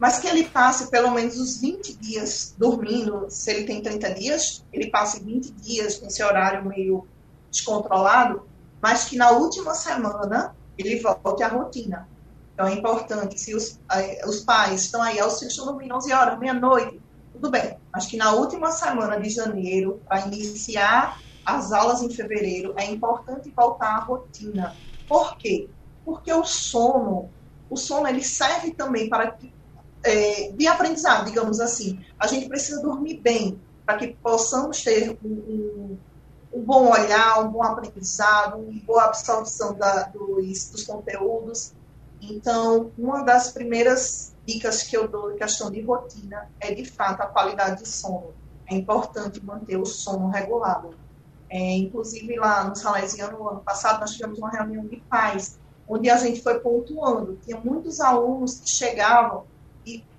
mas 0.00 0.18
que 0.18 0.26
ele 0.26 0.44
passe 0.44 0.90
pelo 0.90 1.10
menos 1.10 1.38
os 1.38 1.60
20 1.60 1.94
dias 1.98 2.54
dormindo, 2.56 3.26
se 3.28 3.50
ele 3.50 3.64
tem 3.64 3.82
30 3.82 4.14
dias, 4.14 4.64
ele 4.72 4.90
passe 4.90 5.22
20 5.22 5.52
dias 5.52 6.00
nesse 6.00 6.22
horário 6.22 6.64
meio 6.66 7.06
descontrolado, 7.50 8.48
mas 8.80 9.04
que 9.04 9.16
na 9.16 9.30
última 9.30 9.74
semana 9.74 10.56
ele 10.78 10.98
volte 11.00 11.42
à 11.42 11.48
rotina. 11.48 12.08
Então 12.54 12.66
é 12.66 12.72
importante, 12.72 13.38
se 13.38 13.54
os, 13.54 13.78
os 14.26 14.40
pais 14.40 14.84
estão 14.84 15.02
aí, 15.02 15.22
os 15.22 15.38
filhos 15.38 15.56
dormindo 15.56 15.94
11 15.94 16.12
horas, 16.14 16.38
meia-noite, 16.38 16.98
tudo 17.34 17.50
bem, 17.50 17.76
mas 17.92 18.06
que 18.06 18.16
na 18.16 18.32
última 18.32 18.72
semana 18.72 19.20
de 19.20 19.28
janeiro, 19.28 20.00
para 20.08 20.26
iniciar 20.26 21.20
as 21.44 21.72
aulas 21.72 22.00
em 22.00 22.08
fevereiro, 22.08 22.72
é 22.78 22.86
importante 22.86 23.52
voltar 23.54 23.96
à 23.96 23.98
rotina. 23.98 24.74
Por 25.06 25.36
quê? 25.36 25.68
Porque 26.06 26.32
o 26.32 26.44
sono, 26.44 27.28
o 27.68 27.76
sono 27.76 28.08
ele 28.08 28.22
serve 28.22 28.70
também 28.70 29.06
para 29.06 29.30
que 29.32 29.59
é, 30.02 30.52
de 30.52 30.66
aprendizado, 30.66 31.26
digamos 31.26 31.60
assim. 31.60 32.00
A 32.18 32.26
gente 32.26 32.48
precisa 32.48 32.82
dormir 32.82 33.18
bem 33.18 33.60
para 33.84 33.98
que 33.98 34.08
possamos 34.22 34.82
ter 34.82 35.18
um, 35.24 35.28
um, 35.28 35.98
um, 36.54 36.62
bom 36.62 36.90
olhar, 36.90 37.40
um 37.44 37.50
bom 37.50 37.62
aprendizado, 37.62 38.58
uma 38.58 38.80
boa 38.82 39.04
absorção 39.04 39.74
da, 39.74 40.04
dos, 40.04 40.70
dos 40.70 40.84
conteúdos. 40.84 41.72
Então, 42.20 42.90
uma 42.98 43.22
das 43.22 43.50
primeiras 43.50 44.34
dicas 44.46 44.82
que 44.82 44.96
eu 44.96 45.08
dou 45.08 45.32
em 45.32 45.36
questão 45.36 45.70
de 45.70 45.80
rotina 45.80 46.48
é, 46.60 46.74
de 46.74 46.84
fato, 46.84 47.22
a 47.22 47.26
qualidade 47.26 47.82
de 47.82 47.88
sono. 47.88 48.34
É 48.66 48.74
importante 48.74 49.44
manter 49.44 49.76
o 49.76 49.84
sono 49.84 50.28
regulado. 50.28 50.94
É, 51.48 51.58
inclusive, 51.76 52.36
lá 52.36 52.64
no 52.64 52.76
Salesiano, 52.76 53.48
ano 53.48 53.60
passado, 53.60 54.00
nós 54.00 54.12
tivemos 54.12 54.38
uma 54.38 54.50
reunião 54.50 54.86
de 54.86 54.96
pais, 55.08 55.58
onde 55.88 56.08
a 56.08 56.16
gente 56.16 56.42
foi 56.42 56.60
pontuando. 56.60 57.38
Tinha 57.44 57.58
muitos 57.58 58.00
alunos 58.00 58.60
que 58.60 58.68
chegavam 58.68 59.44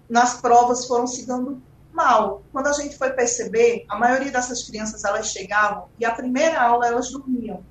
nas 0.10 0.40
provas 0.42 0.86
foram 0.86 1.08
se 1.08 1.26
dando 1.26 1.62
mal. 1.94 2.42
Quando 2.52 2.68
a 2.68 2.74
gente 2.74 2.98
foi 2.98 3.12
perceber, 3.12 3.86
a 3.90 3.98
maioria 3.98 4.32
dessas 4.32 4.64
crianças 4.64 5.04
elas 5.04 5.28
chegavam 5.28 5.88
e 6.00 6.06
a 6.06 6.12
primeira 6.12 6.62
aula 6.62 6.88
elas 6.88 7.12
dormiam. 7.12 7.64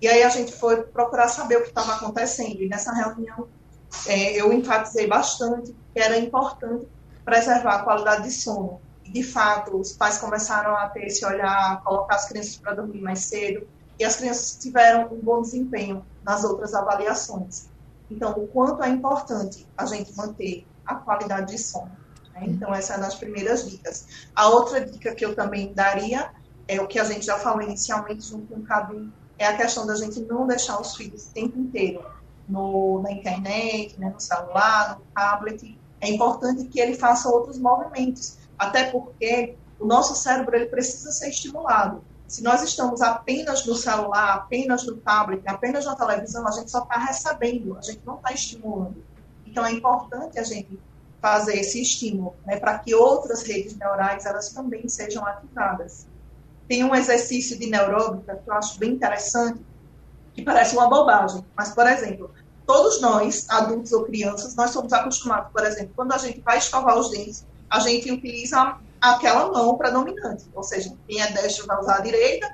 E 0.00 0.08
aí 0.08 0.22
a 0.22 0.28
gente 0.28 0.52
foi 0.52 0.82
procurar 0.82 1.28
saber 1.28 1.58
o 1.58 1.62
que 1.62 1.68
estava 1.68 1.94
acontecendo. 1.94 2.62
E 2.62 2.68
nessa 2.68 2.92
reunião 2.92 3.48
é, 4.06 4.40
eu 4.40 4.52
enfatizei 4.52 5.06
bastante 5.06 5.74
que 5.92 6.00
era 6.00 6.18
importante 6.18 6.86
preservar 7.24 7.76
a 7.76 7.82
qualidade 7.82 8.22
de 8.24 8.32
sono. 8.32 8.80
E, 9.04 9.12
de 9.12 9.22
fato, 9.22 9.76
os 9.76 9.92
pais 9.92 10.18
começaram 10.18 10.74
a 10.76 10.88
ter 10.88 11.06
esse 11.06 11.24
olhar, 11.24 11.82
colocar 11.82 12.14
as 12.14 12.28
crianças 12.28 12.56
para 12.56 12.74
dormir 12.74 13.00
mais 13.00 13.20
cedo, 13.20 13.66
e 13.98 14.04
as 14.04 14.16
crianças 14.16 14.56
tiveram 14.56 15.12
um 15.12 15.20
bom 15.20 15.42
desempenho 15.42 16.04
nas 16.24 16.44
outras 16.44 16.74
avaliações. 16.74 17.68
Então, 18.10 18.32
o 18.32 18.46
quanto 18.48 18.82
é 18.82 18.88
importante 18.88 19.66
a 19.76 19.84
gente 19.84 20.16
manter 20.16 20.66
a 20.90 20.94
qualidade 20.96 21.52
de 21.52 21.58
sono. 21.58 21.90
Né? 22.34 22.42
Então, 22.46 22.74
essa 22.74 22.94
é 22.94 22.96
uma 22.96 23.06
das 23.06 23.14
primeiras 23.14 23.68
dicas. 23.68 24.06
A 24.34 24.48
outra 24.48 24.84
dica 24.84 25.14
que 25.14 25.24
eu 25.24 25.34
também 25.34 25.72
daria 25.72 26.30
é 26.66 26.80
o 26.80 26.86
que 26.86 26.98
a 26.98 27.04
gente 27.04 27.26
já 27.26 27.38
falou 27.38 27.62
inicialmente 27.62 28.22
junto 28.28 28.46
com 28.46 28.60
o 28.60 28.62
Cadu, 28.62 29.12
é 29.38 29.46
a 29.46 29.56
questão 29.56 29.86
da 29.86 29.94
gente 29.96 30.20
não 30.20 30.46
deixar 30.46 30.78
os 30.78 30.94
filhos 30.94 31.26
o 31.26 31.30
tempo 31.30 31.58
inteiro 31.58 32.04
no, 32.46 33.00
na 33.02 33.10
internet, 33.10 33.98
né, 33.98 34.10
no 34.10 34.20
celular, 34.20 34.98
no 34.98 35.04
tablet. 35.14 35.78
É 36.00 36.10
importante 36.10 36.64
que 36.64 36.78
ele 36.78 36.94
faça 36.94 37.28
outros 37.28 37.58
movimentos, 37.58 38.36
até 38.58 38.90
porque 38.90 39.56
o 39.78 39.86
nosso 39.86 40.14
cérebro 40.14 40.54
ele 40.54 40.66
precisa 40.66 41.10
ser 41.10 41.30
estimulado. 41.30 42.04
Se 42.28 42.42
nós 42.42 42.62
estamos 42.62 43.00
apenas 43.00 43.66
no 43.66 43.74
celular, 43.74 44.34
apenas 44.34 44.86
no 44.86 44.96
tablet, 44.98 45.42
apenas 45.46 45.86
na 45.86 45.96
televisão, 45.96 46.46
a 46.46 46.50
gente 46.52 46.70
só 46.70 46.82
está 46.82 46.98
recebendo, 46.98 47.76
a 47.76 47.80
gente 47.80 48.02
não 48.04 48.16
está 48.16 48.32
estimulando. 48.32 49.02
Então, 49.50 49.66
é 49.66 49.72
importante 49.72 50.38
a 50.38 50.44
gente 50.44 50.78
fazer 51.20 51.58
esse 51.58 51.82
estímulo, 51.82 52.34
né, 52.46 52.58
para 52.58 52.78
que 52.78 52.94
outras 52.94 53.42
redes 53.42 53.76
neurais 53.76 54.24
elas 54.24 54.50
também 54.50 54.88
sejam 54.88 55.26
ativadas. 55.26 56.06
Tem 56.68 56.84
um 56.84 56.94
exercício 56.94 57.58
de 57.58 57.66
neuróbica 57.66 58.36
que 58.36 58.48
eu 58.48 58.54
acho 58.54 58.78
bem 58.78 58.92
interessante, 58.92 59.60
que 60.32 60.42
parece 60.42 60.76
uma 60.76 60.88
bobagem. 60.88 61.44
Mas, 61.56 61.74
por 61.74 61.86
exemplo, 61.86 62.30
todos 62.64 63.00
nós, 63.00 63.44
adultos 63.50 63.92
ou 63.92 64.04
crianças, 64.04 64.54
nós 64.54 64.70
somos 64.70 64.92
acostumados, 64.92 65.50
por 65.52 65.64
exemplo, 65.64 65.92
quando 65.96 66.12
a 66.12 66.18
gente 66.18 66.40
vai 66.40 66.58
escovar 66.58 66.96
os 66.96 67.10
dentes, 67.10 67.44
a 67.68 67.80
gente 67.80 68.10
utiliza 68.10 68.78
aquela 69.00 69.50
mão 69.50 69.76
para 69.76 69.90
dominante. 69.90 70.44
Ou 70.54 70.62
seja, 70.62 70.94
quem 71.08 71.20
é 71.20 71.32
destro 71.32 71.66
vai 71.66 71.78
usar 71.80 71.96
a 71.96 72.00
direita, 72.00 72.48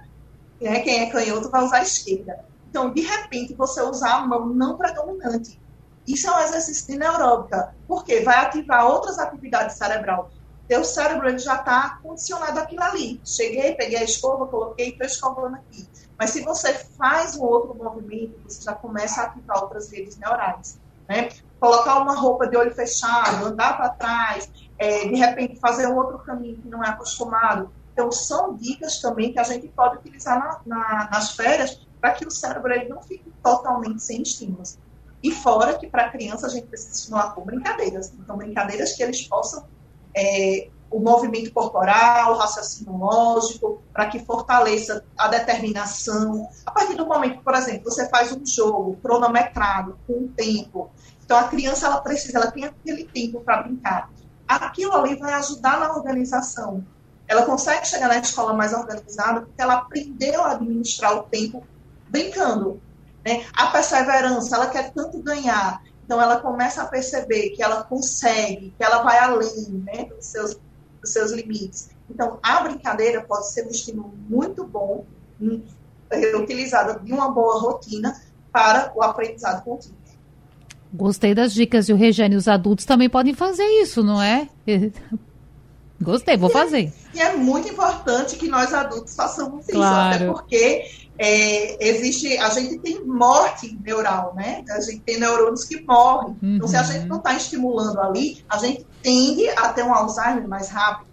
né, 0.60 0.80
quem 0.80 1.02
é 1.02 1.10
canhoto 1.10 1.50
vai 1.50 1.62
usar 1.62 1.76
a 1.76 1.82
esquerda. 1.82 2.42
Então, 2.70 2.90
de 2.92 3.02
repente, 3.02 3.54
você 3.54 3.82
usar 3.82 4.14
a 4.14 4.26
mão 4.26 4.46
não 4.46 4.76
predominante. 4.76 5.60
Isso 6.06 6.28
é 6.28 6.36
um 6.36 6.40
exercício 6.40 6.86
de 6.86 6.98
neuróbica, 6.98 7.74
porque 7.88 8.20
vai 8.20 8.36
ativar 8.36 8.86
outras 8.86 9.18
atividades 9.18 9.76
cerebral. 9.76 10.30
Teu 10.68 10.84
cérebro 10.84 11.28
ele 11.28 11.38
já 11.38 11.56
está 11.56 11.98
condicionado 12.02 12.58
àquilo 12.58 12.82
ali. 12.82 13.20
Cheguei, 13.24 13.74
peguei 13.74 13.98
a 13.98 14.04
escova, 14.04 14.46
coloquei, 14.46 14.90
estou 14.90 15.06
escovando 15.06 15.56
aqui. 15.56 15.88
Mas 16.18 16.30
se 16.30 16.42
você 16.42 16.74
faz 16.74 17.36
um 17.36 17.42
outro 17.42 17.74
movimento, 17.74 18.40
você 18.44 18.62
já 18.62 18.72
começa 18.72 19.20
a 19.20 19.24
ativar 19.26 19.62
outras 19.62 19.90
redes 19.90 20.16
neurais. 20.16 20.78
Né? 21.08 21.28
Colocar 21.60 22.00
uma 22.00 22.16
roupa 22.16 22.48
de 22.48 22.56
olho 22.56 22.74
fechado, 22.74 23.46
andar 23.46 23.76
para 23.76 23.90
trás, 23.90 24.50
é, 24.78 25.06
de 25.06 25.14
repente 25.14 25.60
fazer 25.60 25.86
um 25.86 25.96
outro 25.96 26.18
caminho 26.18 26.56
que 26.56 26.68
não 26.68 26.82
é 26.82 26.88
acostumado. 26.88 27.70
Então, 27.92 28.10
são 28.10 28.54
dicas 28.54 29.00
também 29.00 29.32
que 29.32 29.38
a 29.38 29.42
gente 29.42 29.68
pode 29.68 29.98
utilizar 29.98 30.38
na, 30.38 30.60
na, 30.76 31.08
nas 31.10 31.32
férias 31.32 31.80
para 32.00 32.12
que 32.12 32.26
o 32.26 32.30
cérebro 32.30 32.72
ele 32.72 32.88
não 32.88 33.02
fique 33.02 33.32
totalmente 33.42 34.02
sem 34.02 34.22
estímulos. 34.22 34.78
E 35.26 35.32
fora 35.32 35.76
que 35.76 35.88
para 35.88 36.06
a 36.06 36.08
criança 36.08 36.46
a 36.46 36.50
gente 36.50 36.68
precisa 36.68 36.94
estimular 36.94 37.34
com 37.34 37.40
brincadeiras. 37.44 38.12
Então, 38.16 38.36
brincadeiras 38.36 38.92
que 38.92 39.02
eles 39.02 39.26
possam 39.26 39.64
é, 40.14 40.68
o 40.88 41.00
movimento 41.00 41.52
corporal, 41.52 42.34
o 42.34 42.36
raciocínio 42.36 42.96
lógico, 42.96 43.82
para 43.92 44.06
que 44.06 44.20
fortaleça 44.20 45.04
a 45.18 45.26
determinação. 45.26 46.48
A 46.64 46.70
partir 46.70 46.94
do 46.94 47.04
momento, 47.04 47.42
por 47.42 47.56
exemplo, 47.56 47.90
você 47.90 48.08
faz 48.08 48.30
um 48.30 48.46
jogo 48.46 48.96
cronometrado, 49.02 49.98
com 50.06 50.12
um 50.12 50.28
tempo, 50.28 50.92
então 51.24 51.36
a 51.36 51.48
criança 51.48 51.86
ela 51.86 52.00
precisa, 52.00 52.38
ela 52.38 52.52
tem 52.52 52.64
aquele 52.64 53.02
tempo 53.02 53.40
para 53.40 53.64
brincar. 53.64 54.08
Aquilo 54.46 54.92
ali 54.92 55.16
vai 55.16 55.34
ajudar 55.34 55.80
na 55.80 55.92
organização. 55.92 56.86
Ela 57.26 57.42
consegue 57.42 57.84
chegar 57.84 58.06
na 58.06 58.18
escola 58.18 58.54
mais 58.54 58.72
organizada 58.72 59.40
porque 59.40 59.60
ela 59.60 59.74
aprendeu 59.74 60.44
a 60.44 60.52
administrar 60.52 61.16
o 61.16 61.24
tempo 61.24 61.66
brincando. 62.08 62.80
Né? 63.26 63.44
A 63.54 63.66
perseverança, 63.66 64.54
ela 64.54 64.68
quer 64.68 64.92
tanto 64.92 65.20
ganhar, 65.20 65.82
então 66.04 66.22
ela 66.22 66.40
começa 66.40 66.82
a 66.82 66.86
perceber 66.86 67.50
que 67.50 67.60
ela 67.60 67.82
consegue, 67.82 68.72
que 68.78 68.84
ela 68.84 69.02
vai 69.02 69.18
além 69.18 69.82
né, 69.84 70.04
dos, 70.04 70.26
seus, 70.26 70.56
dos 71.00 71.12
seus 71.12 71.32
limites. 71.32 71.90
Então 72.08 72.38
a 72.40 72.60
brincadeira 72.60 73.20
pode 73.22 73.52
ser 73.52 73.66
um 73.66 73.70
estímulo 73.70 74.14
muito 74.28 74.64
bom, 74.64 75.04
hum, 75.40 75.60
utilizada 76.40 77.00
de 77.00 77.12
uma 77.12 77.32
boa 77.32 77.58
rotina 77.58 78.16
para 78.52 78.92
o 78.94 79.02
aprendizado 79.02 79.64
contínuo. 79.64 79.98
Gostei 80.94 81.34
das 81.34 81.52
dicas. 81.52 81.88
E 81.88 81.92
o 81.92 81.96
Regiane, 81.96 82.36
os 82.36 82.46
adultos 82.46 82.84
também 82.84 83.10
podem 83.10 83.34
fazer 83.34 83.66
isso, 83.82 84.04
não 84.04 84.22
é? 84.22 84.48
Gostei, 86.00 86.36
vou 86.36 86.50
fazer. 86.50 86.92
E 87.14 87.20
é 87.20 87.34
muito 87.34 87.68
importante 87.68 88.36
que 88.36 88.48
nós 88.48 88.72
adultos 88.74 89.14
façamos 89.14 89.64
isso, 89.64 89.72
claro. 89.72 90.14
até 90.14 90.26
porque 90.26 90.84
é, 91.18 91.88
existe, 91.88 92.36
a 92.36 92.50
gente 92.50 92.78
tem 92.78 93.02
morte 93.04 93.76
neural, 93.82 94.34
né? 94.36 94.62
A 94.70 94.80
gente 94.80 95.00
tem 95.00 95.18
neurônios 95.18 95.64
que 95.64 95.80
morrem. 95.80 96.36
Uhum. 96.42 96.56
Então, 96.56 96.68
se 96.68 96.76
a 96.76 96.80
uhum. 96.80 96.86
gente 96.86 97.06
não 97.06 97.16
está 97.16 97.34
estimulando 97.34 97.98
ali, 98.00 98.44
a 98.48 98.58
gente 98.58 98.86
tende 99.02 99.48
a 99.50 99.68
ter 99.72 99.82
um 99.82 99.94
Alzheimer 99.94 100.46
mais 100.46 100.68
rápido. 100.68 101.06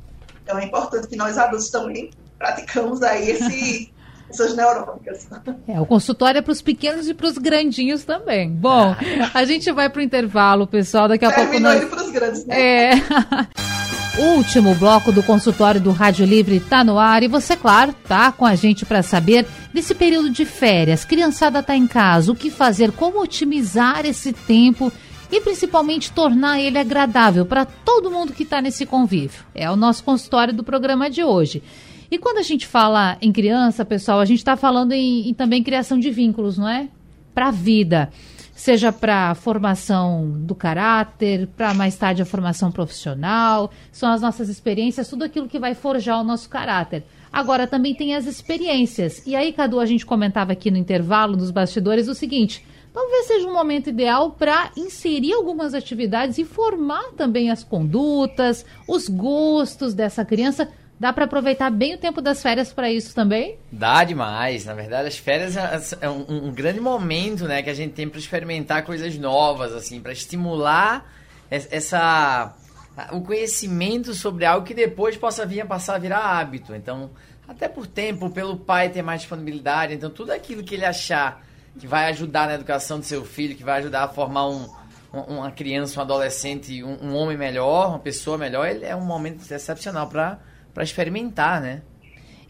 Então, 0.44 0.60
é 0.60 0.66
importante 0.66 1.08
que 1.08 1.16
nós 1.16 1.38
adultos 1.38 1.70
também 1.70 2.12
praticamos 2.38 3.02
aí 3.02 3.30
esse, 3.30 3.94
essas 4.30 4.54
neurônicas. 4.58 5.26
É, 5.66 5.80
o 5.80 5.86
consultório 5.86 6.40
é 6.40 6.42
para 6.42 6.52
os 6.52 6.62
pequenos 6.62 7.08
e 7.08 7.14
para 7.14 7.28
os 7.28 7.38
grandinhos 7.38 8.04
também. 8.04 8.52
Bom, 8.52 8.94
a 9.34 9.46
gente 9.46 9.72
vai 9.72 9.90
para 9.90 10.00
o 10.00 10.04
intervalo, 10.04 10.68
pessoal. 10.68 11.08
Daqui 11.08 11.24
a 11.24 11.32
Terminou 11.32 11.72
pouco. 11.72 11.86
Nós... 11.86 11.96
para 11.96 12.04
os 12.04 12.12
grandes, 12.12 12.46
né? 12.46 12.62
É. 12.62 12.92
Último 14.18 14.76
bloco 14.76 15.12
do 15.12 15.24
consultório 15.24 15.82
do 15.82 15.92
Rádio 15.92 16.24
Livre 16.24 16.58
está 16.58 16.84
no 16.84 17.00
ar 17.00 17.24
e 17.24 17.28
você, 17.28 17.58
claro, 17.58 17.96
tá 18.08 18.32
com 18.32 18.46
a 18.46 18.54
gente 18.54 18.86
para 18.86 19.02
saber 19.02 19.44
desse 19.74 19.96
período 19.96 20.30
de 20.30 20.46
férias. 20.46 21.04
Criançada 21.04 21.60
está 21.60 21.76
em 21.76 21.88
casa, 21.88 22.32
o 22.32 22.36
que 22.36 22.52
fazer, 22.52 22.92
como 22.92 23.20
otimizar 23.20 24.06
esse 24.06 24.32
tempo 24.32 24.92
e 25.32 25.42
principalmente 25.42 26.12
tornar 26.12 26.60
ele 26.60 26.78
agradável 26.78 27.44
para 27.44 27.66
todo 27.66 28.12
mundo 28.12 28.34
que 28.34 28.44
está 28.44 28.62
nesse 28.62 28.86
convívio. 28.86 29.44
É 29.56 29.70
o 29.72 29.76
nosso 29.76 30.04
consultório 30.04 30.54
do 30.54 30.64
programa 30.64 31.10
de 31.10 31.24
hoje. 31.24 31.64
E 32.12 32.20
quando 32.20 32.38
a 32.38 32.44
gente 32.44 32.68
fala 32.68 33.18
em 33.20 33.32
criança, 33.32 33.84
pessoal, 33.84 34.20
a 34.20 34.26
gente 34.26 34.38
está 34.38 34.56
falando 34.56 34.92
em, 34.92 35.28
em 35.28 35.34
também 35.34 35.64
criação 35.64 35.98
de 35.98 36.12
vínculos, 36.12 36.56
não 36.60 36.70
é? 36.70 36.88
Para 37.34 37.48
a 37.48 37.52
vida 37.52 38.12
seja 38.64 38.94
para 38.94 39.36
formação 39.36 40.32
do 40.38 40.56
caráter, 40.56 41.48
para 41.48 41.74
mais 41.74 41.98
tarde 41.98 42.22
a 42.22 42.26
formação 42.26 42.72
profissional, 42.72 43.70
são 43.92 44.10
as 44.10 44.22
nossas 44.22 44.48
experiências, 44.48 45.10
tudo 45.10 45.26
aquilo 45.26 45.50
que 45.50 45.60
vai 45.60 45.76
forjar 45.76 46.22
o 46.22 46.24
nosso 46.24 46.48
caráter. 46.48 47.04
Agora 47.30 47.68
também 47.68 47.94
tem 47.94 48.16
as 48.16 48.26
experiências. 48.26 49.22
E 49.28 49.36
aí, 49.36 49.52
Cadu, 49.52 49.82
a 49.82 49.86
gente 49.86 50.06
comentava 50.06 50.54
aqui 50.54 50.72
no 50.72 50.78
intervalo 50.78 51.36
dos 51.36 51.52
bastidores 51.52 52.08
o 52.08 52.16
seguinte: 52.16 52.66
talvez 52.94 53.28
seja 53.28 53.46
um 53.46 53.54
momento 53.54 53.90
ideal 53.90 54.32
para 54.32 54.72
inserir 54.78 55.34
algumas 55.34 55.74
atividades 55.74 56.38
e 56.38 56.46
formar 56.46 57.12
também 57.18 57.52
as 57.52 57.66
condutas, 57.66 58.66
os 58.88 59.10
gostos 59.10 59.94
dessa 59.94 60.24
criança 60.24 60.70
Dá 61.04 61.12
para 61.12 61.26
aproveitar 61.26 61.70
bem 61.70 61.96
o 61.96 61.98
tempo 61.98 62.22
das 62.22 62.42
férias 62.42 62.72
para 62.72 62.90
isso 62.90 63.14
também? 63.14 63.58
Dá 63.70 64.06
demais. 64.06 64.64
Na 64.64 64.74
verdade, 64.74 65.10
as 65.10 65.18
férias 65.18 65.58
é, 65.58 65.98
é 66.00 66.10
um, 66.10 66.48
um 66.48 66.52
grande 66.54 66.80
momento, 66.80 67.44
né, 67.44 67.62
que 67.62 67.70
a 67.70 67.74
gente 67.74 67.92
tem 67.92 68.08
para 68.08 68.18
experimentar 68.18 68.86
coisas 68.86 69.18
novas, 69.18 69.74
assim, 69.74 70.00
para 70.00 70.14
estimular 70.14 71.06
essa 71.52 72.56
o 73.12 73.20
conhecimento 73.20 74.14
sobre 74.14 74.46
algo 74.46 74.66
que 74.66 74.74
depois 74.74 75.18
possa 75.18 75.46
vir 75.46 75.60
a 75.60 75.66
passar 75.66 75.96
a 75.96 75.98
virar 75.98 76.20
hábito. 76.20 76.74
Então, 76.74 77.12
até 77.46 77.68
por 77.68 77.86
tempo, 77.86 78.30
pelo 78.30 78.56
pai 78.56 78.88
ter 78.88 79.02
mais 79.02 79.20
disponibilidade, 79.20 79.94
então 79.94 80.10
tudo 80.10 80.32
aquilo 80.32 80.64
que 80.64 80.76
ele 80.76 80.86
achar 80.86 81.44
que 81.78 81.86
vai 81.86 82.06
ajudar 82.12 82.48
na 82.48 82.54
educação 82.54 82.98
do 82.98 83.06
seu 83.06 83.26
filho, 83.26 83.58
que 83.58 83.64
vai 83.64 83.80
ajudar 83.80 84.06
a 84.06 84.08
formar 84.08 84.48
um, 84.48 84.70
uma 85.12 85.52
criança, 85.52 86.00
um 86.00 86.04
adolescente, 86.04 86.82
um, 86.82 87.10
um 87.10 87.16
homem 87.18 87.36
melhor, 87.36 87.90
uma 87.90 88.00
pessoa 88.00 88.38
melhor, 88.38 88.70
ele 88.70 88.86
é 88.86 88.96
um 88.96 89.04
momento 89.04 89.42
excepcional 89.52 90.08
para 90.08 90.40
para 90.74 90.84
experimentar, 90.84 91.62
né? 91.62 91.82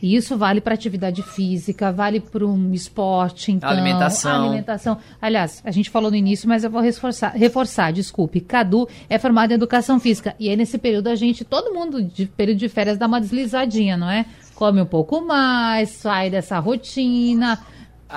E 0.04 0.18
isso 0.18 0.38
vale 0.38 0.60
para 0.60 0.74
atividade 0.74 1.24
física, 1.24 1.90
vale 1.90 2.20
para 2.20 2.46
um 2.46 2.74
esporte, 2.74 3.54
então. 3.54 3.70
Alimentação. 3.70 4.44
Alimentação. 4.48 4.98
Aliás, 5.22 5.62
a 5.64 5.72
gente 5.72 5.90
falou 5.90 6.12
no 6.12 6.18
início, 6.18 6.48
mas 6.48 6.66
eu 6.66 6.70
vou 6.70 6.82
reforçar, 6.82 7.30
reforçar, 7.30 7.94
desculpe. 7.94 8.42
Cadu 8.42 8.86
é 9.08 9.18
formado 9.18 9.52
em 9.52 9.54
educação 9.54 10.02
física. 10.02 10.36
E 10.38 10.50
aí, 10.50 10.58
nesse 10.58 10.78
período, 10.78 11.08
a 11.08 11.16
gente, 11.16 11.46
todo 11.46 11.74
mundo 11.74 12.04
de 12.04 12.26
período 12.26 12.58
de 12.58 12.68
férias, 12.68 12.98
dá 12.98 13.08
uma 13.08 13.22
deslizadinha, 13.22 13.96
não 13.96 14.10
é? 14.10 14.26
Come 14.56 14.82
um 14.82 14.86
pouco 14.86 15.22
mais, 15.22 15.92
sai 15.92 16.30
dessa 16.30 16.60
rotina. 16.60 17.58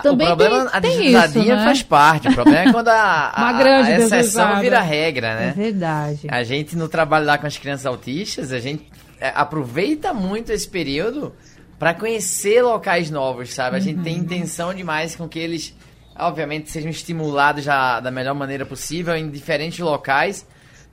Também 0.02 0.26
o 0.26 0.36
problema, 0.36 0.68
tem, 0.68 0.74
a 0.74 0.80
deslizadinha 0.80 1.54
né? 1.54 1.64
faz 1.64 1.82
parte. 1.84 2.26
O 2.26 2.34
problema 2.34 2.68
é 2.68 2.72
quando 2.72 2.88
a, 2.88 3.30
a, 3.30 3.56
a 3.56 3.90
exceção 3.92 4.60
vira 4.60 4.80
regra, 4.80 5.36
né? 5.36 5.48
É 5.50 5.52
verdade. 5.52 6.26
A 6.28 6.42
gente, 6.42 6.76
no 6.76 6.88
trabalho 6.88 7.24
lá 7.24 7.38
com 7.38 7.46
as 7.46 7.56
crianças 7.56 7.86
autistas, 7.86 8.50
a 8.50 8.58
gente 8.58 8.90
aproveita 9.20 10.12
muito 10.12 10.52
esse 10.52 10.68
período 10.68 11.34
para 11.78 11.94
conhecer 11.94 12.62
locais 12.62 13.10
novos, 13.10 13.52
sabe? 13.52 13.76
A 13.76 13.80
gente 13.80 14.02
tem 14.02 14.16
uhum. 14.16 14.22
intenção 14.22 14.72
demais 14.72 15.14
com 15.14 15.28
que 15.28 15.38
eles, 15.38 15.74
obviamente, 16.18 16.70
sejam 16.70 16.90
estimulados 16.90 17.64
já 17.64 18.00
da 18.00 18.10
melhor 18.10 18.34
maneira 18.34 18.64
possível 18.64 19.14
em 19.14 19.30
diferentes 19.30 19.78
locais. 19.78 20.46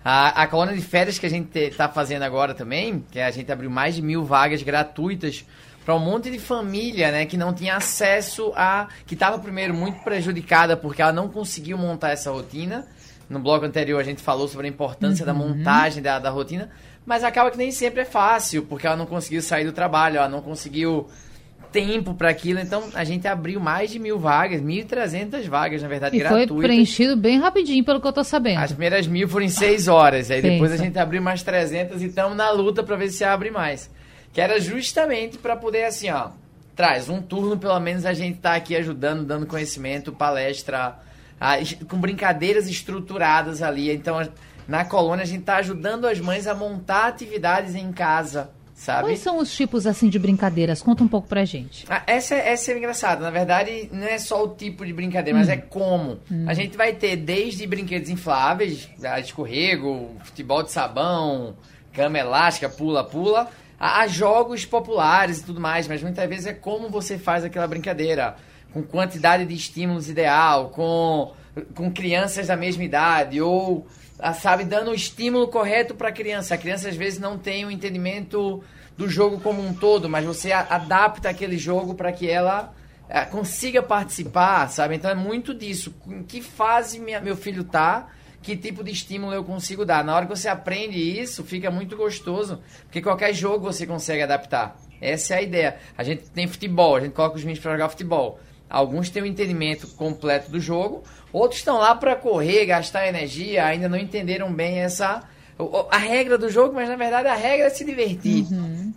A, 0.04 0.44
a 0.44 0.48
colônia 0.48 0.76
de 0.76 0.82
férias 0.82 1.18
que 1.18 1.26
a 1.26 1.30
gente 1.30 1.58
está 1.58 1.88
fazendo 1.88 2.24
agora 2.24 2.54
também, 2.54 3.06
que 3.10 3.20
a 3.20 3.32
gente 3.32 3.50
abriu 3.50 3.70
mais 3.70 3.96
de 3.96 4.02
mil 4.02 4.26
vagas 4.26 4.62
gratuitas 4.62 5.46
para 5.86 5.96
um 5.96 6.00
monte 6.00 6.30
de 6.30 6.40
família, 6.40 7.12
né, 7.12 7.26
que 7.26 7.38
não 7.38 7.54
tinha 7.54 7.76
acesso 7.76 8.52
a, 8.56 8.88
que 9.06 9.14
estava 9.14 9.38
primeiro 9.40 9.74
muito 9.74 10.02
prejudicada 10.04 10.76
porque 10.76 11.02
ela 11.02 11.12
não 11.12 11.28
conseguiu 11.30 11.78
montar 11.78 12.12
essa 12.12 12.32
rotina. 12.32 12.86
No 13.30 13.40
bloco 13.40 13.66
anterior 13.66 14.00
a 14.00 14.04
gente 14.04 14.22
falou 14.22 14.48
sobre 14.48 14.68
a 14.68 14.70
importância 14.70 15.26
uhum. 15.26 15.28
da 15.28 15.34
montagem 15.34 16.04
da, 16.04 16.20
da 16.20 16.30
rotina, 16.30 16.70
mas 17.06 17.24
acaba 17.24 17.52
que 17.52 17.58
nem 17.58 17.72
sempre 17.72 18.02
é 18.02 18.06
fácil, 18.06 18.63
porque 18.63 18.88
ela 18.88 18.96
não 18.96 19.06
conseguiu 19.06 19.42
sair 19.42 19.66
do 19.66 19.72
trabalho, 19.72 20.18
ela 20.18 20.30
não 20.30 20.42
conseguiu 20.42 21.08
tempo 21.74 22.13
para 22.13 22.30
aquilo. 22.30 22.60
Então 22.60 22.84
a 22.94 23.04
gente 23.04 23.28
abriu 23.28 23.60
mais 23.60 23.89
de 23.89 24.00
mil 24.00 24.20
vagas, 24.20 24.62
1.300 24.62 25.50
vagas, 25.50 25.82
na 25.82 25.88
verdade, 25.88 26.16
e 26.16 26.20
gratuitas. 26.20 26.56
Foi 26.56 26.63
preenchido 26.63 27.18
bem 27.18 27.39
rapidinho, 27.39 27.84
pelo 27.84 28.00
que 28.00 28.08
eu 28.08 28.13
tô 28.13 28.24
sabendo. 28.24 28.60
As 28.60 28.72
primeiras 28.72 29.08
mil 29.08 29.28
foram 29.28 29.46
em 29.46 29.50
seis 29.50 29.88
horas, 29.88 30.30
aí 30.30 30.42
Pensa. 30.42 30.54
depois 30.54 30.72
a 30.72 30.78
gente 30.78 30.98
abriu 30.98 31.22
mais 31.22 31.42
300 31.42 32.02
e 32.02 32.06
estamos 32.06 32.38
na 32.38 32.52
luta 32.52 32.84
para 32.84 32.96
ver 32.96 33.10
se 33.10 33.24
abre 33.24 33.50
mais. 33.50 33.89
Que 34.32 34.39
era 34.39 34.60
justamente 34.60 35.38
para 35.38 35.56
poder, 35.56 35.86
assim, 35.86 36.10
ó, 36.10 36.30
traz 36.76 37.10
um 37.10 37.22
turno, 37.22 37.58
pelo 37.58 37.80
menos 37.80 38.06
a 38.06 38.13
gente 38.13 38.38
tá 38.38 38.56
aqui 38.56 38.76
ajudando, 38.76 39.26
dando 39.26 39.46
conhecimento, 39.46 40.12
palestra, 40.12 40.96
a, 41.39 41.56
com 41.88 41.98
brincadeiras 41.98 42.68
estruturadas 42.68 43.62
ali. 43.62 43.92
Então 43.92 44.20
na 44.67 44.86
colônia 44.86 45.23
a 45.23 45.28
gente 45.28 45.41
está 45.41 45.58
ajudando 45.58 46.06
as 46.06 46.19
mães 46.19 46.47
a 46.47 46.56
montar 46.56 47.08
atividades 47.08 47.76
em 47.76 47.91
casa, 47.91 48.52
sabe? 48.73 49.10
Quais 49.10 49.19
são 49.19 49.38
os 49.38 49.54
tipos 49.54 49.86
assim 49.86 50.10
de 50.10 50.17
brincadeiras? 50.17 50.82
Conta 50.82 51.04
um 51.04 51.08
pouco 51.08 51.28
pra 51.28 51.45
gente. 51.45 51.86
Ah, 51.89 52.04
essa, 52.08 52.36
essa 52.36 52.71
é 52.71 52.78
engraçada. 52.78 53.21
Na 53.21 53.30
verdade, 53.30 53.89
não 53.91 54.08
é 54.08 54.17
só 54.17 54.43
o 54.43 54.49
tipo 54.49 54.86
de 54.86 54.93
brincadeira, 54.93 55.38
mas 55.38 55.49
é 55.49 55.58
como. 55.58 56.19
A 56.47 56.54
gente 56.54 56.78
vai 56.78 56.93
ter 56.93 57.15
desde 57.15 57.65
brinquedos 57.67 58.10
infláveis, 58.10 58.89
a 59.04 59.19
escorrego, 59.19 60.15
futebol 60.23 60.63
de 60.63 60.71
sabão, 60.71 61.56
cama 61.93 62.17
elástica, 62.17 62.69
pula-pula, 62.69 63.49
a, 63.80 64.02
a 64.02 64.08
jogos 64.08 64.65
populares 64.65 65.39
e 65.39 65.45
tudo 65.45 65.60
mais, 65.62 65.88
mas 65.88 66.02
muitas 66.02 66.28
vezes 66.28 66.45
é 66.47 66.54
como 66.54 66.89
você 66.89 67.17
faz 67.17 67.43
aquela 67.43 67.67
brincadeira. 67.67 68.36
Com 68.73 68.82
quantidade 68.82 69.45
de 69.45 69.54
estímulos 69.54 70.10
ideal, 70.10 70.69
com, 70.69 71.32
com 71.76 71.92
crianças 71.92 72.48
da 72.48 72.56
mesma 72.56 72.84
idade, 72.84 73.42
ou 73.42 73.88
ah, 74.20 74.34
sabe, 74.34 74.63
dando 74.63 74.92
o 74.92 74.96
estímulo 74.96 75.48
correto 75.48 75.96
para 75.96 76.10
a 76.10 76.12
criança. 76.12 76.56
A 76.56 76.58
criança 76.58 76.89
às 76.89 76.96
vezes 76.96 77.20
não 77.20 77.38
tem 77.38 77.66
o 77.66 77.72
entendimento 77.72 78.63
do 78.98 79.10
jogo 79.10 79.39
como 79.39 79.66
um 79.66 79.74
todo, 79.74 80.10
mas 80.10 80.26
você 80.26 80.52
adapta 80.52 81.30
aquele 81.30 81.58
jogo 81.58 81.96
para 81.96 82.12
que 82.12 82.30
ela 82.30 82.74
ah, 83.10 83.26
consiga 83.26 83.82
participar, 83.84 84.70
sabe? 84.70 84.96
Então 84.96 85.10
é 85.10 85.16
muito 85.16 85.54
disso. 85.54 85.94
Em 86.08 86.24
que 86.24 86.42
fase 86.42 87.00
minha- 87.00 87.22
meu 87.22 87.36
filho 87.36 87.63
tá? 87.63 88.08
Que 88.42 88.58
tipo 88.58 88.84
de 88.84 88.92
estímulo 88.92 89.34
eu 89.34 89.44
consigo 89.44 89.86
dar? 89.86 90.04
Na 90.04 90.16
hora 90.16 90.26
que 90.26 90.36
você 90.36 90.50
aprende 90.50 90.98
isso, 90.98 91.44
fica 91.44 91.72
muito 91.72 91.96
gostoso, 91.96 92.62
porque 92.84 93.02
qualquer 93.02 93.34
jogo 93.34 93.72
você 93.72 93.88
consegue 93.88 94.22
adaptar. 94.22 94.76
Essa 95.02 95.36
é 95.36 95.38
a 95.38 95.42
ideia. 95.42 95.78
A 95.98 96.04
gente 96.04 96.24
tem 96.30 96.48
futebol, 96.48 96.96
a 96.96 97.00
gente 97.00 97.13
coloca 97.13 97.36
os 97.36 97.42
meninos 97.42 97.62
para 97.62 97.74
jogar 97.74 97.89
futebol. 97.89 98.39
Alguns 98.69 99.10
têm 99.10 99.21
o 99.21 99.26
entendimento 99.26 99.88
completo 99.89 100.49
do 100.49 100.60
jogo, 100.60 101.04
outros 101.32 101.60
estão 101.60 101.78
lá 101.78 101.93
para 101.93 102.15
correr, 102.15 102.65
gastar 102.65 103.08
energia, 103.08 103.65
ainda 103.65 103.88
não 103.88 103.97
entenderam 103.97 104.52
bem 104.52 104.80
essa 104.80 105.23
a 105.91 105.97
regra 105.97 106.38
do 106.38 106.49
jogo, 106.49 106.73
mas 106.73 106.89
na 106.89 106.95
verdade 106.95 107.28
a 107.28 107.36
regra 107.36 107.67
é 107.67 107.69
se 107.69 107.86
divertir. 107.86 108.45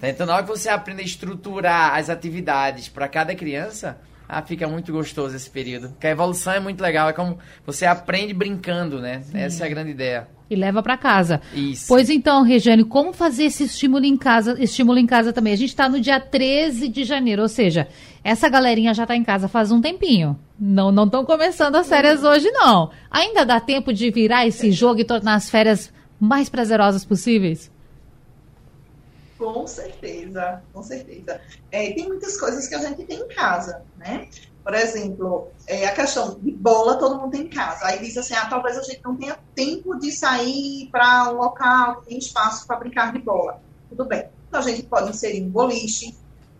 Tá? 0.00 0.08
Então 0.08 0.26
na 0.26 0.34
hora 0.34 0.42
que 0.42 0.48
você 0.48 0.68
aprende 0.68 1.02
a 1.02 1.04
estruturar 1.04 1.94
as 1.94 2.08
atividades 2.08 2.88
para 2.88 3.08
cada 3.08 3.34
criança, 3.34 3.98
ah, 4.28 4.42
fica 4.42 4.66
muito 4.66 4.92
gostoso 4.92 5.36
esse 5.36 5.48
período. 5.48 5.90
Porque 5.90 6.06
a 6.06 6.10
evolução 6.10 6.52
é 6.52 6.60
muito 6.60 6.80
legal, 6.80 7.08
é 7.08 7.12
como 7.12 7.38
você 7.64 7.86
aprende 7.86 8.34
brincando, 8.34 9.00
né? 9.00 9.22
Essa 9.32 9.64
é 9.64 9.66
a 9.66 9.70
grande 9.70 9.90
ideia. 9.90 10.28
E 10.48 10.54
leva 10.54 10.82
pra 10.82 10.96
casa. 10.96 11.40
Isso. 11.52 11.86
Pois 11.88 12.08
então, 12.08 12.42
Regiane, 12.42 12.84
como 12.84 13.12
fazer 13.12 13.44
esse 13.44 13.64
estímulo 13.64 14.04
em 14.04 14.16
casa, 14.16 14.56
estímulo 14.62 14.98
em 14.98 15.06
casa 15.06 15.32
também? 15.32 15.52
A 15.52 15.56
gente 15.56 15.70
está 15.70 15.88
no 15.88 16.00
dia 16.00 16.20
13 16.20 16.88
de 16.88 17.02
janeiro, 17.04 17.42
ou 17.42 17.48
seja, 17.48 17.88
essa 18.22 18.48
galerinha 18.48 18.94
já 18.94 19.02
está 19.02 19.16
em 19.16 19.24
casa 19.24 19.48
faz 19.48 19.72
um 19.72 19.80
tempinho. 19.80 20.38
Não 20.58 20.92
não 20.92 21.04
estão 21.04 21.24
começando 21.24 21.76
as 21.76 21.88
férias 21.88 22.22
hoje, 22.22 22.48
não. 22.50 22.90
Ainda 23.10 23.44
dá 23.44 23.58
tempo 23.58 23.92
de 23.92 24.10
virar 24.10 24.46
esse 24.46 24.70
jogo 24.70 25.00
e 25.00 25.04
tornar 25.04 25.34
as 25.34 25.50
férias 25.50 25.92
mais 26.18 26.48
prazerosas 26.48 27.04
possíveis? 27.04 27.70
Com 29.38 29.66
certeza, 29.66 30.62
com 30.72 30.82
certeza. 30.82 31.40
É, 31.70 31.92
tem 31.92 32.06
muitas 32.06 32.38
coisas 32.38 32.66
que 32.66 32.74
a 32.74 32.78
gente 32.78 33.04
tem 33.04 33.20
em 33.20 33.28
casa, 33.28 33.82
né? 33.98 34.28
Por 34.64 34.74
exemplo, 34.74 35.48
é, 35.66 35.86
a 35.86 35.94
questão 35.94 36.38
de 36.40 36.50
bola 36.50 36.98
todo 36.98 37.20
mundo 37.20 37.30
tem 37.30 37.42
em 37.42 37.50
casa. 37.50 37.86
Aí 37.86 38.00
diz 38.00 38.16
assim, 38.16 38.34
ah, 38.34 38.46
talvez 38.46 38.76
a 38.76 38.82
gente 38.82 39.00
não 39.04 39.14
tenha 39.14 39.38
tempo 39.54 39.96
de 39.98 40.10
sair 40.10 40.88
para 40.90 41.30
um 41.30 41.36
local 41.36 42.00
que 42.00 42.08
tem 42.08 42.18
espaço 42.18 42.66
para 42.66 42.76
brincar 42.76 43.12
de 43.12 43.18
bola. 43.18 43.60
Tudo 43.88 44.04
bem. 44.06 44.28
Então 44.48 44.58
a 44.58 44.62
gente 44.62 44.82
pode 44.84 45.10
inserir 45.10 45.42
um 45.44 45.50
boliche. 45.50 46.16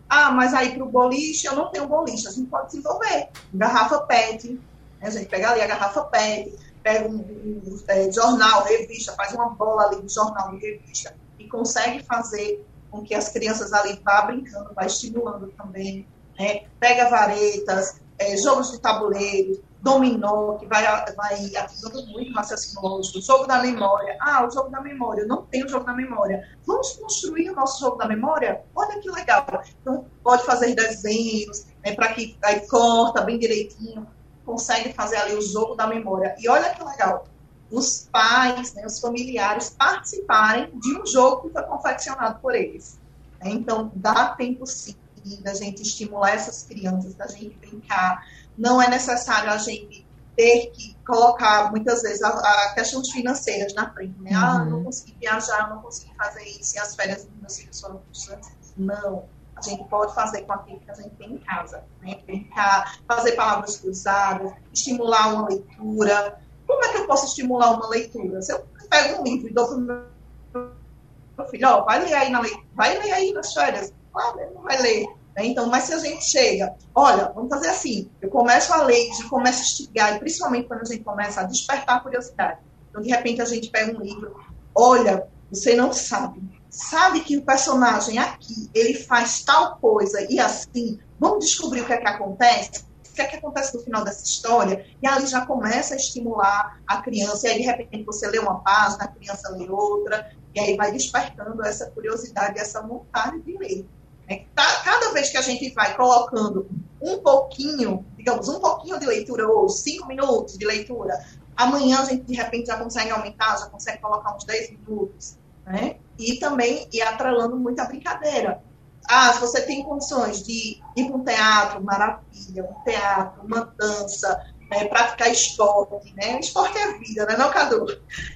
Ah, 0.07 0.31
mas 0.31 0.53
aí 0.53 0.73
para 0.73 0.85
o 0.85 0.89
boliche 0.89 1.47
eu 1.47 1.55
não 1.55 1.69
tenho 1.69 1.87
boliche. 1.87 2.27
A 2.27 2.31
gente 2.31 2.47
pode 2.47 2.67
desenvolver. 2.67 3.29
Garrafa 3.53 3.99
PET. 4.01 4.51
né? 4.51 4.59
A 5.01 5.09
gente 5.09 5.25
pega 5.25 5.49
ali 5.49 5.61
a 5.61 5.67
garrafa 5.67 6.03
PET, 6.05 6.55
pega 6.81 7.09
um, 7.09 7.15
um, 7.15 7.79
é, 7.87 8.09
jornal, 8.11 8.63
revista, 8.63 9.13
faz 9.13 9.33
uma 9.33 9.49
bola 9.49 9.87
ali 9.87 10.01
de 10.01 10.13
jornal 10.13 10.55
e 10.55 10.59
revista 10.59 11.13
e 11.39 11.47
consegue 11.47 12.03
fazer 12.03 12.65
com 12.89 13.03
que 13.03 13.13
as 13.13 13.29
crianças 13.29 13.73
ali 13.73 13.99
vá 14.03 14.21
brincando, 14.23 14.73
vá 14.73 14.85
estimulando 14.85 15.47
também. 15.57 16.07
Né? 16.39 16.63
Pega 16.79 17.09
varetas, 17.09 17.99
é, 18.19 18.35
jogos 18.37 18.71
de 18.71 18.79
tabuleiro, 18.79 19.61
dominó, 19.81 20.55
que 20.55 20.65
vai, 20.65 20.83
vai 21.15 21.55
ativando 21.55 22.05
muito 22.07 22.31
o 22.31 22.35
raciocínio 22.35 22.81
lógico, 22.81 23.21
jogo 23.21 23.45
da 23.45 23.61
memória. 23.61 24.17
Ah, 24.19 24.45
o 24.45 24.51
jogo 24.51 24.69
da 24.69 24.81
memória, 24.81 25.21
eu 25.21 25.27
não 25.27 25.43
tenho 25.43 25.67
jogo 25.69 25.85
da 25.85 25.93
memória. 25.93 26.47
Vamos 26.65 26.93
construir 26.93 27.49
o 27.49 27.55
nosso 27.55 27.79
jogo 27.79 27.97
da 27.97 28.07
memória? 28.07 28.63
Olha 28.75 28.99
que 28.99 29.09
legal. 29.09 29.45
Então, 29.81 30.05
pode 30.23 30.43
fazer 30.43 30.75
desenhos, 30.75 31.67
né, 31.85 31.93
para 31.95 32.13
que 32.13 32.37
aí 32.43 32.67
corta 32.67 33.21
bem 33.21 33.37
direitinho, 33.37 34.07
consegue 34.45 34.93
fazer 34.93 35.17
ali 35.17 35.35
o 35.35 35.41
jogo 35.41 35.75
da 35.75 35.87
memória. 35.87 36.35
E 36.39 36.49
olha 36.49 36.73
que 36.73 36.83
legal, 36.83 37.25
os 37.71 38.07
pais, 38.11 38.73
né, 38.73 38.85
os 38.85 38.99
familiares 38.99 39.69
participarem 39.71 40.71
de 40.79 40.99
um 40.99 41.05
jogo 41.05 41.47
que 41.47 41.53
foi 41.53 41.63
confeccionado 41.63 42.39
por 42.39 42.55
eles. 42.55 42.97
né? 43.39 43.51
Então, 43.51 43.91
dá 43.95 44.29
tempo 44.35 44.65
sim 44.65 44.95
da 45.41 45.53
gente 45.53 45.81
estimular 45.81 46.31
essas 46.31 46.63
crianças, 46.63 47.13
da 47.15 47.27
gente 47.27 47.57
brincar. 47.57 48.25
Não 48.57 48.81
é 48.81 48.89
necessário 48.89 49.51
a 49.51 49.57
gente 49.57 50.07
ter 50.37 50.67
que 50.67 50.95
colocar, 51.05 51.71
muitas 51.71 52.01
vezes, 52.01 52.21
a, 52.21 52.29
a 52.29 52.73
questões 52.75 53.09
financeiras 53.11 53.73
na 53.73 53.91
frente. 53.91 54.17
Né? 54.21 54.31
Ah, 54.33 54.59
eu 54.59 54.71
não 54.71 54.83
consegui 54.83 55.17
viajar, 55.19 55.69
não 55.69 55.81
consegui 55.81 56.15
fazer 56.15 56.43
isso, 56.43 56.75
e 56.75 56.79
as 56.79 56.95
férias 56.95 57.25
dos 57.25 57.41
meus 57.41 57.57
filhos 57.57 57.81
foram 57.81 57.99
frustrantes. 57.99 58.51
Não. 58.77 59.25
A 59.55 59.61
gente 59.61 59.83
pode 59.85 60.13
fazer 60.13 60.43
com 60.43 60.53
aquilo 60.53 60.79
que 60.79 60.91
a 60.91 60.93
gente 60.93 61.15
tem 61.15 61.33
em 61.33 61.37
casa. 61.39 61.83
Né? 62.01 62.19
Brincar, 62.25 62.99
fazer 63.07 63.31
palavras 63.31 63.77
cruzadas, 63.77 64.53
estimular 64.71 65.33
uma 65.33 65.49
leitura. 65.49 66.39
Como 66.67 66.83
é 66.83 66.89
que 66.89 66.97
eu 66.97 67.07
posso 67.07 67.25
estimular 67.27 67.71
uma 67.71 67.87
leitura? 67.87 68.41
Se 68.41 68.51
eu 68.51 68.63
pego 68.89 69.21
um 69.21 69.23
livro 69.23 69.47
e 69.49 69.53
dou 69.53 69.67
para 69.67 69.75
o 69.75 69.79
meu 69.79 71.47
filho, 71.49 71.67
ó, 71.67 71.83
vai 71.83 72.03
ler 72.03 72.13
aí 72.13 72.29
na 72.29 72.41
lei, 72.41 72.55
vai 72.75 72.97
ler 72.99 73.11
aí 73.11 73.31
nas 73.31 73.53
férias. 73.53 73.93
Claro, 74.11 74.39
ele 74.39 74.53
não 74.53 74.61
vai 74.63 74.81
ler. 74.81 75.05
né? 75.35 75.45
Então, 75.45 75.67
mas 75.67 75.85
se 75.85 75.93
a 75.93 75.99
gente 75.99 76.25
chega, 76.25 76.75
olha, 76.93 77.31
vamos 77.33 77.49
fazer 77.49 77.69
assim, 77.69 78.09
eu 78.21 78.29
começo 78.29 78.73
a 78.73 78.83
ler, 78.83 79.09
e 79.09 79.23
começo 79.23 79.59
a 79.59 79.63
instigar, 79.63 80.15
e 80.15 80.19
principalmente 80.19 80.67
quando 80.67 80.81
a 80.81 80.85
gente 80.85 81.03
começa 81.03 81.41
a 81.41 81.43
despertar 81.43 81.97
a 81.97 81.99
curiosidade. 81.99 82.59
Então, 82.89 83.01
de 83.01 83.09
repente, 83.09 83.41
a 83.41 83.45
gente 83.45 83.69
pega 83.69 83.95
um 83.97 84.01
livro, 84.01 84.35
olha, 84.73 85.27
você 85.51 85.75
não 85.75 85.93
sabe, 85.93 86.41
sabe 86.69 87.21
que 87.21 87.37
o 87.37 87.45
personagem 87.45 88.17
aqui, 88.17 88.69
ele 88.73 88.95
faz 88.95 89.41
tal 89.43 89.77
coisa 89.77 90.25
e 90.29 90.39
assim, 90.39 90.99
vamos 91.19 91.45
descobrir 91.45 91.81
o 91.81 91.85
que 91.85 91.93
é 91.93 91.97
que 91.97 92.07
acontece? 92.07 92.86
Que 93.17 93.21
é 93.23 93.27
que 93.27 93.35
acontece 93.35 93.75
no 93.75 93.81
final 93.81 94.03
dessa 94.03 94.23
história? 94.23 94.85
E 95.01 95.07
ali 95.07 95.25
já 95.25 95.45
começa 95.45 95.95
a 95.95 95.97
estimular 95.97 96.79
a 96.87 97.01
criança, 97.01 97.47
e 97.47 97.51
aí 97.51 97.57
de 97.57 97.63
repente 97.63 98.03
você 98.05 98.27
lê 98.27 98.37
uma 98.39 98.59
página, 98.59 99.03
a 99.05 99.07
criança 99.07 99.49
lê 99.49 99.67
outra, 99.69 100.31
e 100.53 100.59
aí 100.59 100.77
vai 100.77 100.91
despertando 100.91 101.63
essa 101.65 101.89
curiosidade, 101.91 102.59
essa 102.59 102.81
vontade 102.81 103.41
de 103.41 103.57
ler. 103.57 103.85
né? 104.29 104.45
Tá- 104.55 104.81
Cada 104.83 105.11
vez 105.13 105.29
que 105.31 105.37
a 105.37 105.41
gente 105.41 105.73
vai 105.73 105.95
colocando 105.95 106.67
um 107.01 107.17
pouquinho, 107.19 108.05
digamos, 108.15 108.47
um 108.49 108.59
pouquinho 108.59 108.99
de 108.99 109.05
leitura 109.05 109.47
hoje, 109.49 109.77
cinco 109.79 110.07
minutos 110.07 110.57
de 110.57 110.65
leitura, 110.65 111.17
amanhã 111.55 112.01
a 112.01 112.05
gente 112.05 112.23
de 112.23 112.35
repente 112.35 112.67
já 112.67 112.77
consegue 112.77 113.09
aumentar, 113.09 113.57
já 113.57 113.65
consegue 113.67 113.99
colocar 113.99 114.35
uns 114.35 114.43
10 114.43 114.71
minutos, 114.71 115.37
né? 115.65 115.97
E 116.19 116.37
também 116.39 116.87
ir 116.93 117.01
atrelando 117.01 117.55
muito 117.57 117.79
a 117.79 117.85
brincadeira. 117.85 118.61
Ah, 119.07 119.31
se 119.33 119.39
você 119.39 119.61
tem 119.61 119.83
condições 119.83 120.43
de 120.43 120.81
ir 120.95 121.05
para 121.05 121.15
um 121.15 121.23
teatro, 121.23 121.83
maravilha, 121.83 122.63
um 122.63 122.83
teatro, 122.83 123.41
uma 123.43 123.73
dança, 123.77 124.43
né, 124.69 124.85
praticar 124.85 125.31
esporte, 125.31 126.13
né? 126.15 126.39
Esporte 126.39 126.77
é 126.77 126.97
vida, 126.97 127.25
né, 127.25 127.37
não, 127.37 127.49
Cadu? 127.49 127.85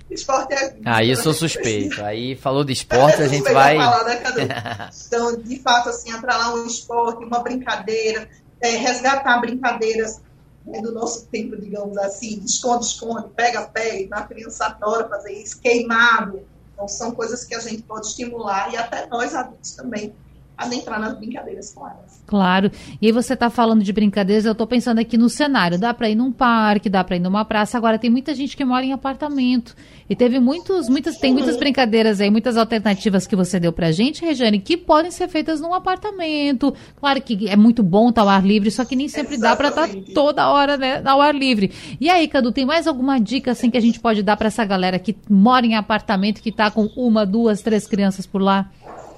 Esporte 0.10 0.54
é 0.54 0.70
vida. 0.70 0.82
Aí 0.86 1.10
eu 1.10 1.18
sou 1.18 1.34
suspeito. 1.34 2.02
Aí 2.02 2.36
falou 2.38 2.64
de 2.64 2.72
esporte, 2.72 3.22
a 3.22 3.28
gente 3.28 3.52
vai. 3.52 3.76
falar, 3.76 4.04
né, 4.06 4.16
Cadu? 4.18 4.40
Então, 5.08 5.42
de 5.42 5.60
fato, 5.60 5.90
assim, 5.90 6.10
atrelar 6.12 6.56
um 6.56 6.66
esporte, 6.66 7.26
uma 7.26 7.40
brincadeira, 7.40 8.30
é, 8.62 8.70
resgatar 8.70 9.40
brincadeiras 9.40 10.22
né, 10.66 10.82
do 10.82 10.94
nosso 10.94 11.26
tempo, 11.28 11.60
digamos 11.60 11.98
assim, 11.98 12.40
de 12.40 12.46
esconde-esconde, 12.46 13.28
pega-pega, 13.36 14.16
a 14.16 14.24
criança 14.24 14.68
adora 14.68 15.10
fazer 15.10 15.34
isso, 15.34 15.60
queimado. 15.60 16.48
Então, 16.74 16.88
são 16.88 17.12
coisas 17.12 17.44
que 17.44 17.54
a 17.54 17.60
gente 17.60 17.82
pode 17.84 18.08
estimular 18.08 18.72
e 18.72 18.78
até 18.78 19.06
nós 19.08 19.36
adultos 19.36 19.76
também 19.76 20.16
adentrar 20.62 21.00
nas 21.00 21.18
brincadeiras 21.18 21.74
com 21.74 21.88
elas. 21.88 22.22
Claro. 22.26 22.72
E 23.02 23.08
aí 23.08 23.12
você 23.12 23.34
está 23.34 23.50
falando 23.50 23.84
de 23.84 23.92
brincadeiras, 23.92 24.46
eu 24.46 24.54
estou 24.54 24.66
pensando 24.66 25.00
aqui 25.00 25.18
no 25.18 25.30
cenário. 25.30 25.78
Dá 25.78 25.94
para 25.94 26.10
ir 26.10 26.16
num 26.16 26.32
parque, 26.32 26.90
dá 26.90 27.04
para 27.04 27.16
ir 27.16 27.20
numa 27.20 27.44
praça. 27.44 27.78
Agora 27.78 28.00
tem 28.00 28.10
muita 28.10 28.34
gente 28.34 28.56
que 28.56 28.64
mora 28.64 28.86
em 28.86 28.94
apartamento. 28.94 29.76
E 30.12 30.16
teve 30.16 30.42
muitos, 30.42 30.90
muitas, 30.90 31.18
tem 31.18 31.32
muitas 31.32 31.56
brincadeiras 31.56 32.20
aí, 32.20 32.30
muitas 32.30 32.58
alternativas 32.58 33.26
que 33.26 33.34
você 33.34 33.60
deu 33.60 33.72
pra 33.72 33.94
gente, 33.94 34.22
Regiane, 34.26 34.60
que 34.60 34.76
podem 34.76 35.10
ser 35.10 35.30
feitas 35.30 35.62
num 35.62 35.74
apartamento. 35.74 36.74
Claro 36.98 37.22
que 37.22 37.48
é 37.48 37.56
muito 37.56 37.82
bom 37.82 38.10
estar 38.10 38.22
ao 38.24 38.28
ar 38.28 38.46
livre, 38.46 38.70
só 38.70 38.84
que 38.84 38.94
nem 38.94 39.08
sempre 39.08 39.38
dá 39.38 39.56
para 39.56 39.70
estar 39.70 39.84
Exatamente. 39.84 40.14
toda 40.14 40.50
hora, 40.50 40.76
né, 40.76 41.02
ao 41.06 41.22
ar 41.22 41.34
livre. 41.34 41.72
E 41.98 42.10
aí, 42.10 42.28
Cadu, 42.28 42.52
tem 42.52 42.66
mais 42.66 42.88
alguma 42.88 43.20
dica 43.20 43.52
assim 43.52 43.70
que 43.70 43.78
a 43.78 43.82
gente 43.82 44.02
pode 44.02 44.22
dar 44.22 44.36
para 44.36 44.48
essa 44.48 44.66
galera 44.66 45.00
que 45.00 45.16
mora 45.30 45.66
em 45.66 45.76
apartamento, 45.76 46.42
que 46.42 46.52
tá 46.52 46.70
com 46.70 46.90
uma, 46.96 47.26
duas, 47.26 47.62
três 47.62 47.88
crianças 47.88 48.26
por 48.26 48.42
lá? 48.42 48.70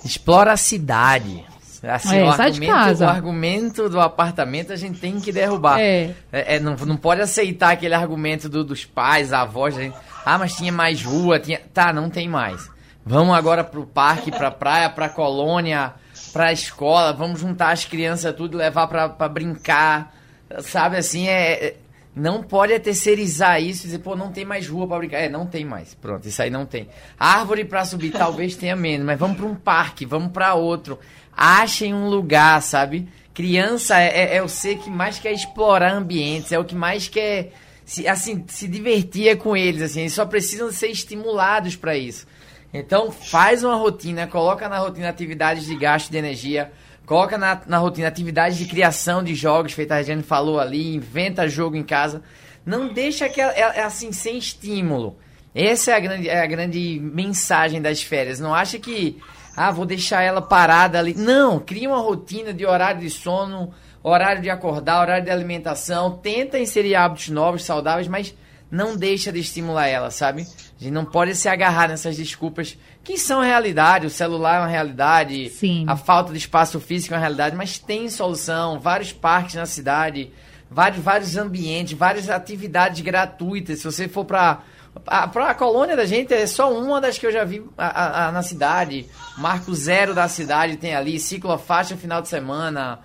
Explora 0.06 0.52
a 0.54 0.58
cidade. 0.58 1.44
Assim, 1.86 2.18
É, 2.18 2.24
o, 2.24 2.30
argumento, 2.30 2.72
casa. 2.72 3.06
o 3.06 3.10
argumento 3.10 3.90
do 3.90 4.00
apartamento 4.00 4.72
a 4.72 4.76
gente 4.78 5.00
tem 5.00 5.20
que 5.20 5.34
derrubar. 5.34 5.80
É. 5.82 6.12
É, 6.32 6.56
é, 6.56 6.60
não, 6.60 6.76
não 6.78 6.96
pode 6.96 7.20
aceitar 7.22 7.74
aquele 7.74 7.94
argumento 7.94 8.48
do- 8.48 8.64
dos 8.64 8.86
pais, 8.86 9.34
avós. 9.34 9.76
gente, 9.76 9.94
ah, 10.26 10.38
mas 10.38 10.54
tinha 10.56 10.72
mais 10.72 11.04
rua, 11.04 11.40
tinha. 11.40 11.60
Tá, 11.74 11.92
não 11.92 12.10
tem 12.10 12.30
mais. 12.30 12.70
Vamos 13.06 13.36
agora 13.36 13.66
pro 13.66 13.86
parque, 13.86 14.32
pra 14.32 14.50
praia, 14.50 14.90
pra 14.90 15.10
colônia, 15.10 15.94
pra 16.32 16.54
escola, 16.54 17.12
vamos 17.12 17.42
juntar 17.42 17.72
as 17.74 17.84
crianças 17.84 18.34
tudo, 18.34 18.58
levar 18.58 18.88
pra, 18.88 19.10
pra 19.10 19.28
brincar. 19.28 20.14
Sabe 20.62 20.96
assim, 20.96 21.28
é, 21.28 21.52
é 21.66 21.76
não 22.16 22.44
pode 22.44 22.74
é 22.74 22.80
terceirizar 22.80 23.62
isso 23.62 23.84
e 23.84 23.86
dizer, 23.86 24.00
pô, 24.00 24.16
não 24.16 24.32
tem 24.32 24.46
mais 24.46 24.68
rua 24.68 24.88
para 24.88 24.98
brincar. 24.98 25.18
É, 25.18 25.30
não 25.30 25.48
tem 25.48 25.66
mais. 25.66 25.96
Pronto, 25.96 26.28
isso 26.28 26.42
aí 26.42 26.50
não 26.50 26.66
tem. 26.66 26.88
Árvore 27.20 27.66
para 27.66 27.86
subir 27.86 28.12
talvez 28.14 28.56
tenha 28.56 28.76
menos, 28.76 29.06
mas 29.06 29.20
vamos 29.20 29.38
para 29.38 29.46
um 29.46 29.56
parque, 29.56 30.06
vamos 30.06 30.32
para 30.32 30.54
outro. 30.54 31.00
Achem 31.36 31.94
um 31.94 32.08
lugar, 32.08 32.62
sabe? 32.62 33.08
Criança 33.34 34.00
é, 34.00 34.08
é, 34.08 34.36
é, 34.38 34.44
o 34.44 34.48
ser 34.48 34.78
que 34.78 34.92
mais 34.92 35.18
quer 35.18 35.32
explorar 35.32 35.92
ambientes, 35.92 36.52
é 36.52 36.60
o 36.60 36.64
que 36.64 36.76
mais 36.76 37.08
quer 37.08 37.52
se, 37.84 38.08
assim, 38.08 38.44
se 38.48 38.68
divertir 38.68 39.36
com 39.38 39.58
eles, 39.58 39.82
assim. 39.82 40.02
Eles 40.02 40.14
só 40.14 40.26
precisam 40.26 40.72
ser 40.72 40.90
estimulados 40.90 41.76
para 41.76 41.98
isso. 41.98 42.28
Então, 42.72 43.12
faz 43.12 43.64
uma 43.64 43.76
rotina, 43.76 44.28
coloca 44.28 44.70
na 44.70 44.78
rotina 44.78 45.10
atividades 45.10 45.66
de 45.66 45.76
gasto 45.76 46.12
de 46.12 46.18
energia, 46.18 46.72
Coloca 47.06 47.38
na, 47.38 47.62
na 47.68 47.78
rotina 47.78 48.08
atividades 48.08 48.58
de 48.58 48.66
criação 48.66 49.24
de 49.24 49.36
jogos, 49.36 49.74
feita 49.74 49.94
a 49.94 49.98
Regiane 49.98 50.24
falou 50.24 50.60
ali, 50.60 50.96
inventa 50.96 51.48
jogo 51.50 51.76
em 51.76 51.84
casa. 51.84 52.22
Não 52.66 52.94
deixa 52.94 53.28
que 53.28 53.42
é 53.42 53.84
assim, 53.84 54.12
sem 54.14 54.38
estímulo. 54.38 55.18
Essa 55.54 55.92
é 55.92 55.96
a, 55.96 56.00
grande, 56.00 56.30
é 56.30 56.42
a 56.42 56.48
grande 56.48 57.00
mensagem 57.02 57.82
das 57.82 58.02
férias. 58.02 58.40
Não 58.40 58.56
acha 58.56 58.80
que, 58.80 59.22
ah, 59.56 59.70
vou 59.70 59.86
deixar 59.86 60.24
ela 60.24 60.42
parada 60.42 60.98
ali. 60.98 61.14
Não, 61.14 61.60
cria 61.60 61.90
uma 61.90 62.00
rotina 62.00 62.54
de 62.54 62.66
horário 62.66 63.02
de 63.02 63.10
sono, 63.10 63.74
horário 64.02 64.42
de 64.42 64.50
acordar, 64.50 65.02
horário 65.02 65.26
de 65.26 65.30
alimentação. 65.30 66.18
Tenta 66.18 66.58
inserir 66.58 66.96
hábitos 66.96 67.30
novos, 67.30 67.64
saudáveis, 67.64 68.08
mas 68.08 68.34
não 68.70 68.96
deixa 68.98 69.32
de 69.32 69.40
estimular 69.40 69.88
ela, 69.88 70.10
sabe? 70.10 70.42
A 70.42 70.84
gente 70.84 70.94
não 70.94 71.06
pode 71.06 71.36
se 71.36 71.48
agarrar 71.48 71.88
nessas 71.88 72.18
desculpas 72.18 72.78
que 73.04 73.18
são 73.18 73.42
realidade. 73.42 74.08
O 74.08 74.10
celular 74.10 74.58
é 74.58 74.60
uma 74.60 74.68
realidade, 74.68 75.50
Sim. 75.50 75.86
a 75.88 75.96
falta 75.96 76.32
de 76.32 76.38
espaço 76.38 76.80
físico 76.80 77.14
é 77.14 77.18
uma 77.18 77.22
realidade, 77.22 77.56
mas 77.56 77.78
tem 77.78 78.10
solução. 78.10 78.80
Vários 78.80 79.14
parques 79.14 79.56
na 79.56 79.66
cidade, 79.66 80.32
vários, 80.70 81.04
vários 81.04 81.38
ambientes, 81.38 81.98
várias 81.98 82.30
atividades 82.30 83.02
gratuitas. 83.02 83.80
Se 83.80 83.86
você 83.86 84.08
for 84.08 84.26
para 84.26 84.62
a, 85.08 85.24
a 85.24 85.54
colônia 85.54 85.96
da 85.96 86.06
gente 86.06 86.34
é 86.34 86.46
só 86.46 86.72
uma 86.74 87.02
das 87.02 87.18
que 87.18 87.26
eu 87.26 87.32
já 87.32 87.44
vi 87.44 87.64
a, 87.78 88.28
a, 88.28 88.32
na 88.32 88.42
cidade. 88.42 89.08
Marco 89.38 89.74
zero 89.74 90.14
da 90.14 90.28
cidade 90.28 90.78
tem 90.78 90.96
ali, 90.96 91.20
ciclofaixa 91.20 91.96
final 91.98 92.22
de 92.22 92.28
semana 92.28 93.00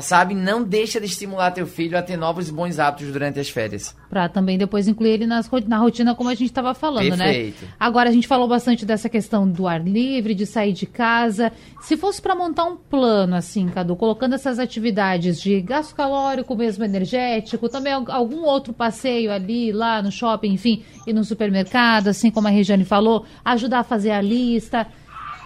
sabe? 0.00 0.34
Não 0.34 0.62
deixa 0.62 0.98
de 1.00 1.06
estimular 1.06 1.50
teu 1.50 1.66
filho 1.66 1.98
a 1.98 2.02
ter 2.02 2.16
novos 2.16 2.48
e 2.48 2.52
bons 2.52 2.78
hábitos 2.78 3.12
durante 3.12 3.38
as 3.38 3.48
férias. 3.48 3.94
Para 4.08 4.28
também 4.28 4.56
depois 4.56 4.88
incluir 4.88 5.10
ele 5.10 5.26
nas, 5.26 5.50
na 5.66 5.78
rotina 5.78 6.14
como 6.14 6.28
a 6.30 6.34
gente 6.34 6.48
estava 6.48 6.74
falando, 6.74 7.16
né? 7.16 7.24
Perfeito. 7.32 7.64
né? 7.64 7.72
Agora 7.78 8.08
a 8.08 8.12
gente 8.12 8.26
falou 8.26 8.48
bastante 8.48 8.86
dessa 8.86 9.08
questão 9.08 9.48
do 9.48 9.66
ar 9.66 9.82
livre, 9.82 10.34
de 10.34 10.46
sair 10.46 10.72
de 10.72 10.86
casa. 10.86 11.52
Se 11.80 11.96
fosse 11.96 12.20
para 12.22 12.34
montar 12.34 12.64
um 12.64 12.76
plano 12.76 13.34
assim, 13.34 13.68
Cadu, 13.68 13.96
colocando 13.96 14.34
essas 14.34 14.58
atividades 14.58 15.40
de 15.40 15.60
gasto 15.60 15.94
calórico, 15.94 16.54
mesmo 16.56 16.84
energético, 16.84 17.68
também 17.68 17.92
algum 17.92 18.44
outro 18.44 18.72
passeio 18.72 19.32
ali, 19.32 19.72
lá 19.72 20.02
no 20.02 20.10
shopping, 20.10 20.52
enfim, 20.52 20.82
e 21.06 21.12
no 21.12 21.24
supermercado, 21.24 22.08
assim 22.08 22.30
como 22.30 22.48
a 22.48 22.50
Regiane 22.50 22.84
falou, 22.84 23.24
ajudar 23.44 23.80
a 23.80 23.84
fazer 23.84 24.10
a 24.10 24.20
lista. 24.20 24.86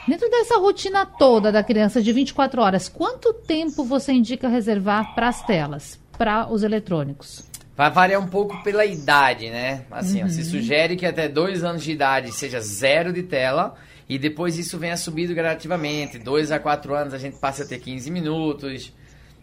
Dentro 0.07 0.31
dessa 0.31 0.57
rotina 0.59 1.05
toda 1.05 1.51
da 1.51 1.65
criança 1.65 2.01
de 2.01 2.13
24 2.13 2.63
horas, 2.63 2.89
quanto 2.89 3.33
tempo 3.33 3.85
você 3.85 4.13
indica 4.13 4.49
reservar 4.49 5.15
para 5.17 5.29
as 5.29 5.45
telas, 5.45 5.99
para 6.17 6.47
os 6.51 6.63
eletrônicos? 6.63 7.45
Vai 7.77 7.91
variar 7.91 8.23
um 8.23 8.29
pouco 8.29 8.63
pela 8.63 8.87
idade, 8.87 9.51
né? 9.51 9.85
Assim, 9.91 10.21
uhum. 10.21 10.27
ó, 10.27 10.29
se 10.31 10.45
sugere 10.45 10.97
que 10.97 11.05
até 11.05 11.29
dois 11.29 11.65
anos 11.65 11.83
de 11.83 11.91
idade 11.91 12.33
seja 12.33 12.61
zero 12.61 13.13
de 13.13 13.25
tela 13.25 13.75
e 14.09 14.17
depois 14.17 14.57
isso 14.57 14.79
venha 14.79 14.97
subindo 14.97 15.35
gradativamente. 15.35 16.19
Dois 16.19 16.53
a 16.53 16.61
quatro 16.61 16.95
anos 16.95 17.13
a 17.13 17.19
gente 17.19 17.39
passa 17.39 17.65
a 17.65 17.67
ter 17.67 17.81
15 17.81 18.09
minutos. 18.11 18.93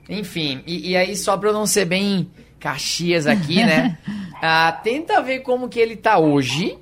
Enfim, 0.07 0.63
e, 0.65 0.91
e 0.91 0.97
aí 0.97 1.15
só 1.17 1.35
para 1.37 1.49
eu 1.49 1.53
não 1.53 1.65
ser 1.67 1.85
bem 1.85 2.31
Caxias 2.57 3.27
aqui, 3.27 3.57
né? 3.57 3.97
ah, 4.41 4.71
tenta 4.81 5.21
ver 5.21 5.41
como 5.41 5.67
que 5.67 5.79
ele 5.79 5.97
tá 5.97 6.17
hoje. 6.17 6.77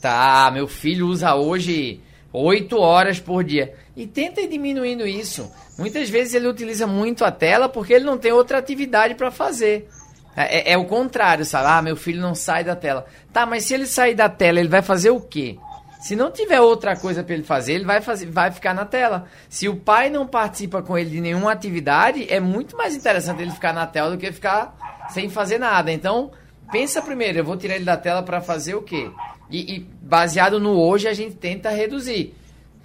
Tá, 0.00 0.50
meu 0.52 0.66
filho 0.66 1.06
usa 1.06 1.34
hoje 1.34 2.02
8 2.34 2.76
horas 2.76 3.20
por 3.20 3.44
dia. 3.44 3.74
E 3.96 4.08
tenta 4.08 4.40
ir 4.40 4.48
diminuindo 4.48 5.06
isso. 5.06 5.48
Muitas 5.78 6.10
vezes 6.10 6.34
ele 6.34 6.48
utiliza 6.48 6.84
muito 6.84 7.24
a 7.24 7.30
tela 7.30 7.68
porque 7.68 7.92
ele 7.92 8.04
não 8.04 8.18
tem 8.18 8.32
outra 8.32 8.58
atividade 8.58 9.14
para 9.14 9.30
fazer. 9.30 9.88
É, 10.36 10.72
é, 10.72 10.72
é, 10.72 10.76
o 10.76 10.84
contrário, 10.84 11.44
sabe? 11.44 11.68
Ah, 11.68 11.80
meu 11.80 11.94
filho 11.94 12.20
não 12.20 12.34
sai 12.34 12.64
da 12.64 12.74
tela. 12.74 13.06
Tá, 13.32 13.46
mas 13.46 13.64
se 13.64 13.74
ele 13.74 13.86
sair 13.86 14.16
da 14.16 14.28
tela, 14.28 14.58
ele 14.58 14.68
vai 14.68 14.82
fazer 14.82 15.10
o 15.10 15.20
quê? 15.20 15.56
Se 16.00 16.16
não 16.16 16.30
tiver 16.30 16.60
outra 16.60 16.96
coisa 16.96 17.22
para 17.22 17.34
ele 17.34 17.44
fazer, 17.44 17.74
ele 17.74 17.84
vai, 17.84 18.00
fazer, 18.00 18.26
vai 18.26 18.50
ficar 18.50 18.74
na 18.74 18.84
tela. 18.84 19.26
Se 19.48 19.68
o 19.68 19.76
pai 19.76 20.10
não 20.10 20.26
participa 20.26 20.82
com 20.82 20.98
ele 20.98 21.08
de 21.08 21.20
nenhuma 21.20 21.52
atividade, 21.52 22.26
é 22.28 22.40
muito 22.40 22.76
mais 22.76 22.96
interessante 22.96 23.40
ele 23.40 23.52
ficar 23.52 23.72
na 23.72 23.86
tela 23.86 24.10
do 24.10 24.18
que 24.18 24.30
ficar 24.32 24.76
sem 25.08 25.30
fazer 25.30 25.58
nada. 25.58 25.92
Então, 25.92 26.32
pensa 26.74 27.00
primeiro, 27.00 27.38
eu 27.38 27.44
vou 27.44 27.56
tirar 27.56 27.76
ele 27.76 27.84
da 27.84 27.96
tela 27.96 28.20
para 28.20 28.40
fazer 28.40 28.74
o 28.74 28.82
quê? 28.82 29.08
E, 29.48 29.76
e, 29.76 29.78
baseado 30.02 30.58
no 30.58 30.72
hoje, 30.72 31.06
a 31.06 31.14
gente 31.14 31.36
tenta 31.36 31.70
reduzir. 31.70 32.34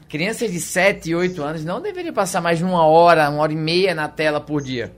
Crianças 0.08 0.52
de 0.52 0.60
7 0.60 1.10
e 1.10 1.16
8 1.16 1.42
anos 1.42 1.66
não 1.66 1.82
deveriam 1.82 2.14
passar 2.14 2.40
mais 2.40 2.60
de 2.60 2.64
uma 2.64 2.86
hora, 2.86 3.28
uma 3.32 3.42
hora 3.42 3.52
e 3.52 3.56
meia 3.56 3.96
na 3.96 4.08
tela 4.08 4.40
por 4.40 4.62
dia. 4.62 4.94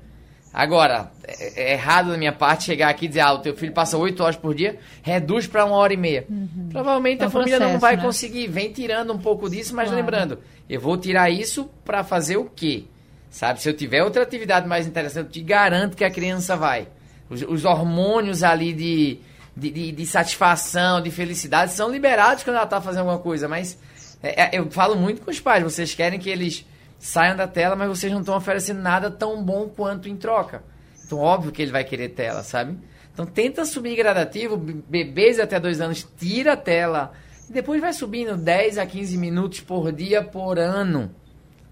Agora, 0.54 1.10
é, 1.26 1.70
é 1.70 1.72
errado 1.72 2.12
da 2.12 2.18
minha 2.18 2.34
parte 2.34 2.66
chegar 2.66 2.90
aqui 2.90 3.06
e 3.06 3.08
dizer, 3.08 3.22
ah, 3.22 3.32
o 3.32 3.40
teu 3.40 3.56
filho 3.56 3.72
passa 3.72 3.98
8 3.98 4.22
horas 4.22 4.36
por 4.36 4.54
dia, 4.54 4.78
reduz 5.02 5.48
para 5.48 5.64
uma 5.64 5.78
hora 5.78 5.94
e 5.94 5.98
meia. 5.98 6.26
Uhum. 6.30 6.68
Provavelmente 6.70 7.24
é 7.24 7.28
a 7.28 7.30
família 7.30 7.58
processo, 7.58 7.74
não 7.74 7.80
vai 7.80 7.96
né? 7.96 8.04
conseguir. 8.04 8.48
Vem 8.48 8.74
tirando 8.74 9.14
um 9.14 9.18
pouco 9.18 9.50
disso, 9.50 9.74
mas 9.74 9.88
claro. 9.88 10.02
lembrando, 10.02 10.40
eu 10.70 10.82
vou 10.82 10.98
tirar 10.98 11.30
isso 11.30 11.70
para 11.86 12.04
fazer 12.04 12.36
o 12.36 12.44
quê? 12.44 12.84
Sabe, 13.30 13.62
se 13.62 13.70
eu 13.70 13.74
tiver 13.74 14.04
outra 14.04 14.22
atividade 14.22 14.68
mais 14.68 14.86
interessante, 14.86 15.28
eu 15.28 15.32
te 15.32 15.42
garanto 15.42 15.96
que 15.96 16.04
a 16.04 16.12
criança 16.12 16.58
vai. 16.58 16.90
Os, 17.32 17.42
os 17.44 17.64
hormônios 17.64 18.44
ali 18.44 18.74
de, 18.74 19.20
de, 19.56 19.72
de, 19.72 19.92
de, 19.94 20.06
satisfação, 20.06 21.02
de 21.02 21.10
felicidade, 21.10 21.72
são 21.72 21.90
liberados 21.90 22.44
quando 22.44 22.58
ela 22.58 22.66
está 22.66 22.82
fazendo 22.82 23.08
alguma 23.08 23.20
coisa. 23.20 23.48
Mas 23.48 23.80
é, 24.22 24.44
é, 24.44 24.60
eu 24.60 24.70
falo 24.70 24.98
muito 24.98 25.22
com 25.22 25.32
os 25.32 25.40
pais, 25.40 25.64
vocês 25.64 25.96
querem 25.96 26.20
que 26.20 26.30
eles 26.30 26.66
saiam 27.00 27.36
da 27.36 27.48
tela, 27.48 27.76
mas 27.76 27.88
vocês 27.88 28.12
não 28.12 28.20
estão 28.20 28.36
oferecendo 28.36 28.82
nada 28.82 29.10
tão 29.10 29.42
bom 29.42 29.70
quanto 29.70 30.10
em 30.10 30.18
troca. 30.18 30.62
Então, 31.06 31.20
óbvio 31.20 31.54
que 31.54 31.62
ele 31.62 31.72
vai 31.72 31.86
querer 31.86 32.10
tela, 32.10 32.44
sabe? 32.44 32.78
Então, 33.14 33.26
tenta 33.26 33.66
subir 33.66 33.96
gradativo, 33.96 34.58
bebês 34.58 35.40
até 35.40 35.60
dois 35.60 35.80
anos, 35.80 36.08
tira 36.18 36.54
a 36.54 36.58
tela. 36.58 37.14
E 37.50 37.54
depois 37.54 37.82
vai 37.82 37.94
subindo 37.94 38.38
10 38.38 38.78
a 38.78 38.86
15 38.86 39.18
minutos 39.18 39.62
por 39.62 39.92
dia 39.92 40.22
por 40.22 40.60
ano. 40.60 41.14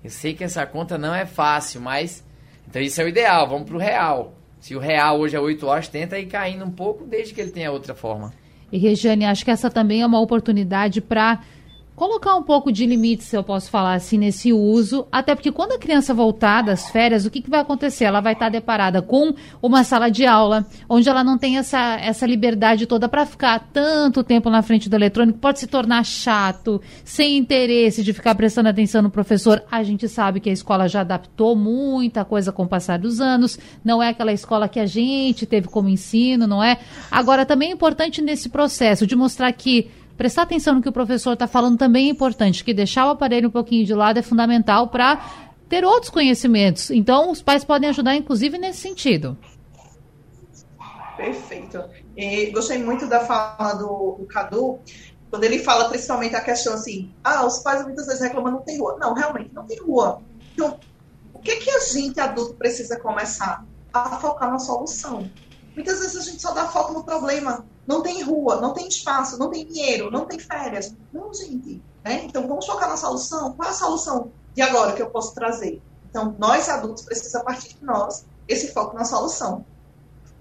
Eu 0.04 0.10
sei 0.10 0.34
que 0.34 0.44
essa 0.44 0.66
conta 0.66 0.98
não 0.98 1.14
é 1.14 1.26
fácil, 1.26 1.82
mas. 1.82 2.24
Então, 2.68 2.82
isso 2.82 3.02
é 3.02 3.06
o 3.06 3.08
ideal, 3.08 3.48
vamos 3.48 3.70
pro 3.70 3.78
real. 3.78 4.39
Se 4.60 4.76
o 4.76 4.80
real 4.80 5.20
hoje 5.20 5.36
é 5.36 5.40
8 5.40 5.66
horas, 5.66 5.88
tenta 5.88 6.20
ir 6.20 6.26
caindo 6.26 6.66
um 6.66 6.72
pouco 6.72 7.06
desde 7.06 7.34
que 7.34 7.42
ele 7.42 7.52
tenha 7.52 7.72
outra 7.72 7.96
forma. 7.96 8.34
E 8.72 8.78
Regiane, 8.78 9.26
acho 9.26 9.44
que 9.44 9.52
essa 9.52 9.70
também 9.70 10.02
é 10.02 10.06
uma 10.06 10.20
oportunidade 10.20 11.02
para 11.02 11.42
colocar 12.00 12.34
um 12.38 12.44
pouco 12.44 12.72
de 12.72 12.86
limite, 12.86 13.26
se 13.26 13.36
eu 13.36 13.44
posso 13.44 13.70
falar 13.70 13.96
assim, 13.96 14.18
nesse 14.18 14.54
uso, 14.54 15.06
até 15.12 15.36
porque 15.36 15.52
quando 15.52 15.74
a 15.74 15.78
criança 15.78 16.14
voltar 16.14 16.62
das 16.62 16.90
férias, 16.90 17.26
o 17.26 17.30
que, 17.30 17.42
que 17.42 17.50
vai 17.50 17.60
acontecer? 17.60 18.06
Ela 18.06 18.22
vai 18.22 18.32
estar 18.32 18.48
deparada 18.48 19.02
com 19.02 19.34
uma 19.62 19.84
sala 19.84 20.10
de 20.10 20.26
aula, 20.26 20.66
onde 20.88 21.10
ela 21.10 21.26
não 21.26 21.38
tem 21.38 21.58
essa, 21.58 21.98
essa 22.00 22.26
liberdade 22.26 22.86
toda 22.86 23.10
para 23.10 23.26
ficar 23.26 23.68
tanto 23.74 24.24
tempo 24.24 24.50
na 24.50 24.62
frente 24.62 24.88
do 24.88 24.96
eletrônico, 24.96 25.40
pode 25.40 25.60
se 25.60 25.68
tornar 25.68 26.06
chato, 26.06 26.82
sem 27.04 27.38
interesse 27.38 28.02
de 28.02 28.14
ficar 28.14 28.34
prestando 28.34 28.70
atenção 28.70 29.02
no 29.02 29.10
professor. 29.10 29.62
A 29.70 29.84
gente 29.84 30.08
sabe 30.08 30.40
que 30.40 30.50
a 30.50 30.54
escola 30.54 30.88
já 30.88 31.02
adaptou 31.02 31.54
muita 31.54 32.24
coisa 32.24 32.50
com 32.54 32.64
o 32.64 32.68
passar 32.68 32.98
dos 32.98 33.20
anos, 33.20 33.60
não 33.84 34.02
é 34.02 34.08
aquela 34.08 34.32
escola 34.32 34.70
que 34.70 34.80
a 34.80 34.86
gente 34.86 35.46
teve 35.46 35.68
como 35.68 35.90
ensino, 35.90 36.48
não 36.48 36.64
é? 36.64 36.78
Agora, 37.12 37.46
também 37.46 37.72
é 37.72 37.74
importante 37.74 38.22
nesse 38.22 38.48
processo 38.48 39.06
de 39.06 39.18
mostrar 39.18 39.52
que 39.52 39.92
prestar 40.20 40.42
atenção 40.42 40.76
no 40.76 40.82
que 40.82 40.90
o 40.90 40.92
professor 40.92 41.32
está 41.32 41.48
falando 41.48 41.78
também 41.78 42.08
é 42.08 42.12
importante, 42.12 42.62
que 42.62 42.74
deixar 42.74 43.08
o 43.08 43.12
aparelho 43.12 43.48
um 43.48 43.52
pouquinho 43.52 43.86
de 43.86 43.94
lado 43.94 44.20
é 44.20 44.22
fundamental 44.22 44.90
para 44.90 45.18
ter 45.70 45.86
outros 45.86 46.10
conhecimentos. 46.10 46.92
Então, 46.92 47.32
os 47.32 47.42
pais 47.42 47.64
podem 47.64 47.90
ajudar, 47.90 48.18
inclusive, 48.18 48.58
nesse 48.58 48.82
sentido. 48.82 49.38
Perfeito. 51.16 51.82
E 52.18 52.52
gostei 52.52 52.84
muito 52.84 53.08
da 53.08 53.22
fala 53.22 53.76
do, 53.76 54.18
do 54.20 54.26
Cadu, 54.26 54.80
quando 55.30 55.46
ele 55.46 55.60
fala 55.60 55.88
principalmente 55.88 56.36
a 56.36 56.42
questão 56.42 56.74
assim, 56.74 57.10
ah, 57.24 57.46
os 57.46 57.60
pais 57.60 57.86
muitas 57.86 58.06
vezes 58.06 58.22
reclamam 58.22 58.52
não 58.52 58.62
tem 58.62 58.78
rua. 58.78 58.98
Não, 59.00 59.14
realmente, 59.14 59.52
não 59.54 59.66
tem 59.66 59.80
rua. 59.80 60.22
Então, 60.54 60.78
o 61.34 61.40
que, 61.40 61.56
que 61.56 61.72
a 61.72 61.80
gente 61.80 62.20
adulto 62.20 62.56
precisa 62.56 63.00
começar? 63.00 63.64
A 63.94 64.18
focar 64.18 64.52
na 64.52 64.60
solução. 64.60 65.30
Muitas 65.76 66.00
vezes 66.00 66.18
a 66.18 66.22
gente 66.22 66.42
só 66.42 66.52
dá 66.54 66.68
foco 66.68 66.94
no 66.94 67.04
problema. 67.04 67.66
Não 67.88 68.02
tem 68.02 68.22
rua, 68.22 68.60
não 68.62 68.74
tem 68.74 68.88
espaço, 68.88 69.38
não 69.38 69.50
tem 69.50 69.66
dinheiro, 69.66 70.12
não 70.12 70.26
tem 70.26 70.38
férias. 70.38 70.94
Não, 71.12 71.34
gente. 71.34 71.82
Né? 72.04 72.24
Então 72.26 72.48
vamos 72.48 72.66
focar 72.66 72.90
na 72.90 72.98
solução. 72.98 73.54
Qual 73.54 73.68
é 73.68 73.72
a 73.72 73.76
solução 73.76 74.32
de 74.54 74.62
agora 74.62 74.94
que 74.94 75.02
eu 75.02 75.10
posso 75.10 75.34
trazer? 75.34 75.82
Então, 76.10 76.36
nós 76.40 76.68
adultos 76.70 77.04
precisa 77.04 77.44
partir 77.44 77.76
de 77.76 77.84
nós 77.84 78.26
esse 78.48 78.74
foco 78.74 78.96
na 78.96 79.06
solução. 79.06 79.64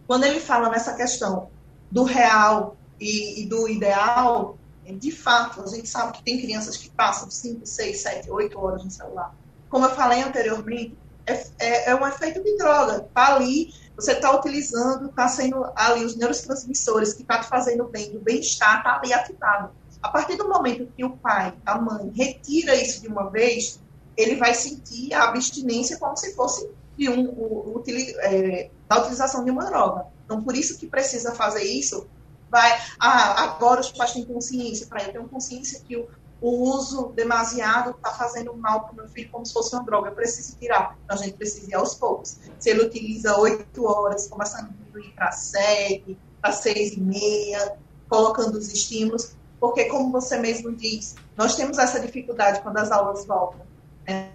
Quando 0.07 0.25
ele 0.25 0.41
fala 0.41 0.71
nessa 0.71 0.95
questão 0.95 1.51
do 1.91 2.05
real 2.05 2.77
e, 2.99 3.43
e 3.43 3.47
do 3.47 3.69
ideal, 3.69 4.57
de 4.97 5.11
fato, 5.11 5.63
a 5.63 5.67
gente 5.67 5.87
sabe 5.87 6.13
que 6.13 6.23
tem 6.23 6.41
crianças 6.41 6.77
que 6.77 6.89
passam 6.89 7.31
5, 7.31 7.67
6, 7.67 8.01
7, 8.01 8.31
8 8.31 8.59
horas 8.59 8.85
no 8.85 8.91
celular. 8.91 9.35
Como 9.69 9.85
eu 9.85 9.91
falei 9.91 10.23
anteriormente, 10.23 10.97
é, 11.29 11.47
é, 11.59 11.91
é 11.91 11.95
um 11.95 12.07
efeito 12.07 12.43
de 12.43 12.57
droga. 12.57 13.05
Está 13.07 13.35
ali, 13.37 13.75
você 13.95 14.13
está 14.13 14.35
utilizando, 14.35 15.11
está 15.11 15.29
sendo 15.29 15.71
ali 15.77 16.05
os 16.05 16.17
neurotransmissores 16.17 17.13
que 17.13 17.23
está 17.23 17.41
te 17.41 17.49
fazendo 17.49 17.85
bem, 17.85 18.13
do 18.13 18.21
bem-estar, 18.21 18.79
está 18.79 18.97
ali 18.97 19.13
ativado. 19.13 19.71
A 20.03 20.09
partir 20.09 20.37
do 20.37 20.49
momento 20.49 20.89
que 20.97 21.05
o 21.05 21.17
pai, 21.17 21.55
a 21.67 21.79
mãe, 21.79 22.11
retira 22.15 22.75
isso 22.75 23.01
de 23.01 23.09
uma 23.09 23.31
vez, 23.31 23.81
ele 24.17 24.37
vai 24.37 24.55
sentir 24.55 25.13
a 25.13 25.25
abstinência 25.25 25.99
como 25.99 26.17
se 26.17 26.35
fosse 26.35 26.69
de 26.97 27.09
um, 27.09 27.29
o, 27.29 27.83
é, 28.21 28.71
da 28.89 29.01
utilização 29.01 29.45
de 29.45 29.51
uma 29.51 29.65
droga. 29.65 30.07
Então, 30.25 30.43
por 30.43 30.57
isso 30.57 30.79
que 30.79 30.87
precisa 30.87 31.35
fazer 31.35 31.63
isso. 31.63 32.07
Vai, 32.51 32.81
ah, 32.99 33.45
agora 33.45 33.81
os 33.81 33.93
pais 33.93 34.13
têm 34.13 34.25
consciência, 34.25 34.87
para 34.87 35.03
eu 35.03 35.13
tenho 35.13 35.29
consciência 35.29 35.81
que 35.87 35.97
o, 35.97 36.09
o 36.41 36.71
uso 36.71 37.13
demasiado 37.15 37.91
está 37.91 38.11
fazendo 38.13 38.55
mal 38.57 38.83
para 38.83 38.93
o 38.93 38.97
meu 38.97 39.09
filho 39.09 39.29
como 39.31 39.45
se 39.45 39.53
fosse 39.53 39.75
uma 39.75 39.85
droga. 39.85 40.11
Eu 40.11 40.15
preciso 40.15 40.57
tirar. 40.57 40.97
Então, 41.05 41.17
a 41.17 41.21
gente 41.21 41.37
precisa 41.37 41.71
ir 41.71 41.75
aos 41.75 41.95
poucos. 41.95 42.37
Se 42.59 42.71
ele 42.71 42.83
utiliza 42.83 43.37
oito 43.39 43.85
horas, 43.85 44.29
começando 44.29 44.67
a 44.67 44.69
diminuir 44.69 45.13
para 45.15 45.33
sete, 45.33 46.17
para 46.41 46.53
seis 46.53 46.93
e 46.93 47.01
meia, 47.01 47.77
colocando 48.09 48.57
os 48.57 48.73
estímulos, 48.73 49.33
porque, 49.59 49.87
como 49.87 50.13
você 50.13 50.39
mesmo 50.39 50.73
diz, 50.73 51.17
nós 51.37 51.57
temos 51.57 51.79
essa 51.79 51.99
dificuldade 51.99 52.61
quando 52.63 52.77
as 52.79 52.93
aulas 52.93 53.27
voltam. 53.27 53.61
Né? 54.07 54.31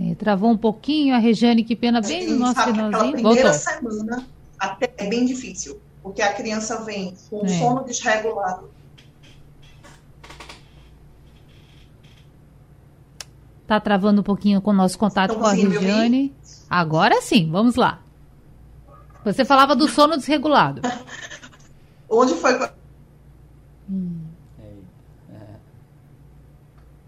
É, 0.00 0.14
travou 0.14 0.50
um 0.50 0.56
pouquinho 0.56 1.14
a 1.14 1.18
Regiane, 1.18 1.64
que 1.64 1.74
pena, 1.74 2.00
bem 2.00 2.28
no 2.28 2.38
nosso 2.38 2.62
finalzinho. 2.62 3.12
primeira 3.12 3.52
Voltou. 3.52 3.52
semana 3.52 4.26
até 4.58 4.92
é 4.96 5.08
bem 5.08 5.26
difícil, 5.26 5.80
porque 6.08 6.22
a 6.22 6.32
criança 6.32 6.82
vem 6.84 7.14
com 7.28 7.44
é. 7.44 7.48
sono 7.48 7.84
desregulado. 7.84 8.70
Tá 13.66 13.78
travando 13.78 14.22
um 14.22 14.24
pouquinho 14.24 14.62
com 14.62 14.70
o 14.70 14.74
nosso 14.74 14.98
contato 14.98 15.34
com 15.34 15.44
a 15.44 15.52
Regiane. 15.52 16.34
Agora 16.70 17.20
sim, 17.20 17.50
vamos 17.50 17.76
lá. 17.76 18.00
Você 19.22 19.44
falava 19.44 19.76
do 19.76 19.86
sono 19.86 20.16
desregulado. 20.16 20.80
Onde 22.08 22.34
foi. 22.36 22.58
Hum. 23.90 24.24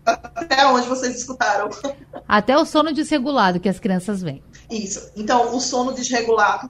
Até 0.04 0.66
onde 0.66 0.88
vocês 0.88 1.14
escutaram? 1.14 1.70
Até 2.26 2.58
o 2.58 2.64
sono 2.64 2.92
desregulado 2.92 3.60
que 3.60 3.68
as 3.68 3.78
crianças 3.78 4.20
vêm. 4.20 4.42
Isso. 4.68 5.12
Então, 5.14 5.54
o 5.54 5.60
sono 5.60 5.92
desregulado. 5.92 6.68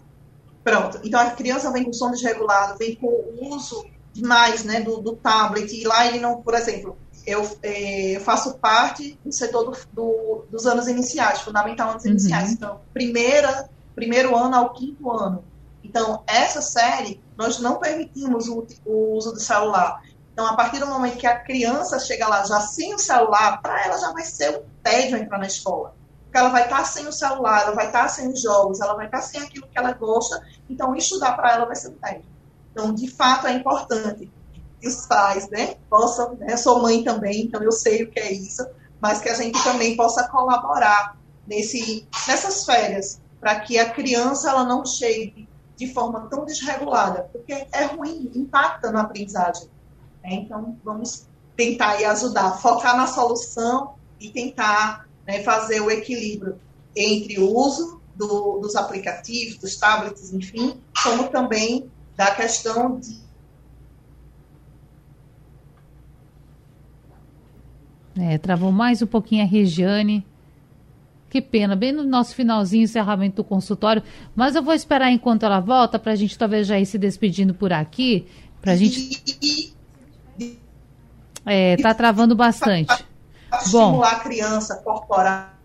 Pronto. 0.71 1.01
Então, 1.05 1.21
a 1.21 1.31
criança 1.31 1.71
vem 1.73 1.85
com 1.85 1.93
sono 1.93 2.13
desregulado, 2.13 2.79
vem 2.79 2.95
com 2.95 3.07
o 3.07 3.55
uso 3.55 3.85
demais 4.13 4.65
né, 4.65 4.81
do, 4.81 4.99
do 4.99 5.17
tablet. 5.17 5.73
E 5.73 5.85
lá 5.85 6.07
ele 6.07 6.21
não, 6.21 6.41
por 6.43 6.55
exemplo, 6.55 6.97
eu, 7.27 7.49
é, 7.63 8.17
eu 8.17 8.21
faço 8.21 8.59
parte 8.59 9.19
do 9.25 9.33
setor 9.33 9.71
do, 9.71 9.77
do, 9.93 10.45
dos 10.51 10.67
anos 10.67 10.89
iniciais, 10.89 11.41
fundamental 11.41 11.91
anos 11.91 12.05
uhum. 12.05 12.13
iniciais. 12.13 12.53
Então, 12.53 12.81
primeira, 12.93 13.69
primeiro 13.95 14.37
ano 14.37 14.57
ao 14.57 14.73
quinto 14.73 15.11
ano. 15.11 15.45
Então, 15.83 16.23
essa 16.27 16.63
série, 16.63 17.21
nós 17.37 17.59
não 17.59 17.79
permitimos 17.79 18.49
o, 18.49 18.67
o 18.85 19.17
uso 19.17 19.33
do 19.33 19.41
celular. 19.41 20.03
Então, 20.33 20.47
a 20.47 20.55
partir 20.55 20.79
do 20.79 20.87
momento 20.87 21.19
que 21.19 21.27
a 21.27 21.39
criança 21.39 21.99
chega 21.99 22.29
lá 22.29 22.45
já 22.45 22.61
sem 22.61 22.95
o 22.95 22.99
celular, 22.99 23.61
para 23.61 23.85
ela 23.85 23.99
já 23.99 24.13
vai 24.13 24.25
ser 24.25 24.57
um 24.57 24.63
tédio 24.83 25.19
entrar 25.19 25.39
na 25.39 25.47
escola. 25.47 25.95
Porque 26.31 26.39
ela 26.39 26.51
vai 26.51 26.63
estar 26.63 26.85
sem 26.85 27.09
o 27.09 27.13
celular, 27.13 27.63
ela 27.63 27.75
vai 27.75 27.87
estar 27.87 28.07
sem 28.07 28.29
os 28.29 28.41
jogos, 28.41 28.81
ela 28.81 28.95
vai 28.95 29.07
estar 29.07 29.21
sem 29.21 29.43
aquilo 29.43 29.67
que 29.67 29.77
ela 29.77 29.91
gosta. 29.93 30.41
Então, 30.69 30.95
estudar 30.95 31.33
para 31.33 31.55
ela 31.55 31.67
vai 31.67 31.75
ser 31.75 31.91
tédio. 31.95 32.25
Então, 32.71 32.95
de 32.95 33.11
fato, 33.11 33.49
é 33.49 33.53
importante 33.53 34.31
que 34.81 34.87
os 34.87 35.07
pais 35.07 35.51
né, 35.51 35.75
possam. 35.91 36.37
Né, 36.37 36.57
sou 36.57 36.81
mãe 36.81 37.03
também, 37.03 37.43
então 37.43 37.61
eu 37.65 37.73
sei 37.73 38.05
o 38.05 38.11
que 38.13 38.21
é 38.21 38.33
isso, 38.33 38.65
mas 39.01 39.21
que 39.21 39.29
a 39.29 39.35
gente 39.35 39.61
também 39.65 39.97
possa 39.97 40.29
colaborar 40.29 41.17
nesse, 41.49 42.07
nessas 42.29 42.65
férias, 42.65 43.21
para 43.41 43.59
que 43.59 43.77
a 43.77 43.91
criança 43.91 44.51
ela 44.51 44.63
não 44.63 44.87
chegue 44.87 45.49
de 45.75 45.93
forma 45.93 46.29
tão 46.29 46.45
desregulada, 46.45 47.29
porque 47.33 47.67
é 47.73 47.85
ruim, 47.87 48.31
impacta 48.37 48.93
na 48.93 49.01
aprendizagem. 49.01 49.69
Né? 50.23 50.35
Então, 50.35 50.79
vamos 50.85 51.27
tentar 51.57 51.89
aí 51.89 52.05
ajudar, 52.05 52.53
focar 52.59 52.97
na 52.97 53.09
solução 53.09 53.95
e 54.21 54.31
tentar 54.31 55.10
né, 55.27 55.43
fazer 55.43 55.81
o 55.81 55.91
equilíbrio 55.91 56.59
entre 56.95 57.39
o 57.39 57.57
uso 57.57 58.01
do, 58.15 58.59
dos 58.59 58.77
aplicativos, 58.77 59.57
dos 59.59 59.77
tablets, 59.77 60.33
enfim, 60.33 60.81
como 61.03 61.29
também 61.29 61.91
da 62.17 62.35
questão 62.35 62.99
de 62.99 63.21
É, 68.19 68.37
travou 68.37 68.71
mais 68.71 69.01
um 69.01 69.07
pouquinho 69.07 69.43
a 69.43 69.47
Regiane. 69.47 70.27
Que 71.31 71.41
pena, 71.41 71.75
bem 71.77 71.93
no 71.93 72.03
nosso 72.03 72.35
finalzinho, 72.35 72.83
encerramento 72.83 73.37
do 73.37 73.45
consultório. 73.45 74.03
Mas 74.35 74.55
eu 74.55 74.63
vou 74.63 74.75
esperar 74.75 75.11
enquanto 75.11 75.45
ela 75.45 75.61
volta, 75.61 75.99
para 75.99 76.13
a 76.13 76.17
gente 76.17 76.37
talvez 76.37 76.67
já 76.67 76.79
ir 76.79 76.85
se 76.85 76.99
despedindo 76.99 77.55
por 77.55 77.73
aqui. 77.73 78.27
Para 78.61 78.73
a 78.73 78.77
gente. 78.77 79.75
É, 81.47 81.77
tá 81.77 81.95
travando 81.95 82.35
bastante. 82.35 82.93
Estimular 83.53 84.15
Bom, 84.15 84.21
a 84.21 84.21
criança, 84.21 84.81
corporal 84.83 85.60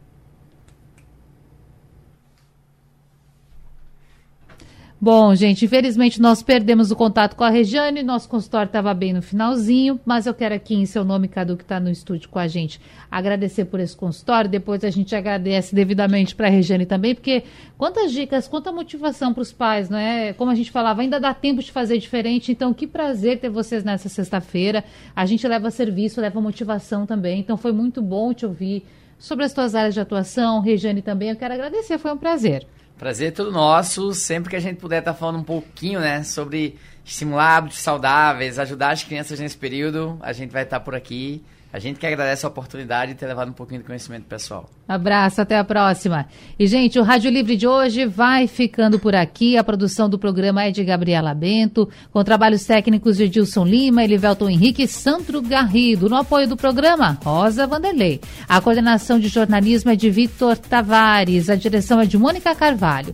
Bom, 5.00 5.36
gente, 5.36 5.66
infelizmente 5.66 6.22
nós 6.22 6.41
perdemos 6.41 6.89
o 6.89 6.96
contato 6.96 7.36
com 7.36 7.43
a 7.43 7.50
Regiane, 7.50 8.02
nosso 8.02 8.30
consultório 8.30 8.68
estava 8.68 8.93
bem 8.93 9.12
no 9.12 9.22
finalzinho, 9.22 10.00
mas 10.06 10.26
eu 10.26 10.34
quero 10.34 10.56
aqui, 10.56 10.74
em 10.74 10.86
seu 10.86 11.04
nome, 11.04 11.28
Cadu, 11.28 11.58
que 11.58 11.64
está 11.64 11.82
no 11.82 11.89
estúdio 11.89 12.30
com 12.30 12.39
a 12.39 12.48
gente, 12.48 12.80
agradecer 13.12 13.66
por 13.66 13.82
esse 13.82 13.96
consultório. 13.96 14.50
Depois 14.50 14.86
a 14.86 14.89
gente 14.89 15.14
agradece 15.14 15.76
devidamente 15.76 16.34
para 16.34 16.48
a 16.48 16.50
Regiane 16.50 16.86
também, 16.86 17.14
porque 17.14 17.43
quantas 17.78 18.14
dicas, 18.14 18.48
quanta 18.48 18.72
motivação 18.72 19.34
para 19.34 19.41
os 19.41 19.52
pais, 19.52 19.89
não 19.89 19.98
é? 19.98 20.32
Como 20.32 20.50
a 20.50 20.56
gente 20.56 20.72
falava, 20.72 21.02
ainda 21.02 21.20
dá 21.20 21.34
tempo 21.34 21.62
de 21.62 21.74
fazer 21.74 21.98
diferente, 21.98 22.54
então 22.54 22.74
que 22.74 22.88
prazer 22.88 23.39
ter 23.39 23.50
vocês 23.50 23.84
nessa 23.84 24.08
sexta-feira. 24.08 24.82
A 25.14 25.26
gente 25.26 25.46
leva 25.46 25.70
serviço, 25.72 26.22
leva 26.22 26.39
motivação 26.39 27.06
também, 27.06 27.41
então 27.41 27.58
foi 27.58 27.74
muito 27.74 28.02
bom 28.02 28.34
te 28.34 28.46
ouvir 28.46 28.86
sobre 29.20 29.43
as 29.43 29.54
tuas 29.54 29.76
áreas 29.76 29.93
de 29.93 30.00
atuação. 30.00 30.62
Regiane 30.62 31.02
também, 31.02 31.32
eu 31.32 31.36
quero 31.36 31.54
agradecer, 31.54 31.98
foi 31.98 32.14
um 32.14 32.18
prazer. 32.18 32.66
Prazer 32.98 33.28
é 33.28 33.32
todo 33.32 33.52
nosso. 33.52 34.14
Sempre 34.14 34.52
que 34.52 34.56
a 34.56 34.60
gente 34.60 34.78
puder 34.78 35.00
estar 35.00 35.14
tá 35.14 35.18
falando 35.18 35.39
um 35.39 35.43
pouquinho, 35.43 36.00
né, 36.00 36.24
sobre 36.24 36.78
estimular 37.04 37.58
hábitos 37.58 37.80
saudáveis, 37.80 38.58
ajudar 38.58 38.91
as 38.91 39.04
crianças 39.04 39.39
nesse 39.39 39.58
período, 39.58 40.18
a 40.22 40.34
gente 40.34 40.52
vai 40.52 40.64
estar 40.64 40.80
tá 40.80 40.86
por 40.86 40.96
aqui. 40.96 41.43
A 41.76 41.80
gente 41.80 41.99
que 41.99 42.07
agradece 42.07 42.45
a 42.45 42.47
oportunidade 42.47 43.11
de 43.11 43.19
ter 43.19 43.28
levado 43.28 43.49
um 43.49 43.53
pouquinho 43.53 43.82
de 43.82 43.86
conhecimento 43.86 44.23
pessoal. 44.23 44.69
Abraço, 44.88 45.41
até 45.41 45.57
a 45.57 45.63
próxima. 45.65 46.26
E, 46.57 46.65
gente, 46.67 46.97
o 46.97 47.03
Rádio 47.03 47.30
Livre 47.30 47.57
de 47.57 47.67
hoje 47.67 48.05
vai 48.05 48.47
ficando 48.47 48.97
por 48.97 49.13
aqui. 49.13 49.57
A 49.57 49.63
produção 49.63 50.09
do 50.09 50.17
programa 50.17 50.63
é 50.63 50.71
de 50.71 50.86
Gabriela 50.86 51.34
Bento, 51.34 51.89
com 52.13 52.23
trabalhos 52.23 52.63
técnicos 52.63 53.17
de 53.17 53.26
Edilson 53.26 53.65
Lima, 53.65 54.05
Elivelton 54.05 54.47
Henrique 54.47 54.84
e 54.84 54.88
Sandro 54.88 55.41
Garrido. 55.41 56.07
No 56.07 56.15
apoio 56.15 56.47
do 56.47 56.55
programa, 56.55 57.19
Rosa 57.21 57.67
Vanderlei. 57.67 58.21
A 58.47 58.61
coordenação 58.61 59.19
de 59.19 59.28
jornalismo 59.28 59.91
é 59.91 59.97
de 59.97 60.09
Vitor 60.09 60.57
Tavares. 60.57 61.49
A 61.49 61.55
direção 61.57 61.99
é 61.99 62.05
de 62.05 62.17
Mônica 62.17 62.55
Carvalho. 62.55 63.13